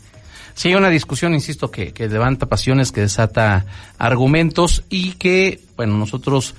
Sí, 0.54 0.74
una 0.74 0.90
discusión, 0.90 1.32
insisto, 1.32 1.70
que, 1.70 1.92
que 1.92 2.08
levanta 2.08 2.46
pasiones, 2.46 2.92
que 2.92 3.00
desata 3.00 3.64
argumentos 3.96 4.84
y 4.90 5.12
que, 5.12 5.60
bueno, 5.76 5.96
nosotros, 5.96 6.54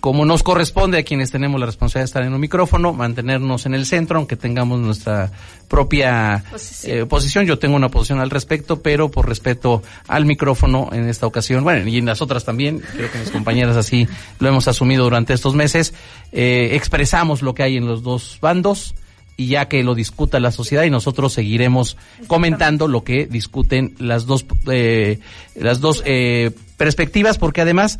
como 0.00 0.24
nos 0.24 0.42
corresponde 0.42 0.98
a 0.98 1.02
quienes 1.04 1.30
tenemos 1.30 1.60
la 1.60 1.66
responsabilidad 1.66 2.04
de 2.04 2.06
estar 2.06 2.22
en 2.24 2.34
un 2.34 2.40
micrófono, 2.40 2.92
mantenernos 2.92 3.66
en 3.66 3.74
el 3.74 3.86
centro, 3.86 4.18
aunque 4.18 4.36
tengamos 4.36 4.80
nuestra 4.80 5.30
propia 5.68 6.44
Posición. 6.50 6.98
eh, 6.98 7.06
posición. 7.06 7.46
Yo 7.46 7.58
tengo 7.58 7.76
una 7.76 7.88
posición 7.88 8.20
al 8.20 8.30
respecto, 8.30 8.82
pero 8.82 9.10
por 9.10 9.28
respeto 9.28 9.82
al 10.08 10.24
micrófono 10.24 10.88
en 10.92 11.08
esta 11.08 11.26
ocasión, 11.26 11.62
bueno, 11.62 11.88
y 11.88 11.98
en 11.98 12.06
las 12.06 12.20
otras 12.20 12.44
también, 12.44 12.82
creo 12.96 13.10
que 13.10 13.18
mis 13.18 13.30
compañeras 13.30 13.76
así 13.76 14.08
lo 14.40 14.48
hemos 14.48 14.66
asumido 14.68 15.04
durante 15.04 15.32
estos 15.34 15.54
meses, 15.54 15.94
eh, 16.32 16.70
expresamos 16.72 17.42
lo 17.42 17.54
que 17.54 17.62
hay 17.62 17.76
en 17.76 17.86
los 17.86 18.02
dos 18.02 18.38
bandos 18.40 18.94
y 19.36 19.48
ya 19.48 19.68
que 19.68 19.82
lo 19.84 19.94
discuta 19.94 20.40
la 20.40 20.50
sociedad 20.50 20.84
y 20.84 20.90
nosotros 20.90 21.32
seguiremos 21.34 21.96
comentando 22.26 22.88
lo 22.88 23.04
que 23.04 23.26
discuten 23.26 23.94
las 23.98 24.26
dos 24.26 24.46
eh, 24.70 25.20
las 25.54 25.80
dos 25.80 26.02
eh, 26.06 26.52
perspectivas 26.78 27.36
porque 27.36 27.60
además 27.60 27.98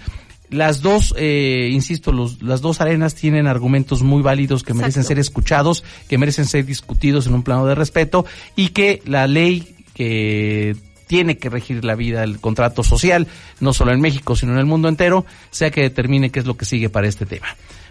las 0.50 0.80
dos 0.82 1.14
eh, 1.16 1.70
insisto 1.72 2.12
los, 2.12 2.42
las 2.42 2.60
dos 2.60 2.80
arenas 2.80 3.14
tienen 3.14 3.46
argumentos 3.46 4.02
muy 4.02 4.22
válidos 4.22 4.62
que 4.62 4.74
merecen 4.74 5.04
ser 5.04 5.18
escuchados 5.18 5.84
que 6.08 6.18
merecen 6.18 6.46
ser 6.46 6.64
discutidos 6.64 7.26
en 7.26 7.34
un 7.34 7.42
plano 7.42 7.66
de 7.66 7.74
respeto 7.74 8.24
y 8.54 8.68
que 8.68 9.02
la 9.04 9.26
ley 9.26 9.74
que 9.94 10.76
tiene 11.06 11.38
que 11.38 11.48
regir 11.48 11.84
la 11.84 11.94
vida, 11.94 12.22
el 12.24 12.40
contrato 12.40 12.82
social, 12.82 13.26
no 13.60 13.72
solo 13.72 13.92
en 13.92 14.00
México, 14.00 14.36
sino 14.36 14.52
en 14.52 14.58
el 14.58 14.66
mundo 14.66 14.88
entero, 14.88 15.24
sea 15.50 15.70
que 15.70 15.82
determine 15.82 16.30
qué 16.30 16.40
es 16.40 16.46
lo 16.46 16.56
que 16.56 16.64
sigue 16.64 16.90
para 16.90 17.06
este 17.06 17.26
tema. 17.26 17.46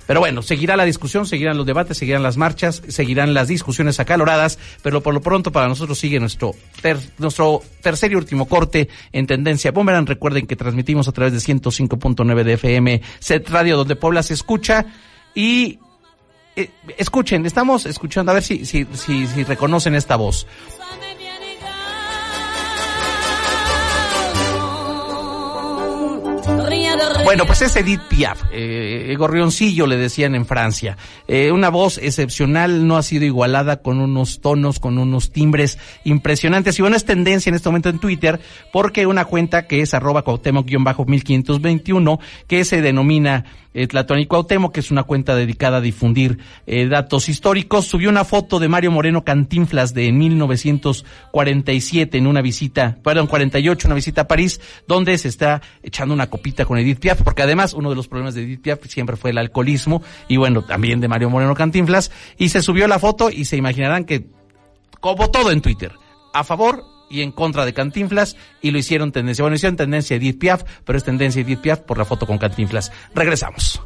Pero 0.07 0.19
bueno, 0.19 0.41
seguirá 0.41 0.75
la 0.77 0.85
discusión, 0.85 1.25
seguirán 1.25 1.57
los 1.57 1.65
debates, 1.65 1.97
seguirán 1.97 2.21
las 2.23 2.37
marchas, 2.37 2.81
seguirán 2.87 3.33
las 3.33 3.47
discusiones 3.47 3.99
acaloradas, 3.99 4.59
pero 4.83 5.01
por 5.01 5.13
lo 5.13 5.21
pronto 5.21 5.51
para 5.51 5.67
nosotros 5.67 5.97
sigue 5.97 6.19
nuestro, 6.19 6.53
ter- 6.81 6.99
nuestro 7.17 7.61
tercer 7.81 8.11
y 8.11 8.15
último 8.15 8.47
corte 8.47 8.87
en 9.11 9.25
Tendencia 9.25 9.71
Boomerang. 9.71 10.05
Recuerden 10.05 10.45
que 10.45 10.55
transmitimos 10.55 11.07
a 11.07 11.11
través 11.11 11.33
de 11.33 11.39
105.9 11.39 12.43
de 12.43 12.53
FM, 12.53 13.01
Set 13.19 13.49
Radio, 13.49 13.77
donde 13.77 13.95
Puebla 13.95 14.21
se 14.21 14.35
escucha 14.35 14.85
y 15.33 15.79
eh, 16.55 16.69
escuchen, 16.97 17.45
estamos 17.45 17.85
escuchando, 17.85 18.31
a 18.31 18.35
ver 18.35 18.43
si, 18.43 18.65
si, 18.65 18.85
si, 18.93 19.25
si 19.27 19.43
reconocen 19.43 19.95
esta 19.95 20.15
voz. 20.15 20.45
Bueno, 27.25 27.47
pues 27.47 27.63
es 27.63 27.75
Edith 27.75 28.01
Piaf, 28.07 28.43
eh, 28.51 29.15
gorrioncillo 29.17 29.87
le 29.87 29.97
decían 29.97 30.35
en 30.35 30.45
Francia. 30.45 30.95
Eh, 31.27 31.51
una 31.51 31.69
voz 31.69 31.97
excepcional, 31.97 32.85
no 32.85 32.97
ha 32.97 33.01
sido 33.01 33.25
igualada 33.25 33.77
con 33.77 33.99
unos 33.99 34.41
tonos, 34.41 34.79
con 34.79 34.99
unos 34.99 35.31
timbres 35.31 35.79
impresionantes. 36.03 36.77
Y 36.77 36.83
bueno, 36.83 36.95
es 36.95 37.03
tendencia 37.03 37.49
en 37.49 37.55
este 37.55 37.67
momento 37.67 37.89
en 37.89 37.97
Twitter 37.97 38.39
porque 38.71 39.07
una 39.07 39.25
cuenta 39.25 39.65
que 39.65 39.81
es 39.81 39.95
arroba 39.95 40.23
Cuauhtémoc-1521, 40.23 42.19
que 42.45 42.63
se 42.63 42.83
denomina 42.83 43.45
eh, 43.75 43.85
Tlatón 43.87 44.25
Cuauhtémoc, 44.25 44.73
que 44.73 44.79
es 44.79 44.89
una 44.89 45.03
cuenta 45.03 45.35
dedicada 45.35 45.77
a 45.77 45.81
difundir 45.81 46.39
eh, 46.65 46.87
datos 46.87 47.29
históricos, 47.29 47.85
subió 47.85 48.09
una 48.09 48.23
foto 48.23 48.57
de 48.57 48.69
Mario 48.69 48.89
Moreno 48.89 49.25
Cantinflas 49.25 49.93
de 49.93 50.11
1947 50.13 52.17
en 52.17 52.25
una 52.25 52.41
visita, 52.41 52.97
perdón, 53.03 53.27
48, 53.27 53.87
una 53.87 53.95
visita 53.95 54.21
a 54.21 54.27
París, 54.27 54.61
donde 54.87 55.17
se 55.17 55.27
está 55.27 55.61
echando 55.83 56.13
una 56.13 56.29
copita 56.29 56.63
con 56.65 56.77
Edith 56.77 56.99
Piaf, 56.99 57.21
porque 57.21 57.43
además 57.43 57.73
uno 57.73 57.89
de 57.89 57.97
los 57.97 58.07
problemas 58.07 58.33
de 58.33 58.43
Edith 58.43 58.61
Piaf 58.61 58.79
siempre 58.87 59.17
fue 59.17 59.31
el 59.31 59.37
alcoholismo, 59.37 60.01
y 60.29 60.37
bueno, 60.37 60.63
también 60.63 61.01
de 61.01 61.09
Mario 61.09 61.29
Moreno 61.29 61.53
Cantinflas, 61.53 62.11
y 62.37 62.47
se 62.49 62.61
subió 62.61 62.87
la 62.87 62.97
foto 62.97 63.29
y 63.29 63.43
se 63.43 63.57
imaginarán 63.57 64.05
que, 64.05 64.27
como 65.01 65.29
todo 65.29 65.51
en 65.51 65.59
Twitter, 65.61 65.91
a 66.33 66.45
favor 66.45 66.94
y 67.09 67.21
en 67.21 67.31
contra 67.31 67.65
de 67.65 67.73
Cantinflas 67.73 68.35
y 68.61 68.71
lo 68.71 68.77
hicieron 68.77 69.11
tendencia. 69.11 69.43
Bueno, 69.43 69.55
hicieron 69.55 69.75
tendencia 69.77 70.15
Edith 70.17 70.39
Piaf, 70.39 70.63
pero 70.83 70.97
es 70.97 71.03
tendencia 71.03 71.41
Edith 71.41 71.59
Piaf 71.59 71.79
por 71.79 71.97
la 71.97 72.05
foto 72.05 72.25
con 72.25 72.37
Cantinflas. 72.37 72.91
Regresamos. 73.13 73.81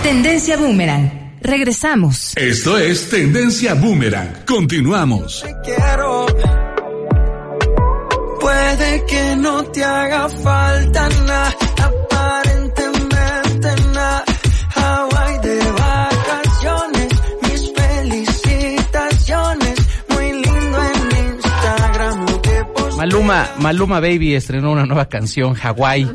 Tendencia 0.02 0.58
Boomerang. 0.58 1.21
Regresamos. 1.42 2.34
Esto 2.38 2.78
es 2.78 3.10
Tendencia 3.10 3.74
Boomerang. 3.74 4.46
Continuamos. 4.46 5.44
quiero. 5.64 6.28
Puede 8.40 9.06
que 9.06 9.36
no 9.38 9.64
te 9.66 9.84
haga 9.84 10.30
falta 10.30 11.10
nada, 11.26 11.56
Maluma, 23.02 23.50
Maluma 23.60 24.00
Baby 24.00 24.36
estrenó 24.36 24.72
una 24.72 24.86
nueva 24.86 25.06
canción, 25.10 25.56
Hawaii, 25.60 26.08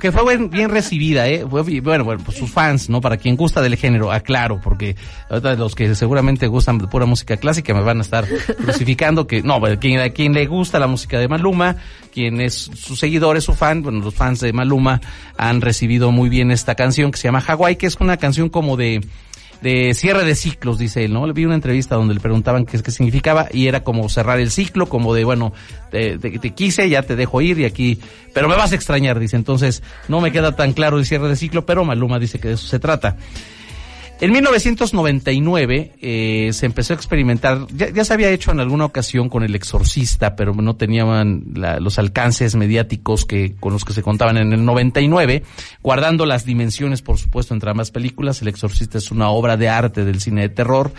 que, 0.00 0.10
fue 0.10 0.22
buen- 0.24 0.50
bien 0.50 0.70
recibida, 0.70 1.28
¿eh? 1.28 1.44
Bueno, 1.44 2.02
bueno, 2.02 2.20
pues 2.24 2.36
sus 2.36 2.50
fans, 2.50 2.90
¿no? 2.90 3.00
Para 3.00 3.16
quien 3.16 3.36
gusta 3.36 3.62
del 3.62 3.76
género, 3.76 4.10
aclaro, 4.10 4.60
porque 4.60 4.96
los 5.30 5.76
que 5.76 5.94
seguramente 5.94 6.48
gustan 6.48 6.78
de 6.78 6.88
pura 6.88 7.06
música 7.06 7.36
clásica 7.36 7.72
me 7.74 7.82
van 7.82 7.98
a 7.98 8.00
estar 8.00 8.26
crucificando, 8.58 9.28
que 9.28 9.42
no, 9.42 9.60
quien, 9.78 10.00
a 10.00 10.08
quien 10.08 10.32
le 10.32 10.46
gusta 10.46 10.80
la 10.80 10.88
música 10.88 11.20
de 11.20 11.28
Maluma, 11.28 11.76
quien 12.12 12.40
es 12.40 12.54
su 12.74 12.96
seguidor, 12.96 13.36
es 13.36 13.44
su 13.44 13.54
fan, 13.54 13.84
bueno, 13.84 14.00
los 14.00 14.12
fans 14.12 14.40
de 14.40 14.52
Maluma 14.52 15.00
han 15.38 15.60
recibido 15.60 16.10
muy 16.10 16.28
bien 16.28 16.50
esta 16.50 16.74
canción 16.74 17.12
que 17.12 17.18
se 17.18 17.28
llama 17.28 17.44
Hawaii, 17.46 17.76
que 17.76 17.86
es 17.86 17.96
una 18.00 18.16
canción 18.16 18.48
como 18.48 18.76
de 18.76 19.00
de 19.62 19.94
cierre 19.94 20.24
de 20.24 20.34
ciclos, 20.34 20.78
dice 20.78 21.04
él, 21.04 21.12
¿no? 21.12 21.26
Le 21.26 21.32
vi 21.32 21.44
una 21.44 21.54
entrevista 21.54 21.94
donde 21.96 22.14
le 22.14 22.20
preguntaban 22.20 22.66
qué, 22.66 22.80
qué 22.82 22.90
significaba 22.90 23.48
y 23.52 23.66
era 23.68 23.82
como 23.82 24.08
cerrar 24.08 24.38
el 24.38 24.50
ciclo, 24.50 24.86
como 24.86 25.14
de, 25.14 25.24
bueno, 25.24 25.52
te, 25.90 26.18
te- 26.18 26.38
te 26.38 26.50
quise, 26.50 26.88
ya 26.88 27.02
te 27.02 27.16
dejo 27.16 27.40
ir 27.40 27.58
y 27.58 27.64
aquí, 27.64 27.98
pero 28.34 28.48
me 28.48 28.54
vas 28.56 28.72
a 28.72 28.74
extrañar, 28.74 29.18
dice. 29.18 29.36
Entonces, 29.36 29.82
no 30.08 30.20
me 30.20 30.30
queda 30.32 30.54
tan 30.56 30.72
claro 30.72 30.98
el 30.98 31.06
cierre 31.06 31.28
de 31.28 31.36
ciclo, 31.36 31.64
pero 31.66 31.84
Maluma 31.84 32.18
dice 32.18 32.38
que 32.38 32.48
de 32.48 32.54
eso 32.54 32.66
se 32.66 32.78
trata. 32.78 33.16
En 34.18 34.32
1999 34.32 35.92
eh, 36.00 36.50
se 36.54 36.64
empezó 36.64 36.94
a 36.94 36.96
experimentar, 36.96 37.66
ya, 37.76 37.90
ya 37.90 38.02
se 38.02 38.14
había 38.14 38.30
hecho 38.30 38.50
en 38.50 38.60
alguna 38.60 38.86
ocasión 38.86 39.28
con 39.28 39.42
El 39.42 39.54
Exorcista, 39.54 40.36
pero 40.36 40.54
no 40.54 40.74
tenían 40.76 41.42
la- 41.54 41.80
los 41.80 41.98
alcances 41.98 42.54
mediáticos 42.56 43.26
que 43.26 43.54
con 43.60 43.74
los 43.74 43.84
que 43.84 43.92
se 43.92 44.02
contaban 44.02 44.38
en 44.38 44.54
el 44.54 44.64
99, 44.64 45.42
guardando 45.82 46.24
las 46.24 46.46
dimensiones, 46.46 47.02
por 47.02 47.18
supuesto, 47.18 47.52
entre 47.52 47.70
ambas 47.70 47.90
películas. 47.90 48.40
El 48.40 48.48
Exorcista 48.48 48.96
es 48.96 49.10
una 49.10 49.28
obra 49.28 49.58
de 49.58 49.68
arte 49.68 50.04
del 50.06 50.20
cine 50.22 50.40
de 50.42 50.48
terror. 50.48 50.92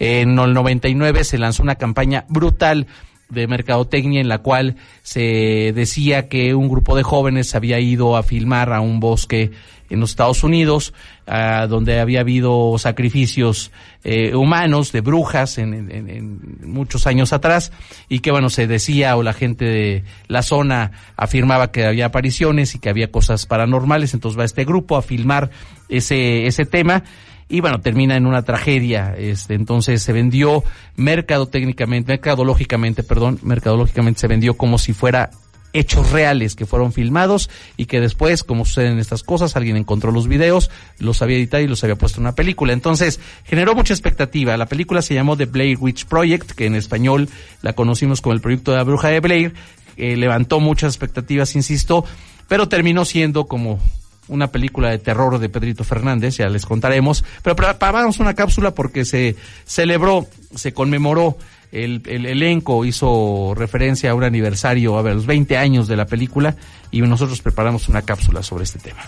En 0.00 0.36
el 0.36 0.52
99 0.52 1.22
se 1.22 1.38
lanzó 1.38 1.62
una 1.62 1.76
campaña 1.76 2.24
brutal 2.28 2.88
de 3.28 3.46
mercadotecnia 3.46 4.20
en 4.20 4.28
la 4.28 4.38
cual 4.38 4.76
se 5.02 5.72
decía 5.74 6.28
que 6.28 6.54
un 6.54 6.68
grupo 6.68 6.96
de 6.96 7.02
jóvenes 7.02 7.54
había 7.54 7.80
ido 7.80 8.16
a 8.16 8.22
filmar 8.22 8.72
a 8.72 8.80
un 8.80 9.00
bosque 9.00 9.50
en 9.90 10.00
los 10.00 10.10
Estados 10.10 10.42
Unidos, 10.42 10.94
ah, 11.26 11.66
donde 11.68 12.00
había 12.00 12.20
habido 12.20 12.76
sacrificios 12.78 13.70
eh, 14.02 14.34
humanos 14.34 14.92
de 14.92 15.00
brujas 15.02 15.58
en- 15.58 15.90
en 15.90 16.58
muchos 16.64 17.06
años 17.06 17.32
atrás 17.32 17.70
y 18.08 18.20
que 18.20 18.30
bueno 18.30 18.50
se 18.50 18.66
decía 18.66 19.16
o 19.16 19.22
la 19.22 19.32
gente 19.34 19.64
de 19.66 20.04
la 20.26 20.42
zona 20.42 20.92
afirmaba 21.16 21.70
que 21.70 21.84
había 21.84 22.06
apariciones 22.06 22.74
y 22.74 22.78
que 22.78 22.88
había 22.88 23.10
cosas 23.10 23.46
paranormales, 23.46 24.14
entonces 24.14 24.38
va 24.40 24.44
este 24.44 24.64
grupo 24.64 24.96
a 24.96 25.02
filmar 25.02 25.50
ese 25.88 26.46
ese 26.46 26.64
tema 26.66 27.04
y 27.48 27.60
bueno, 27.60 27.80
termina 27.80 28.16
en 28.16 28.26
una 28.26 28.42
tragedia. 28.42 29.14
Este, 29.16 29.54
entonces 29.54 30.02
se 30.02 30.12
vendió 30.12 30.64
mercadotécnicamente, 30.96 32.12
mercadológicamente, 32.12 33.02
perdón, 33.02 33.38
mercadológicamente 33.42 34.20
se 34.20 34.28
vendió 34.28 34.54
como 34.54 34.78
si 34.78 34.92
fuera 34.92 35.30
hechos 35.74 36.12
reales 36.12 36.54
que 36.54 36.66
fueron 36.66 36.92
filmados 36.92 37.50
y 37.76 37.86
que 37.86 38.00
después, 38.00 38.44
como 38.44 38.64
suceden 38.64 38.98
estas 38.98 39.22
cosas, 39.22 39.56
alguien 39.56 39.76
encontró 39.76 40.12
los 40.12 40.28
videos, 40.28 40.70
los 40.98 41.20
había 41.20 41.36
editado 41.36 41.62
y 41.62 41.66
los 41.66 41.82
había 41.82 41.96
puesto 41.96 42.20
en 42.20 42.26
una 42.26 42.34
película. 42.34 42.72
Entonces, 42.72 43.20
generó 43.44 43.74
mucha 43.74 43.92
expectativa. 43.92 44.56
La 44.56 44.66
película 44.66 45.02
se 45.02 45.14
llamó 45.14 45.36
The 45.36 45.46
Blair 45.46 45.76
Witch 45.78 46.06
Project, 46.06 46.52
que 46.52 46.66
en 46.66 46.76
español 46.76 47.28
la 47.60 47.74
conocimos 47.74 48.20
como 48.20 48.34
el 48.34 48.40
proyecto 48.40 48.70
de 48.70 48.78
la 48.78 48.84
bruja 48.84 49.08
de 49.08 49.20
Blair. 49.20 49.54
Eh, 49.96 50.16
levantó 50.16 50.60
muchas 50.60 50.94
expectativas, 50.94 51.54
insisto, 51.56 52.04
pero 52.48 52.68
terminó 52.68 53.04
siendo 53.04 53.46
como 53.46 53.80
una 54.28 54.48
película 54.48 54.90
de 54.90 54.98
terror 54.98 55.38
de 55.38 55.48
Pedrito 55.48 55.84
Fernández, 55.84 56.38
ya 56.38 56.48
les 56.48 56.66
contaremos, 56.66 57.24
pero 57.42 57.56
preparamos 57.56 58.18
una 58.20 58.34
cápsula 58.34 58.72
porque 58.72 59.04
se 59.04 59.36
celebró, 59.64 60.26
se 60.54 60.72
conmemoró 60.72 61.36
el, 61.72 62.02
el, 62.06 62.26
elenco 62.26 62.84
hizo 62.84 63.52
referencia 63.56 64.12
a 64.12 64.14
un 64.14 64.22
aniversario, 64.22 64.96
a 64.96 65.02
ver, 65.02 65.16
los 65.16 65.26
20 65.26 65.56
años 65.56 65.88
de 65.88 65.96
la 65.96 66.06
película, 66.06 66.56
y 66.90 67.00
nosotros 67.00 67.42
preparamos 67.42 67.88
una 67.88 68.02
cápsula 68.02 68.42
sobre 68.42 68.64
este 68.64 68.78
tema. 68.78 69.02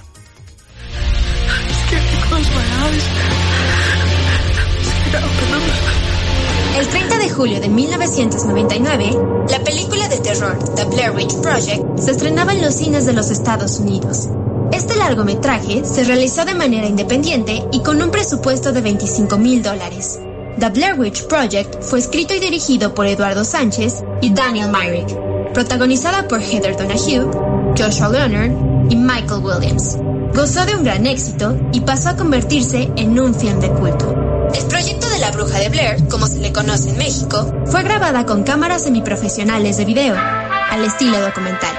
El 6.77 6.87
30 6.89 7.17
de 7.17 7.31
julio 7.31 7.59
de 7.59 7.71
1999, 7.71 9.19
la 9.51 9.65
película 9.65 10.09
de 10.09 10.19
terror 10.19 10.59
The 10.75 10.85
Blair 10.85 11.11
Witch 11.13 11.35
Project 11.37 11.99
se 11.99 12.11
estrenaba 12.11 12.53
en 12.53 12.61
los 12.61 12.75
cines 12.75 13.07
de 13.07 13.15
los 13.15 13.31
Estados 13.31 13.81
Unidos. 13.81 14.29
Este 14.73 14.95
largometraje 14.95 15.87
se 15.87 16.05
realizó 16.05 16.45
de 16.45 16.55
manera 16.55 16.87
independiente 16.87 17.65
y 17.73 17.81
con 17.81 18.03
un 18.03 18.11
presupuesto 18.11 18.73
de 18.73 18.83
25 18.83 19.39
mil 19.39 19.63
dólares. 19.63 20.21
The 20.59 20.69
Blair 20.69 21.01
Witch 21.01 21.27
Project 21.29 21.81
fue 21.81 21.99
escrito 21.99 22.35
y 22.35 22.41
dirigido 22.41 22.95
por 22.95 23.07
Eduardo 23.07 23.47
Sánchez 23.47 24.05
y 24.21 24.35
Daniel 24.35 24.71
Myrick, 24.71 25.09
protagonizada 25.55 26.29
por 26.29 26.43
Heather 26.43 26.77
Donahue, 26.77 27.31
Joshua 27.75 28.11
Leonard 28.11 28.91
y 28.91 28.97
Michael 28.97 29.43
Williams. 29.43 29.97
Gozó 30.35 30.67
de 30.67 30.77
un 30.77 30.85
gran 30.85 31.07
éxito 31.07 31.57
y 31.73 31.81
pasó 31.81 32.11
a 32.11 32.17
convertirse 32.17 32.91
en 32.97 33.19
un 33.19 33.35
film 33.35 33.61
de 33.61 33.71
culto. 33.71 34.26
El 34.57 34.65
proyecto 34.69 35.07
de 35.11 35.19
la 35.19 35.31
bruja 35.33 35.59
de 35.59 35.69
Blair, 35.69 36.09
como 36.09 36.27
se 36.27 36.39
le 36.39 36.51
conoce 36.51 36.89
en 36.89 36.97
México, 36.97 37.53
fue 37.67 37.83
grabada 37.83 38.25
con 38.25 38.43
cámaras 38.43 38.85
semiprofesionales 38.85 39.77
de 39.77 39.85
video, 39.85 40.17
al 40.17 40.83
estilo 40.83 41.21
documental, 41.21 41.77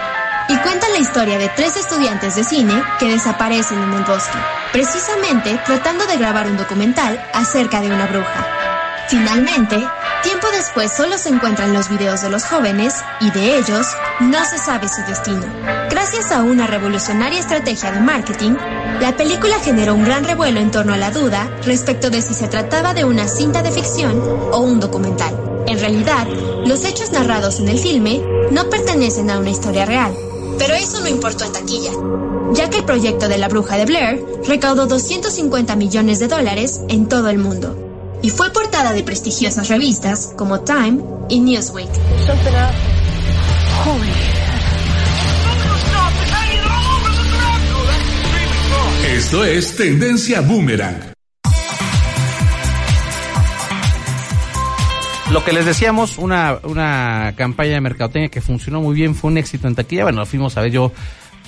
y 0.48 0.56
cuenta 0.58 0.88
la 0.90 1.00
historia 1.00 1.40
de 1.40 1.50
tres 1.56 1.76
estudiantes 1.76 2.36
de 2.36 2.44
cine 2.44 2.84
que 3.00 3.10
desaparecen 3.10 3.82
en 3.82 3.94
el 3.94 4.04
bosque, 4.04 4.38
precisamente 4.74 5.60
tratando 5.66 6.06
de 6.06 6.18
grabar 6.18 6.46
un 6.46 6.58
documental 6.58 7.20
acerca 7.34 7.82
de 7.82 7.88
una 7.88 8.06
bruja. 8.06 8.46
Finalmente, 9.10 9.84
tiempo 10.22 10.48
después 10.52 10.92
solo 10.92 11.18
se 11.18 11.30
encuentran 11.30 11.74
los 11.74 11.90
videos 11.90 12.22
de 12.22 12.30
los 12.30 12.46
jóvenes 12.46 12.94
y 13.22 13.32
de 13.32 13.58
ellos 13.58 13.88
no 14.20 14.46
se 14.46 14.60
sabe 14.60 14.88
su 14.88 15.02
destino. 15.08 15.46
Gracias 15.90 16.32
a 16.32 16.44
una 16.44 16.68
revolucionaria 16.68 17.40
estrategia 17.40 17.92
de 17.92 18.02
marketing, 18.02 18.56
la 19.02 19.16
película 19.16 19.60
generó 19.60 19.94
un 19.94 20.04
gran 20.04 20.24
revuelo 20.24 20.60
en 20.60 20.72
torno 20.72 20.94
a 20.94 20.98
la 20.98 21.12
duda 21.12 21.50
respecto 21.64 22.10
de 22.10 22.22
si 22.22 22.34
se 22.34 22.48
trataba 22.48 22.94
de 22.94 23.06
una 23.06 23.28
cinta 23.28 23.62
de 23.62 23.72
ficción 23.72 24.22
o 24.52 24.60
un 24.60 24.80
documental. 24.80 25.64
En 25.68 25.80
realidad, 25.80 26.28
los 26.66 26.84
hechos 26.86 27.12
narrados 27.12 27.60
en 27.60 27.68
el 27.70 27.78
filme 27.78 28.22
no 28.52 28.70
pertenecen 28.70 29.30
a 29.30 29.40
una 29.40 29.50
historia 29.50 29.86
real. 29.86 30.16
Pero 30.58 30.74
eso 30.74 31.00
no 31.02 31.08
importó 31.08 31.46
en 31.46 31.52
taquilla, 31.52 31.92
ya 32.54 32.70
que 32.70 32.80
el 32.80 32.86
proyecto 32.86 33.28
de 33.28 33.38
la 33.38 33.48
bruja 33.48 33.78
de 33.78 33.86
Blair 33.86 34.26
recaudó 34.48 34.88
250 34.88 35.76
millones 35.76 36.20
de 36.20 36.28
dólares 36.28 36.82
en 36.88 37.08
todo 37.08 37.30
el 37.30 37.38
mundo 37.38 37.88
y 38.22 38.30
fue 38.30 38.52
portada 38.52 38.94
de 38.94 39.04
prestigiosas 39.04 39.68
revistas 39.68 40.32
como 40.36 40.62
Time 40.62 41.04
y 41.30 41.40
Newsweek. 41.40 41.90
Esto 49.18 49.44
es 49.44 49.76
Tendencia 49.76 50.42
Boomerang. 50.42 51.12
Lo 55.32 55.44
que 55.44 55.54
les 55.54 55.66
decíamos, 55.66 56.20
una, 56.20 56.60
una 56.62 57.34
campaña 57.36 57.72
de 57.72 57.82
mercadotecnia 57.82 58.30
que 58.30 58.42
funcionó 58.42 58.80
muy 58.80 58.94
bien, 58.94 59.16
fue 59.16 59.32
un 59.32 59.40
éxito 59.40 59.68
en 59.68 59.74
taquilla. 59.74 60.04
Bueno, 60.04 60.24
fuimos 60.28 60.56
a 60.56 60.62
ver 60.62 60.72
yo 60.72 60.92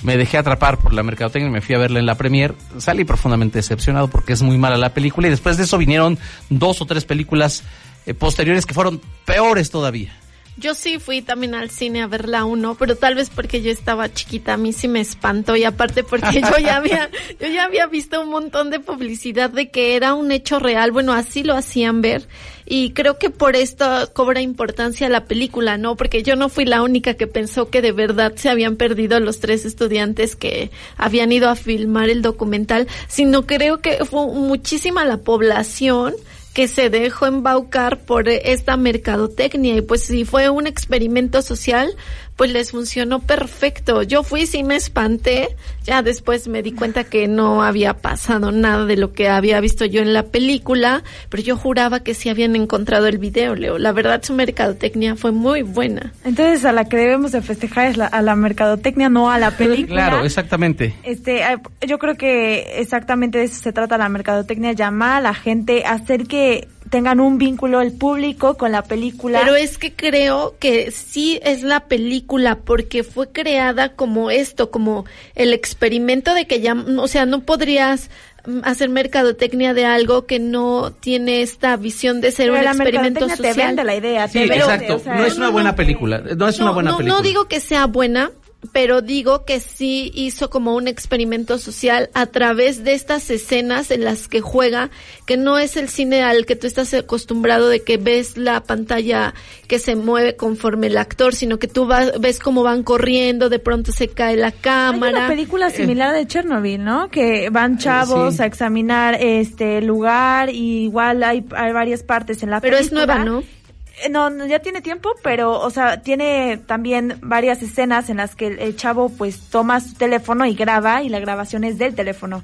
me 0.02 0.16
dejé 0.16 0.36
atrapar 0.36 0.78
por 0.78 0.92
la 0.92 1.04
mercadotecnia 1.04 1.48
y 1.48 1.52
me 1.52 1.60
fui 1.60 1.76
a 1.76 1.78
verla 1.78 2.00
en 2.00 2.06
la 2.06 2.16
premier. 2.16 2.56
Salí 2.78 3.04
profundamente 3.04 3.60
decepcionado 3.60 4.08
porque 4.08 4.32
es 4.32 4.42
muy 4.42 4.58
mala 4.58 4.76
la 4.76 4.92
película 4.92 5.28
y 5.28 5.30
después 5.30 5.56
de 5.56 5.62
eso 5.62 5.78
vinieron 5.78 6.18
dos 6.48 6.82
o 6.82 6.86
tres 6.86 7.04
películas 7.04 7.62
eh, 8.04 8.14
posteriores 8.14 8.66
que 8.66 8.74
fueron 8.74 9.00
peores 9.24 9.70
todavía. 9.70 10.12
Yo 10.56 10.74
sí 10.74 10.98
fui 10.98 11.22
también 11.22 11.54
al 11.54 11.70
cine 11.70 12.02
a 12.02 12.06
ver 12.06 12.28
la 12.28 12.44
uno, 12.44 12.74
pero 12.74 12.96
tal 12.96 13.14
vez 13.14 13.30
porque 13.30 13.62
yo 13.62 13.70
estaba 13.70 14.12
chiquita, 14.12 14.54
a 14.54 14.56
mí 14.56 14.72
sí 14.72 14.88
me 14.88 15.00
espantó. 15.00 15.56
Y 15.56 15.64
aparte 15.64 16.04
porque 16.04 16.42
yo 16.42 16.58
ya 16.58 16.76
había, 16.76 17.08
yo 17.40 17.46
ya 17.46 17.64
había 17.64 17.86
visto 17.86 18.20
un 18.20 18.28
montón 18.28 18.70
de 18.70 18.80
publicidad 18.80 19.48
de 19.50 19.70
que 19.70 19.96
era 19.96 20.14
un 20.14 20.32
hecho 20.32 20.58
real, 20.58 20.90
bueno, 20.90 21.12
así 21.12 21.44
lo 21.44 21.54
hacían 21.54 22.02
ver. 22.02 22.28
Y 22.66 22.92
creo 22.92 23.18
que 23.18 23.30
por 23.30 23.56
esto 23.56 24.10
cobra 24.12 24.40
importancia 24.40 25.08
la 25.08 25.24
película, 25.24 25.78
¿no? 25.78 25.96
Porque 25.96 26.22
yo 26.22 26.36
no 26.36 26.48
fui 26.48 26.64
la 26.64 26.82
única 26.82 27.14
que 27.14 27.26
pensó 27.26 27.70
que 27.70 27.82
de 27.82 27.92
verdad 27.92 28.34
se 28.36 28.48
habían 28.48 28.76
perdido 28.76 29.18
los 29.18 29.40
tres 29.40 29.64
estudiantes 29.64 30.36
que 30.36 30.70
habían 30.96 31.32
ido 31.32 31.48
a 31.48 31.56
filmar 31.56 32.10
el 32.10 32.22
documental, 32.22 32.86
sino 33.08 33.46
creo 33.46 33.80
que 33.80 34.04
fue 34.04 34.26
muchísima 34.26 35.04
la 35.04 35.16
población 35.16 36.14
que 36.52 36.66
se 36.66 36.90
dejó 36.90 37.26
embaucar 37.26 38.00
por 38.00 38.28
esta 38.28 38.76
mercadotecnia. 38.76 39.76
Y 39.76 39.82
pues 39.82 40.04
si 40.04 40.24
fue 40.24 40.50
un 40.50 40.66
experimento 40.66 41.42
social, 41.42 41.94
pues 42.40 42.54
les 42.54 42.70
funcionó 42.70 43.18
perfecto. 43.18 44.02
Yo 44.02 44.22
fui, 44.22 44.46
sí 44.46 44.64
me 44.64 44.74
espanté, 44.74 45.54
ya 45.84 46.00
después 46.00 46.48
me 46.48 46.62
di 46.62 46.72
cuenta 46.72 47.04
que 47.04 47.28
no 47.28 47.62
había 47.62 47.98
pasado 47.98 48.50
nada 48.50 48.86
de 48.86 48.96
lo 48.96 49.12
que 49.12 49.28
había 49.28 49.60
visto 49.60 49.84
yo 49.84 50.00
en 50.00 50.14
la 50.14 50.22
película, 50.22 51.04
pero 51.28 51.42
yo 51.42 51.58
juraba 51.58 52.00
que 52.00 52.14
sí 52.14 52.30
habían 52.30 52.56
encontrado 52.56 53.08
el 53.08 53.18
video, 53.18 53.54
Leo. 53.56 53.76
La 53.76 53.92
verdad 53.92 54.22
su 54.22 54.32
mercadotecnia 54.32 55.16
fue 55.16 55.32
muy 55.32 55.60
buena. 55.60 56.14
Entonces 56.24 56.64
a 56.64 56.72
la 56.72 56.86
que 56.86 56.96
debemos 56.96 57.32
de 57.32 57.42
festejar 57.42 57.88
es 57.88 57.98
la, 57.98 58.06
a 58.06 58.22
la 58.22 58.34
mercadotecnia, 58.36 59.10
no 59.10 59.30
a 59.30 59.38
la 59.38 59.50
película. 59.58 60.08
Claro, 60.08 60.24
exactamente. 60.24 60.94
Este, 61.02 61.42
yo 61.86 61.98
creo 61.98 62.14
que 62.14 62.80
exactamente 62.80 63.36
de 63.36 63.44
eso 63.44 63.60
se 63.60 63.74
trata 63.74 63.98
la 63.98 64.08
mercadotecnia, 64.08 64.72
llamar 64.72 65.18
a 65.18 65.20
la 65.20 65.34
gente, 65.34 65.84
hacer 65.84 66.26
que 66.26 66.68
tengan 66.90 67.20
un 67.20 67.38
vínculo 67.38 67.80
el 67.80 67.92
público 67.92 68.56
con 68.56 68.72
la 68.72 68.82
película. 68.82 69.40
Pero 69.40 69.56
es 69.56 69.78
que 69.78 69.94
creo 69.94 70.56
que 70.58 70.90
sí 70.90 71.40
es 71.42 71.62
la 71.62 71.86
película 71.86 72.56
porque 72.56 73.04
fue 73.04 73.28
creada 73.28 73.94
como 73.94 74.30
esto, 74.30 74.70
como 74.70 75.06
el 75.36 75.52
experimento 75.52 76.34
de 76.34 76.46
que 76.46 76.60
ya, 76.60 76.74
o 76.74 77.08
sea, 77.08 77.26
no 77.26 77.40
podrías 77.42 78.10
mm, 78.44 78.60
hacer 78.64 78.88
mercadotecnia 78.88 79.72
de 79.72 79.86
algo 79.86 80.26
que 80.26 80.40
no 80.40 80.92
tiene 80.92 81.42
esta 81.42 81.76
visión 81.76 82.20
de 82.20 82.32
ser 82.32 82.50
un 82.50 82.58
experimento 82.58 83.28
social. 83.28 83.54
Te 83.54 83.60
vende 83.60 83.84
la 83.84 83.94
idea, 83.94 84.28
sí, 84.28 84.40
exacto. 84.40 85.00
no 85.06 85.24
es 85.24 85.36
una 85.36 85.50
buena 85.50 85.76
película. 85.76 86.18
No 86.36 86.48
es 86.48 86.58
una 86.58 86.72
buena 86.72 86.96
película. 86.96 87.16
No 87.16 87.22
digo 87.22 87.46
que 87.46 87.60
sea 87.60 87.86
buena, 87.86 88.32
pero 88.72 89.00
digo 89.00 89.44
que 89.44 89.58
sí 89.60 90.10
hizo 90.14 90.50
como 90.50 90.74
un 90.74 90.86
experimento 90.86 91.58
social 91.58 92.10
a 92.12 92.26
través 92.26 92.84
de 92.84 92.92
estas 92.92 93.30
escenas 93.30 93.90
en 93.90 94.04
las 94.04 94.28
que 94.28 94.40
juega, 94.40 94.90
que 95.26 95.36
no 95.36 95.58
es 95.58 95.76
el 95.76 95.88
cine 95.88 96.22
al 96.22 96.44
que 96.44 96.56
tú 96.56 96.66
estás 96.66 96.92
acostumbrado 96.92 97.68
de 97.68 97.82
que 97.82 97.96
ves 97.96 98.36
la 98.36 98.62
pantalla 98.62 99.34
que 99.66 99.78
se 99.78 99.96
mueve 99.96 100.36
conforme 100.36 100.88
el 100.88 100.98
actor, 100.98 101.34
sino 101.34 101.58
que 101.58 101.68
tú 101.68 101.86
vas, 101.86 102.20
ves 102.20 102.38
cómo 102.38 102.62
van 102.62 102.82
corriendo, 102.82 103.48
de 103.48 103.58
pronto 103.58 103.92
se 103.92 104.08
cae 104.08 104.36
la 104.36 104.52
cámara. 104.52 105.06
Hay 105.06 105.24
una 105.24 105.28
película 105.28 105.68
eh, 105.68 105.70
similar 105.70 106.14
de 106.14 106.26
Chernobyl, 106.26 106.84
¿no? 106.84 107.08
Que 107.08 107.48
van 107.50 107.78
chavos 107.78 108.40
a 108.40 108.46
examinar 108.46 109.16
este 109.20 109.80
lugar 109.80 110.50
y 110.50 110.84
igual 110.84 111.22
hay, 111.22 111.44
hay 111.56 111.72
varias 111.72 112.02
partes 112.02 112.42
en 112.42 112.50
la 112.50 112.60
pero 112.60 112.76
película. 112.76 113.06
Pero 113.06 113.12
es 113.12 113.24
nueva, 113.24 113.24
¿no? 113.24 113.59
No, 114.08 114.46
ya 114.46 114.60
tiene 114.60 114.80
tiempo, 114.80 115.10
pero, 115.22 115.60
o 115.60 115.70
sea, 115.70 116.02
tiene 116.02 116.58
también 116.58 117.18
varias 117.22 117.62
escenas 117.62 118.08
en 118.10 118.18
las 118.18 118.34
que 118.34 118.46
el, 118.46 118.76
chavo, 118.76 119.10
pues, 119.10 119.40
toma 119.50 119.80
su 119.80 119.94
teléfono 119.94 120.46
y 120.46 120.54
graba, 120.54 121.02
y 121.02 121.08
la 121.08 121.20
grabación 121.20 121.64
es 121.64 121.78
del 121.78 121.94
teléfono. 121.94 122.42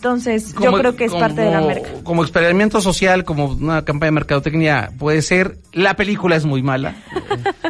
Entonces, 0.00 0.54
yo 0.58 0.72
creo 0.72 0.96
que 0.96 1.04
es 1.04 1.12
parte 1.12 1.42
de 1.42 1.50
la 1.50 1.60
merca. 1.60 1.90
Como 2.04 2.22
experimento 2.22 2.80
social, 2.80 3.22
como 3.22 3.48
una 3.48 3.84
campaña 3.84 4.06
de 4.06 4.12
mercadotecnia, 4.12 4.92
puede 4.98 5.20
ser. 5.20 5.58
La 5.74 5.94
película 5.94 6.36
es 6.36 6.46
muy 6.46 6.62
mala. 6.62 6.96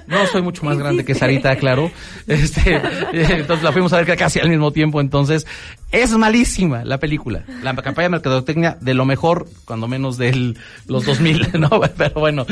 no 0.06 0.24
soy 0.28 0.40
mucho 0.40 0.64
más 0.64 0.78
grande 0.78 1.04
que 1.04 1.16
Sarita, 1.16 1.56
claro. 1.58 1.90
Este, 2.28 2.80
entonces 3.12 3.64
la 3.64 3.72
fuimos 3.72 3.92
a 3.92 4.00
ver 4.00 4.16
casi 4.16 4.38
al 4.38 4.48
mismo 4.48 4.70
tiempo. 4.70 5.00
Entonces, 5.00 5.44
es 5.90 6.16
malísima 6.16 6.84
la 6.84 6.98
película. 6.98 7.42
La 7.64 7.74
campaña 7.74 8.04
de 8.04 8.10
mercadotecnia 8.10 8.78
de 8.80 8.94
lo 8.94 9.04
mejor, 9.04 9.48
cuando 9.64 9.88
menos 9.88 10.16
de 10.16 10.54
los 10.86 11.06
2000, 11.06 11.48
¿no? 11.58 11.80
Pero 11.96 12.20
bueno. 12.20 12.46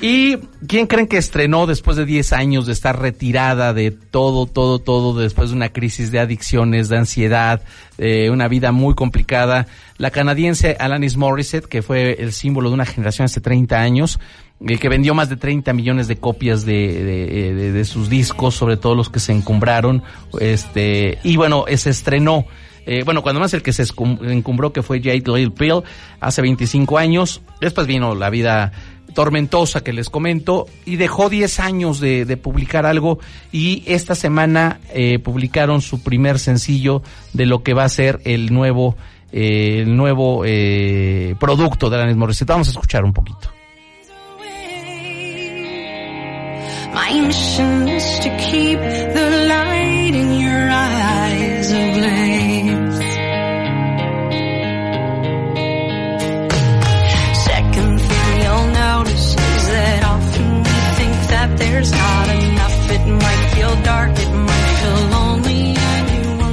¿Y 0.00 0.38
quién 0.66 0.86
creen 0.86 1.06
que 1.06 1.18
estrenó 1.18 1.66
después 1.66 1.96
de 1.96 2.06
10 2.06 2.32
años 2.32 2.66
de 2.66 2.72
estar 2.72 2.98
retirada 2.98 3.74
de 3.74 3.90
todo, 3.90 4.46
todo, 4.46 4.78
todo, 4.78 5.18
después 5.18 5.50
de 5.50 5.56
una 5.56 5.68
crisis 5.68 6.10
de 6.10 6.18
adicciones, 6.18 6.88
de 6.88 6.96
ansiedad, 6.96 7.62
eh, 7.98 8.30
una 8.30 8.48
vida 8.48 8.72
muy 8.72 8.94
complicada? 8.94 9.66
La 9.98 10.10
canadiense 10.10 10.76
Alanis 10.80 11.16
Morissette, 11.16 11.66
que 11.66 11.82
fue 11.82 12.16
el 12.18 12.32
símbolo 12.32 12.70
de 12.70 12.74
una 12.74 12.86
generación 12.86 13.26
hace 13.26 13.42
30 13.42 13.80
años, 13.80 14.18
el 14.66 14.80
que 14.80 14.88
vendió 14.88 15.14
más 15.14 15.28
de 15.28 15.36
30 15.36 15.72
millones 15.74 16.08
de 16.08 16.16
copias 16.16 16.64
de, 16.64 17.72
de, 17.72 17.84
sus 17.84 18.08
discos, 18.08 18.54
sobre 18.54 18.78
todo 18.78 18.94
los 18.94 19.10
que 19.10 19.20
se 19.20 19.32
encumbraron, 19.32 20.02
este, 20.40 21.18
y 21.22 21.36
bueno, 21.36 21.66
se 21.76 21.90
estrenó. 21.90 22.46
Eh, 22.84 23.02
bueno, 23.04 23.22
cuando 23.22 23.40
más 23.40 23.54
el 23.54 23.62
que 23.62 23.72
se 23.72 23.84
encumbró 24.22 24.72
que 24.72 24.82
fue 24.82 25.00
Jade 25.00 25.22
Lil 25.26 25.52
Pill 25.52 25.82
hace 26.20 26.42
25 26.42 26.98
años. 26.98 27.40
Después 27.60 27.86
vino 27.86 28.14
la 28.14 28.28
vida 28.28 28.72
tormentosa 29.12 29.82
que 29.82 29.92
les 29.92 30.10
comento 30.10 30.66
y 30.84 30.96
dejó 30.96 31.28
10 31.28 31.60
años 31.60 32.00
de, 32.00 32.24
de 32.24 32.36
publicar 32.36 32.86
algo 32.86 33.18
y 33.52 33.82
esta 33.86 34.14
semana 34.14 34.80
eh, 34.92 35.18
publicaron 35.18 35.80
su 35.80 36.02
primer 36.02 36.38
sencillo 36.38 37.02
de 37.32 37.46
lo 37.46 37.62
que 37.62 37.74
va 37.74 37.84
a 37.84 37.88
ser 37.88 38.20
el 38.24 38.52
nuevo 38.52 38.96
eh, 39.32 39.80
el 39.80 39.96
nuevo 39.96 40.42
eh, 40.44 41.34
producto 41.40 41.88
de 41.88 41.96
Alanis 41.96 42.16
Morissette. 42.16 42.50
Vamos 42.50 42.68
a 42.68 42.70
escuchar 42.72 43.02
un 43.04 43.14
poquito. 43.14 43.50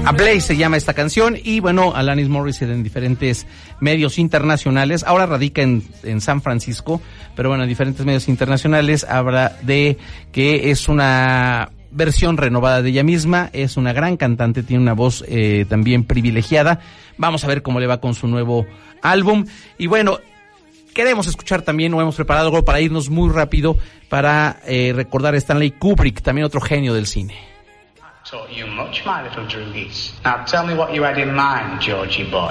A 0.05 0.11
Blaze 0.11 0.41
se 0.41 0.57
llama 0.57 0.77
esta 0.77 0.93
canción 0.93 1.37
y 1.41 1.59
bueno, 1.59 1.93
Alanis 1.95 2.29
Morissette 2.29 2.71
en 2.71 2.81
diferentes 2.81 3.45
medios 3.79 4.17
internacionales, 4.17 5.03
ahora 5.03 5.27
radica 5.27 5.61
en, 5.61 5.83
en 6.03 6.19
San 6.19 6.41
Francisco, 6.41 6.99
pero 7.35 7.49
bueno, 7.49 7.63
en 7.63 7.69
diferentes 7.69 8.05
medios 8.05 8.27
internacionales 8.27 9.05
habla 9.07 9.55
de 9.61 9.97
que 10.31 10.71
es 10.71 10.87
una 10.87 11.69
versión 11.91 12.37
renovada 12.37 12.81
de 12.81 12.89
ella 12.89 13.03
misma, 13.03 13.49
es 13.53 13.77
una 13.77 13.93
gran 13.93 14.17
cantante, 14.17 14.63
tiene 14.63 14.83
una 14.83 14.93
voz 14.93 15.23
eh, 15.27 15.65
también 15.67 16.03
privilegiada. 16.03 16.79
Vamos 17.17 17.43
a 17.43 17.47
ver 17.47 17.61
cómo 17.61 17.79
le 17.79 17.87
va 17.87 17.99
con 17.99 18.13
su 18.13 18.27
nuevo 18.27 18.65
álbum. 19.01 19.45
Y 19.77 19.87
bueno, 19.87 20.19
queremos 20.93 21.27
escuchar 21.27 21.61
también, 21.61 21.93
o 21.93 22.01
hemos 22.01 22.15
preparado 22.15 22.47
algo 22.47 22.65
para 22.65 22.81
irnos 22.81 23.09
muy 23.09 23.31
rápido 23.31 23.77
para 24.09 24.61
eh, 24.65 24.91
recordar 24.95 25.33
a 25.33 25.37
Stanley 25.37 25.71
Kubrick, 25.71 26.21
también 26.21 26.45
otro 26.45 26.61
genio 26.61 26.93
del 26.93 27.07
cine. 27.07 27.49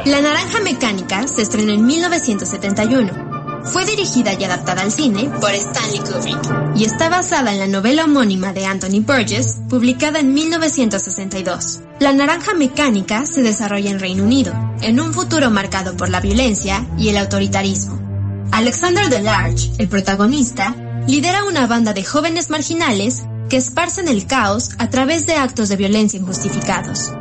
La 0.06 0.20
Naranja 0.20 0.60
Mecánica 0.60 1.28
se 1.28 1.42
estrenó 1.42 1.72
en 1.72 1.86
1971. 1.86 3.62
Fue 3.64 3.84
dirigida 3.84 4.32
y 4.34 4.44
adaptada 4.44 4.82
al 4.82 4.90
cine 4.90 5.30
por 5.40 5.50
Stanley 5.50 6.00
Kubrick 6.00 6.76
y 6.76 6.84
está 6.84 7.08
basada 7.08 7.52
en 7.52 7.60
la 7.60 7.66
novela 7.66 8.04
homónima 8.04 8.52
de 8.52 8.66
Anthony 8.66 9.02
Burgess, 9.02 9.60
publicada 9.68 10.18
en 10.20 10.34
1962. 10.34 11.80
La 12.00 12.12
Naranja 12.12 12.54
Mecánica 12.54 13.26
se 13.26 13.42
desarrolla 13.42 13.90
en 13.90 14.00
Reino 14.00 14.24
Unido, 14.24 14.52
en 14.80 15.00
un 15.00 15.12
futuro 15.12 15.50
marcado 15.50 15.96
por 15.96 16.08
la 16.08 16.20
violencia 16.20 16.86
y 16.96 17.10
el 17.10 17.18
autoritarismo. 17.18 18.07
Alexander 18.50 19.08
Delarge, 19.08 19.70
el 19.78 19.88
protagonista, 19.88 20.74
lidera 21.06 21.44
una 21.44 21.66
banda 21.66 21.92
de 21.92 22.04
jóvenes 22.04 22.50
marginales 22.50 23.24
que 23.48 23.56
esparcen 23.56 24.08
el 24.08 24.26
caos 24.26 24.70
a 24.78 24.90
través 24.90 25.26
de 25.26 25.34
actos 25.34 25.68
de 25.68 25.76
violencia 25.76 26.18
injustificados. 26.18 27.12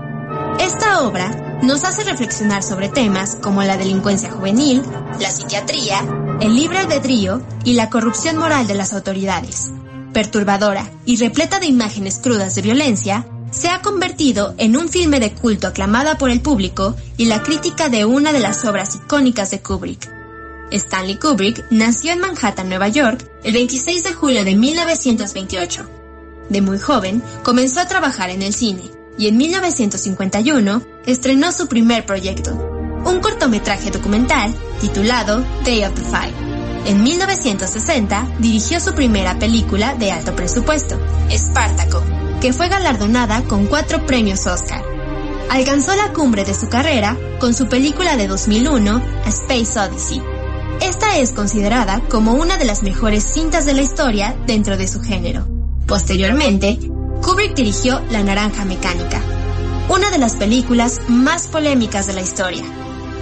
Esta 0.59 1.01
obra 1.01 1.59
nos 1.61 1.84
hace 1.84 2.03
reflexionar 2.03 2.63
sobre 2.63 2.89
temas 2.89 3.36
como 3.36 3.63
la 3.63 3.78
delincuencia 3.78 4.32
juvenil, 4.32 4.82
la 5.19 5.30
psiquiatría, 5.30 5.99
el 6.41 6.55
libre 6.55 6.80
albedrío 6.80 7.41
y 7.63 7.73
la 7.73 7.89
corrupción 7.89 8.38
moral 8.38 8.67
de 8.67 8.75
las 8.75 8.93
autoridades. 8.93 9.71
Perturbadora 10.13 10.89
y 11.05 11.17
repleta 11.17 11.59
de 11.59 11.67
imágenes 11.67 12.19
crudas 12.19 12.55
de 12.55 12.61
violencia, 12.61 13.25
se 13.51 13.69
ha 13.69 13.82
convertido 13.82 14.55
en 14.57 14.75
un 14.75 14.89
filme 14.89 15.19
de 15.19 15.34
culto 15.34 15.67
aclamada 15.67 16.17
por 16.17 16.30
el 16.30 16.41
público 16.41 16.95
y 17.15 17.25
la 17.25 17.43
crítica 17.43 17.89
de 17.89 18.05
una 18.05 18.34
de 18.34 18.39
las 18.39 18.65
obras 18.65 18.95
icónicas 18.95 19.51
de 19.51 19.61
Kubrick. 19.61 20.16
Stanley 20.72 21.18
Kubrick 21.18 21.65
nació 21.70 22.11
en 22.11 22.20
Manhattan, 22.20 22.70
Nueva 22.70 22.89
York, 22.89 23.26
el 23.43 23.53
26 23.53 24.03
de 24.03 24.13
julio 24.13 24.43
de 24.43 24.55
1928. 24.55 25.89
De 26.49 26.61
muy 26.61 26.80
joven, 26.80 27.22
comenzó 27.43 27.80
a 27.80 27.88
trabajar 27.88 28.30
en 28.30 28.41
el 28.41 28.53
cine 28.53 28.91
y 29.18 29.28
en 29.28 29.38
1951 29.38 30.82
estrenó 31.05 31.51
su 31.51 31.68
primer 31.68 32.05
proyecto, 32.05 32.53
un 33.05 33.20
cortometraje 33.20 33.91
documental 33.91 34.53
titulado 34.82 35.43
Day 35.63 35.84
of 35.84 35.93
the 35.95 36.01
Five. 36.01 36.34
En 36.86 37.03
1960 37.03 38.36
dirigió 38.39 38.80
su 38.80 38.93
primera 38.93 39.38
película 39.39 39.95
de 39.95 40.11
alto 40.11 40.36
presupuesto, 40.36 40.97
Espartaco, 41.30 42.01
que 42.39 42.53
fue 42.53 42.70
galardonada 42.70 43.43
con 43.43 43.65
cuatro 43.68 44.05
premios 44.05 44.45
Oscar. 44.47 44.84
Alcanzó 45.49 45.95
la 45.95 46.13
cumbre 46.13 46.45
de 46.45 46.53
su 46.53 46.70
carrera 46.70 47.18
con 47.39 47.53
su 47.53 47.68
película 47.68 48.15
de 48.15 48.28
2001, 48.28 49.01
A 49.26 49.30
Space 49.30 49.80
Odyssey. 49.80 50.37
Esta 50.82 51.17
es 51.17 51.32
considerada 51.32 52.01
como 52.09 52.34
una 52.34 52.57
de 52.57 52.65
las 52.65 52.84
mejores 52.84 53.23
cintas 53.23 53.65
de 53.65 53.73
la 53.73 53.82
historia 53.82 54.36
dentro 54.45 54.78
de 54.78 54.88
su 54.88 55.01
género. 55.01 55.47
Posteriormente, 55.88 56.78
Kubrick 57.23 57.55
dirigió 57.55 58.01
La 58.11 58.23
Naranja 58.23 58.63
Mecánica, 58.63 59.21
una 59.89 60.11
de 60.11 60.19
las 60.19 60.36
películas 60.36 61.01
más 61.07 61.47
polémicas 61.47 62.05
de 62.05 62.13
la 62.13 62.21
historia. 62.21 62.63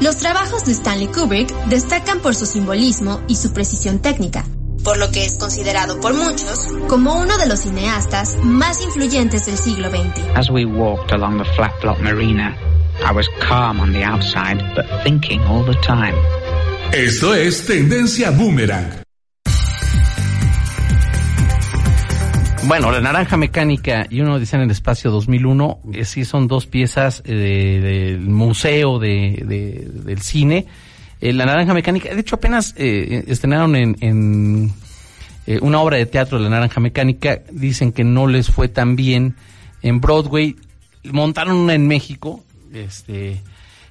Los 0.01 0.17
trabajos 0.17 0.65
de 0.65 0.73
Stanley 0.73 1.07
Kubrick 1.07 1.49
destacan 1.67 2.19
por 2.19 2.35
su 2.35 2.45
simbolismo 2.45 3.21
y 3.27 3.35
su 3.35 3.53
precisión 3.53 3.99
técnica, 3.99 4.43
por 4.83 4.97
lo 4.97 5.09
que 5.11 5.23
es 5.23 5.37
considerado 5.37 5.99
por 6.01 6.13
muchos 6.13 6.67
como 6.89 7.15
uno 7.15 7.37
de 7.37 7.47
los 7.47 7.61
cineastas 7.61 8.35
más 8.43 8.81
influyentes 8.81 9.45
del 9.45 9.57
siglo 9.57 9.89
XX. 9.89 10.35
As 10.35 10.49
we 10.49 10.65
walked 10.65 11.13
along 11.13 11.37
the 11.37 11.45
flat 11.55 11.71
marina, 12.01 12.53
I 13.01 13.13
was 13.13 13.29
calm 13.39 13.79
on 13.79 13.93
the 13.93 14.03
outside, 14.03 14.61
but 14.75 14.85
thinking 15.03 15.41
all. 15.43 15.65
Esto 16.95 17.33
es 17.33 17.65
Tendencia 17.65 18.31
Boomerang. 18.31 18.87
Bueno, 22.67 22.91
La 22.91 22.99
Naranja 23.01 23.37
Mecánica 23.37 24.07
y 24.09 24.21
Uno 24.21 24.39
Dice 24.39 24.55
en 24.55 24.63
el 24.63 24.71
Espacio 24.71 25.11
2001, 25.11 25.79
eh, 25.93 26.05
sí 26.05 26.25
son 26.25 26.47
dos 26.47 26.65
piezas 26.65 27.21
eh, 27.25 28.11
del 28.15 28.21
museo 28.21 28.97
de, 28.97 29.43
de- 29.45 29.87
del 30.03 30.21
cine. 30.21 30.65
Eh, 31.21 31.31
la 31.33 31.45
Naranja 31.45 31.73
Mecánica, 31.73 32.13
de 32.13 32.19
hecho 32.21 32.35
apenas 32.37 32.73
eh, 32.77 33.23
estrenaron 33.27 33.75
en, 33.75 33.95
en, 33.99 34.73
eh, 35.47 35.59
una 35.61 35.79
obra 35.81 35.97
de 35.97 36.05
teatro 36.07 36.37
de 36.37 36.43
La 36.45 36.49
Naranja 36.49 36.79
Mecánica, 36.79 37.41
dicen 37.51 37.91
que 37.91 38.03
no 38.03 38.25
les 38.27 38.49
fue 38.49 38.67
tan 38.67 38.95
bien 38.95 39.35
en 39.83 40.01
Broadway, 40.01 40.55
montaron 41.03 41.55
una 41.57 41.75
en 41.75 41.87
México, 41.87 42.43
este, 42.73 43.41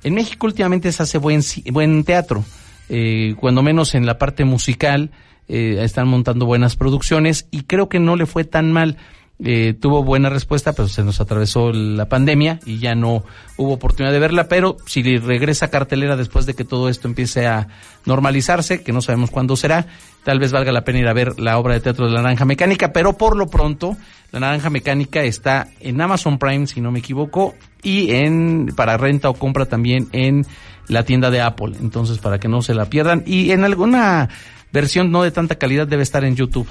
en 0.03 0.15
México 0.15 0.47
últimamente 0.47 0.91
se 0.91 1.03
hace 1.03 1.19
buen, 1.19 1.43
buen 1.71 2.03
teatro, 2.03 2.45
eh, 2.89 3.35
cuando 3.39 3.63
menos 3.63 3.95
en 3.95 4.07
la 4.07 4.19
parte 4.19 4.45
musical, 4.45 5.11
eh, 5.49 5.79
están 5.81 6.09
montando 6.09 6.47
buenas 6.47 6.77
producciones 6.77 7.47
y 7.51 7.63
creo 7.63 7.89
que 7.89 8.01
no 8.01 8.17
le 8.17 8.27
fue 8.27 8.45
tan 8.45 8.73
mal. 8.73 8.97
Eh, 9.43 9.75
tuvo 9.75 10.05
buena 10.05 10.31
respuesta, 10.31 10.75
pero 10.75 10.87
se 10.87 11.03
nos 11.03 11.21
atravesó 11.21 11.73
la 11.73 12.09
pandemia 12.09 12.61
y 12.65 12.79
ya 12.79 12.95
no 12.95 13.25
hubo 13.57 13.73
oportunidad 13.73 14.13
de 14.13 14.21
verla, 14.21 14.47
pero 14.47 14.77
si 14.87 15.19
regresa 15.19 15.71
cartelera 15.71 16.17
después 16.17 16.47
de 16.47 16.55
que 16.55 16.65
todo 16.65 16.89
esto 16.89 17.09
empiece 17.09 17.47
a 17.47 17.67
normalizarse, 18.07 18.85
que 18.85 18.93
no 18.93 19.03
sabemos 19.03 19.33
cuándo 19.33 19.57
será, 19.57 19.87
tal 20.23 20.39
vez 20.39 20.53
valga 20.53 20.71
la 20.71 20.85
pena 20.85 21.01
ir 21.01 21.09
a 21.09 21.13
ver 21.13 21.41
la 21.41 21.59
obra 21.59 21.75
de 21.75 21.81
teatro 21.81 22.07
de 22.07 22.13
la 22.13 22.23
Naranja 22.23 22.45
Mecánica, 22.45 22.93
pero 22.93 23.19
por 23.19 23.37
lo 23.37 23.49
pronto, 23.49 23.97
la 24.31 24.39
Naranja 24.39 24.71
Mecánica 24.71 25.25
está 25.25 25.67
en 25.81 26.01
Amazon 26.01 26.39
Prime, 26.39 26.69
si 26.69 26.81
no 26.81 26.93
me 26.93 27.01
equivoco, 27.01 27.55
y 27.83 28.13
en 28.13 28.73
para 28.77 28.97
renta 28.97 29.29
o 29.29 29.35
compra 29.35 29.67
también 29.67 30.09
en 30.13 30.47
la 30.89 31.05
tienda 31.05 31.31
de 31.31 31.41
Apple, 31.41 31.75
entonces 31.81 32.19
para 32.19 32.39
que 32.39 32.49
no 32.49 32.63
se 32.63 32.75
la 32.75 32.87
pierdan 32.87 33.23
y 33.27 33.51
en 33.53 33.65
alguna 33.65 34.29
versión 34.73 35.11
no 35.11 35.23
de 35.23 35.31
tanta 35.31 35.55
calidad 35.57 35.87
debe 35.87 36.03
estar 36.03 36.25
en 36.25 36.37
YouTube. 36.37 36.69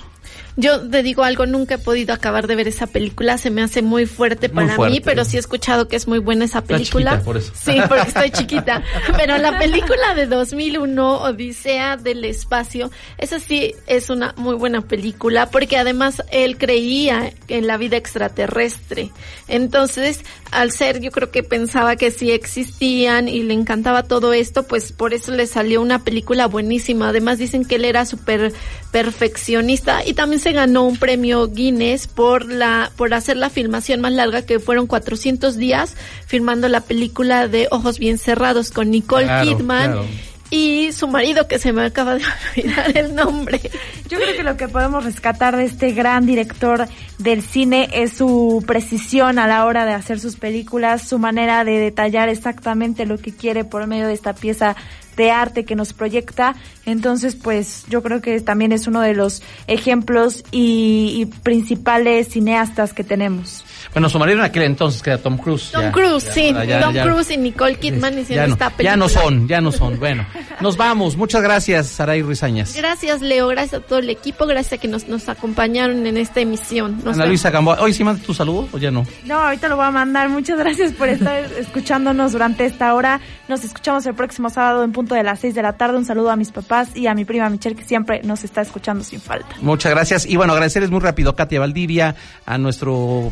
Yo 0.55 0.87
te 0.87 1.01
digo 1.01 1.23
algo, 1.23 1.45
nunca 1.45 1.75
he 1.75 1.77
podido 1.79 2.13
acabar 2.13 2.45
de 2.47 2.55
ver 2.55 2.67
esa 2.67 2.85
película, 2.87 3.37
se 3.37 3.49
me 3.49 3.63
hace 3.63 3.81
muy 3.81 4.05
fuerte 4.05 4.49
Muy 4.49 4.65
para 4.65 4.75
fuerte. 4.75 4.93
mí, 4.93 5.01
pero 5.01 5.25
sí 5.25 5.37
he 5.37 5.39
escuchado 5.39 5.87
que 5.87 5.95
es 5.95 6.07
muy 6.07 6.19
buena 6.19 6.45
esa 6.45 6.61
película. 6.63 7.11
chiquita, 7.11 7.25
por 7.25 7.37
eso. 7.37 7.51
Sí, 7.55 7.77
porque 7.87 8.07
estoy 8.09 8.29
chiquita. 8.31 8.83
Pero 9.17 9.37
la 9.39 9.57
película 9.57 10.13
de 10.15 10.27
2001, 10.27 11.21
Odisea 11.23 11.97
del 11.97 12.23
Espacio, 12.25 12.91
esa 13.17 13.39
sí 13.39 13.73
es 13.87 14.09
una 14.09 14.33
muy 14.37 14.55
buena 14.55 14.81
película, 14.81 15.49
porque 15.49 15.77
además 15.77 16.21
él 16.31 16.57
creía 16.57 17.33
en 17.47 17.65
la 17.67 17.77
vida 17.77 17.97
extraterrestre. 17.97 19.11
Entonces, 19.47 20.21
al 20.51 20.71
ser, 20.71 20.99
yo 21.01 21.09
creo 21.11 21.31
que 21.31 21.41
pensaba 21.43 21.95
que 21.95 22.11
sí 22.11 22.31
existían 22.31 23.27
y 23.27 23.41
le 23.43 23.53
encantaba 23.55 24.03
todo 24.03 24.33
esto, 24.33 24.63
pues 24.63 24.91
por 24.91 25.13
eso 25.13 25.31
le 25.31 25.47
salió 25.47 25.81
una 25.81 26.03
película 26.03 26.47
buenísima. 26.47 27.09
Además 27.09 27.39
dicen 27.39 27.65
que 27.65 27.75
él 27.75 27.85
era 27.85 28.05
súper 28.05 28.53
perfeccionista 28.91 30.05
y 30.05 30.12
también 30.13 30.39
se 30.39 30.51
ganó 30.51 30.85
un 30.85 30.97
premio 30.97 31.47
Guinness 31.47 32.07
por 32.07 32.51
la 32.51 32.91
por 32.95 33.13
hacer 33.13 33.37
la 33.37 33.49
filmación 33.49 34.01
más 34.01 34.13
larga 34.13 34.43
que 34.43 34.59
fueron 34.59 34.87
400 34.87 35.57
días 35.57 35.95
filmando 36.25 36.67
la 36.67 36.81
película 36.81 37.47
de 37.47 37.67
Ojos 37.71 37.99
bien 37.99 38.17
cerrados 38.17 38.71
con 38.71 38.91
Nicole 38.91 39.25
Claro, 39.25 39.57
Kidman 39.57 39.91
claro. 39.91 40.05
y 40.49 40.91
su 40.91 41.07
marido 41.07 41.47
que 41.47 41.59
se 41.59 41.73
me 41.73 41.85
acaba 41.85 42.15
de 42.15 42.23
olvidar 42.57 42.97
el 42.97 43.15
nombre. 43.15 43.61
Yo 44.09 44.17
creo 44.19 44.35
que 44.35 44.43
lo 44.43 44.57
que 44.57 44.67
podemos 44.67 45.03
rescatar 45.03 45.57
de 45.57 45.65
este 45.65 45.91
gran 45.91 46.25
director 46.25 46.87
del 47.17 47.41
cine 47.41 47.89
es 47.93 48.13
su 48.13 48.63
precisión 48.67 49.39
a 49.39 49.47
la 49.47 49.65
hora 49.65 49.85
de 49.85 49.93
hacer 49.93 50.19
sus 50.19 50.35
películas, 50.35 51.07
su 51.07 51.19
manera 51.19 51.63
de 51.63 51.79
detallar 51.79 52.29
exactamente 52.29 53.05
lo 53.05 53.17
que 53.17 53.33
quiere 53.33 53.63
por 53.63 53.87
medio 53.87 54.07
de 54.07 54.13
esta 54.13 54.33
pieza 54.33 54.75
de 55.15 55.31
arte 55.31 55.65
que 55.65 55.75
nos 55.75 55.93
proyecta. 55.93 56.55
Entonces, 56.85 57.35
pues 57.35 57.85
yo 57.89 58.03
creo 58.03 58.21
que 58.21 58.39
también 58.41 58.71
es 58.71 58.87
uno 58.87 59.01
de 59.01 59.13
los 59.13 59.41
ejemplos 59.67 60.43
y, 60.51 61.15
y 61.17 61.25
principales 61.25 62.29
cineastas 62.29 62.93
que 62.93 63.03
tenemos. 63.03 63.65
Bueno, 63.93 64.09
su 64.09 64.19
marido 64.19 64.39
en 64.39 64.45
aquel 64.45 64.63
entonces 64.63 65.01
que 65.01 65.11
era 65.11 65.19
Tom 65.21 65.37
Cruise. 65.37 65.71
Tom 65.71 65.81
ya, 65.83 65.91
Cruise, 65.91 66.25
ya, 66.25 66.31
sí. 66.33 66.53
ya, 66.67 66.81
Tom 66.81 66.93
ya. 66.93 67.03
Cruise 67.03 67.29
y 67.31 67.37
Nicole 67.37 67.75
Kidman 67.75 68.17
hicieron 68.19 68.45
Ya 68.45 68.47
no, 68.47 68.53
esta 68.53 68.69
película. 68.69 68.89
ya 68.91 68.97
no 68.97 69.09
son, 69.09 69.47
ya 69.47 69.61
no 69.61 69.71
son. 69.71 69.99
Bueno, 69.99 70.25
nos 70.61 70.77
vamos. 70.77 71.15
Muchas 71.15 71.41
gracias, 71.43 71.87
Saray 71.87 72.21
Ruizañas. 72.21 72.75
Gracias, 72.75 73.21
Leo. 73.21 73.47
Gracias 73.49 73.81
a 73.81 73.85
todo 73.85 73.99
el 73.99 74.09
equipo. 74.09 74.45
Gracias 74.47 74.73
a 74.73 74.77
que 74.79 74.87
nos, 74.87 75.07
nos 75.07 75.29
acompañaron 75.29 76.05
en 76.07 76.17
esta 76.17 76.41
emisión. 76.41 77.01
Nos 77.03 77.15
Ana. 77.15 77.25
Luisa 77.27 77.49
Gamboa. 77.51 77.77
Hoy 77.81 77.93
sí 77.93 78.03
manda 78.03 78.21
tu 78.23 78.33
saludo 78.33 78.67
o 78.71 78.77
ya 78.77 78.89
no. 78.91 79.05
No, 79.25 79.35
ahorita 79.35 79.67
lo 79.67 79.75
voy 79.75 79.85
a 79.85 79.91
mandar. 79.91 80.29
Muchas 80.29 80.57
gracias 80.57 80.91
por 80.93 81.09
estar 81.09 81.43
escuchándonos 81.59 82.31
durante 82.31 82.65
esta 82.65 82.93
hora. 82.95 83.19
Nos 83.47 83.63
escuchamos 83.63 84.05
el 84.05 84.15
próximo 84.15 84.49
sábado 84.49 84.83
en 84.83 84.91
punto 84.91 85.13
de 85.15 85.23
las 85.23 85.39
6 85.39 85.53
de 85.53 85.61
la 85.61 85.73
tarde. 85.73 85.97
Un 85.97 86.05
saludo 86.05 86.31
a 86.31 86.35
mis 86.35 86.51
papás 86.51 86.95
y 86.95 87.07
a 87.07 87.13
mi 87.13 87.25
prima 87.25 87.49
Michelle 87.49 87.75
que 87.75 87.83
siempre 87.85 88.21
nos 88.23 88.43
está 88.43 88.61
escuchando 88.61 89.03
sin 89.03 89.21
falta. 89.21 89.55
Muchas 89.61 89.91
gracias. 89.91 90.25
Y 90.25 90.35
bueno, 90.35 90.53
agradecerles 90.53 90.89
muy 90.89 90.99
rápido 90.99 91.31
a 91.31 91.35
Katia 91.35 91.59
Valdivia, 91.59 92.15
a 92.45 92.57
nuestro 92.57 93.31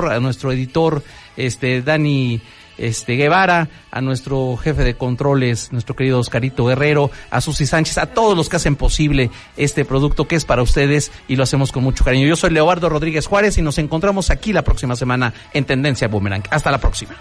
a 0.00 0.20
nuestro 0.20 0.52
editor, 0.52 1.02
este, 1.36 1.82
Dani 1.82 2.40
este 2.78 3.16
Guevara, 3.16 3.68
a 3.90 4.00
nuestro 4.00 4.56
jefe 4.56 4.82
de 4.82 4.94
controles, 4.94 5.72
nuestro 5.72 5.94
querido 5.94 6.18
Oscarito 6.18 6.64
Guerrero, 6.64 7.10
a 7.30 7.40
Susi 7.40 7.66
Sánchez, 7.66 7.98
a 7.98 8.06
todos 8.06 8.36
los 8.36 8.48
que 8.48 8.56
hacen 8.56 8.76
posible 8.76 9.30
este 9.56 9.84
producto 9.84 10.26
que 10.26 10.36
es 10.36 10.44
para 10.44 10.62
ustedes 10.62 11.12
y 11.28 11.36
lo 11.36 11.42
hacemos 11.42 11.70
con 11.70 11.84
mucho 11.84 12.04
cariño. 12.04 12.26
Yo 12.26 12.36
soy 12.36 12.50
Leobardo 12.50 12.88
Rodríguez 12.88 13.26
Juárez 13.26 13.58
y 13.58 13.62
nos 13.62 13.78
encontramos 13.78 14.30
aquí 14.30 14.52
la 14.52 14.62
próxima 14.62 14.96
semana 14.96 15.32
en 15.52 15.64
Tendencia 15.64 16.08
Boomerang. 16.08 16.44
Hasta 16.50 16.70
la 16.70 16.78
próxima. 16.78 17.14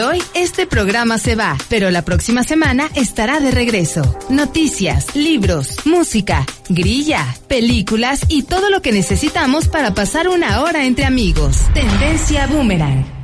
Hoy, 0.00 0.22
este 0.34 0.66
programa 0.66 1.18
se 1.18 1.34
va, 1.34 1.58
pero 1.68 1.90
la 1.90 2.02
próxima 2.02 2.42
semana 2.42 2.88
estará 2.94 3.38
de 3.38 3.50
regreso. 3.50 4.16
Noticias, 4.30 5.14
libros, 5.14 5.84
música, 5.84 6.46
grilla, 6.68 7.26
películas 7.48 8.20
y 8.28 8.44
todo 8.44 8.70
lo 8.70 8.80
que 8.82 8.92
necesitamos 8.92 9.68
para 9.68 9.92
pasar 9.92 10.28
una 10.28 10.62
hora 10.62 10.86
entre 10.86 11.04
amigos. 11.04 11.58
Tendencia 11.74 12.46
Boomerang. 12.46 13.19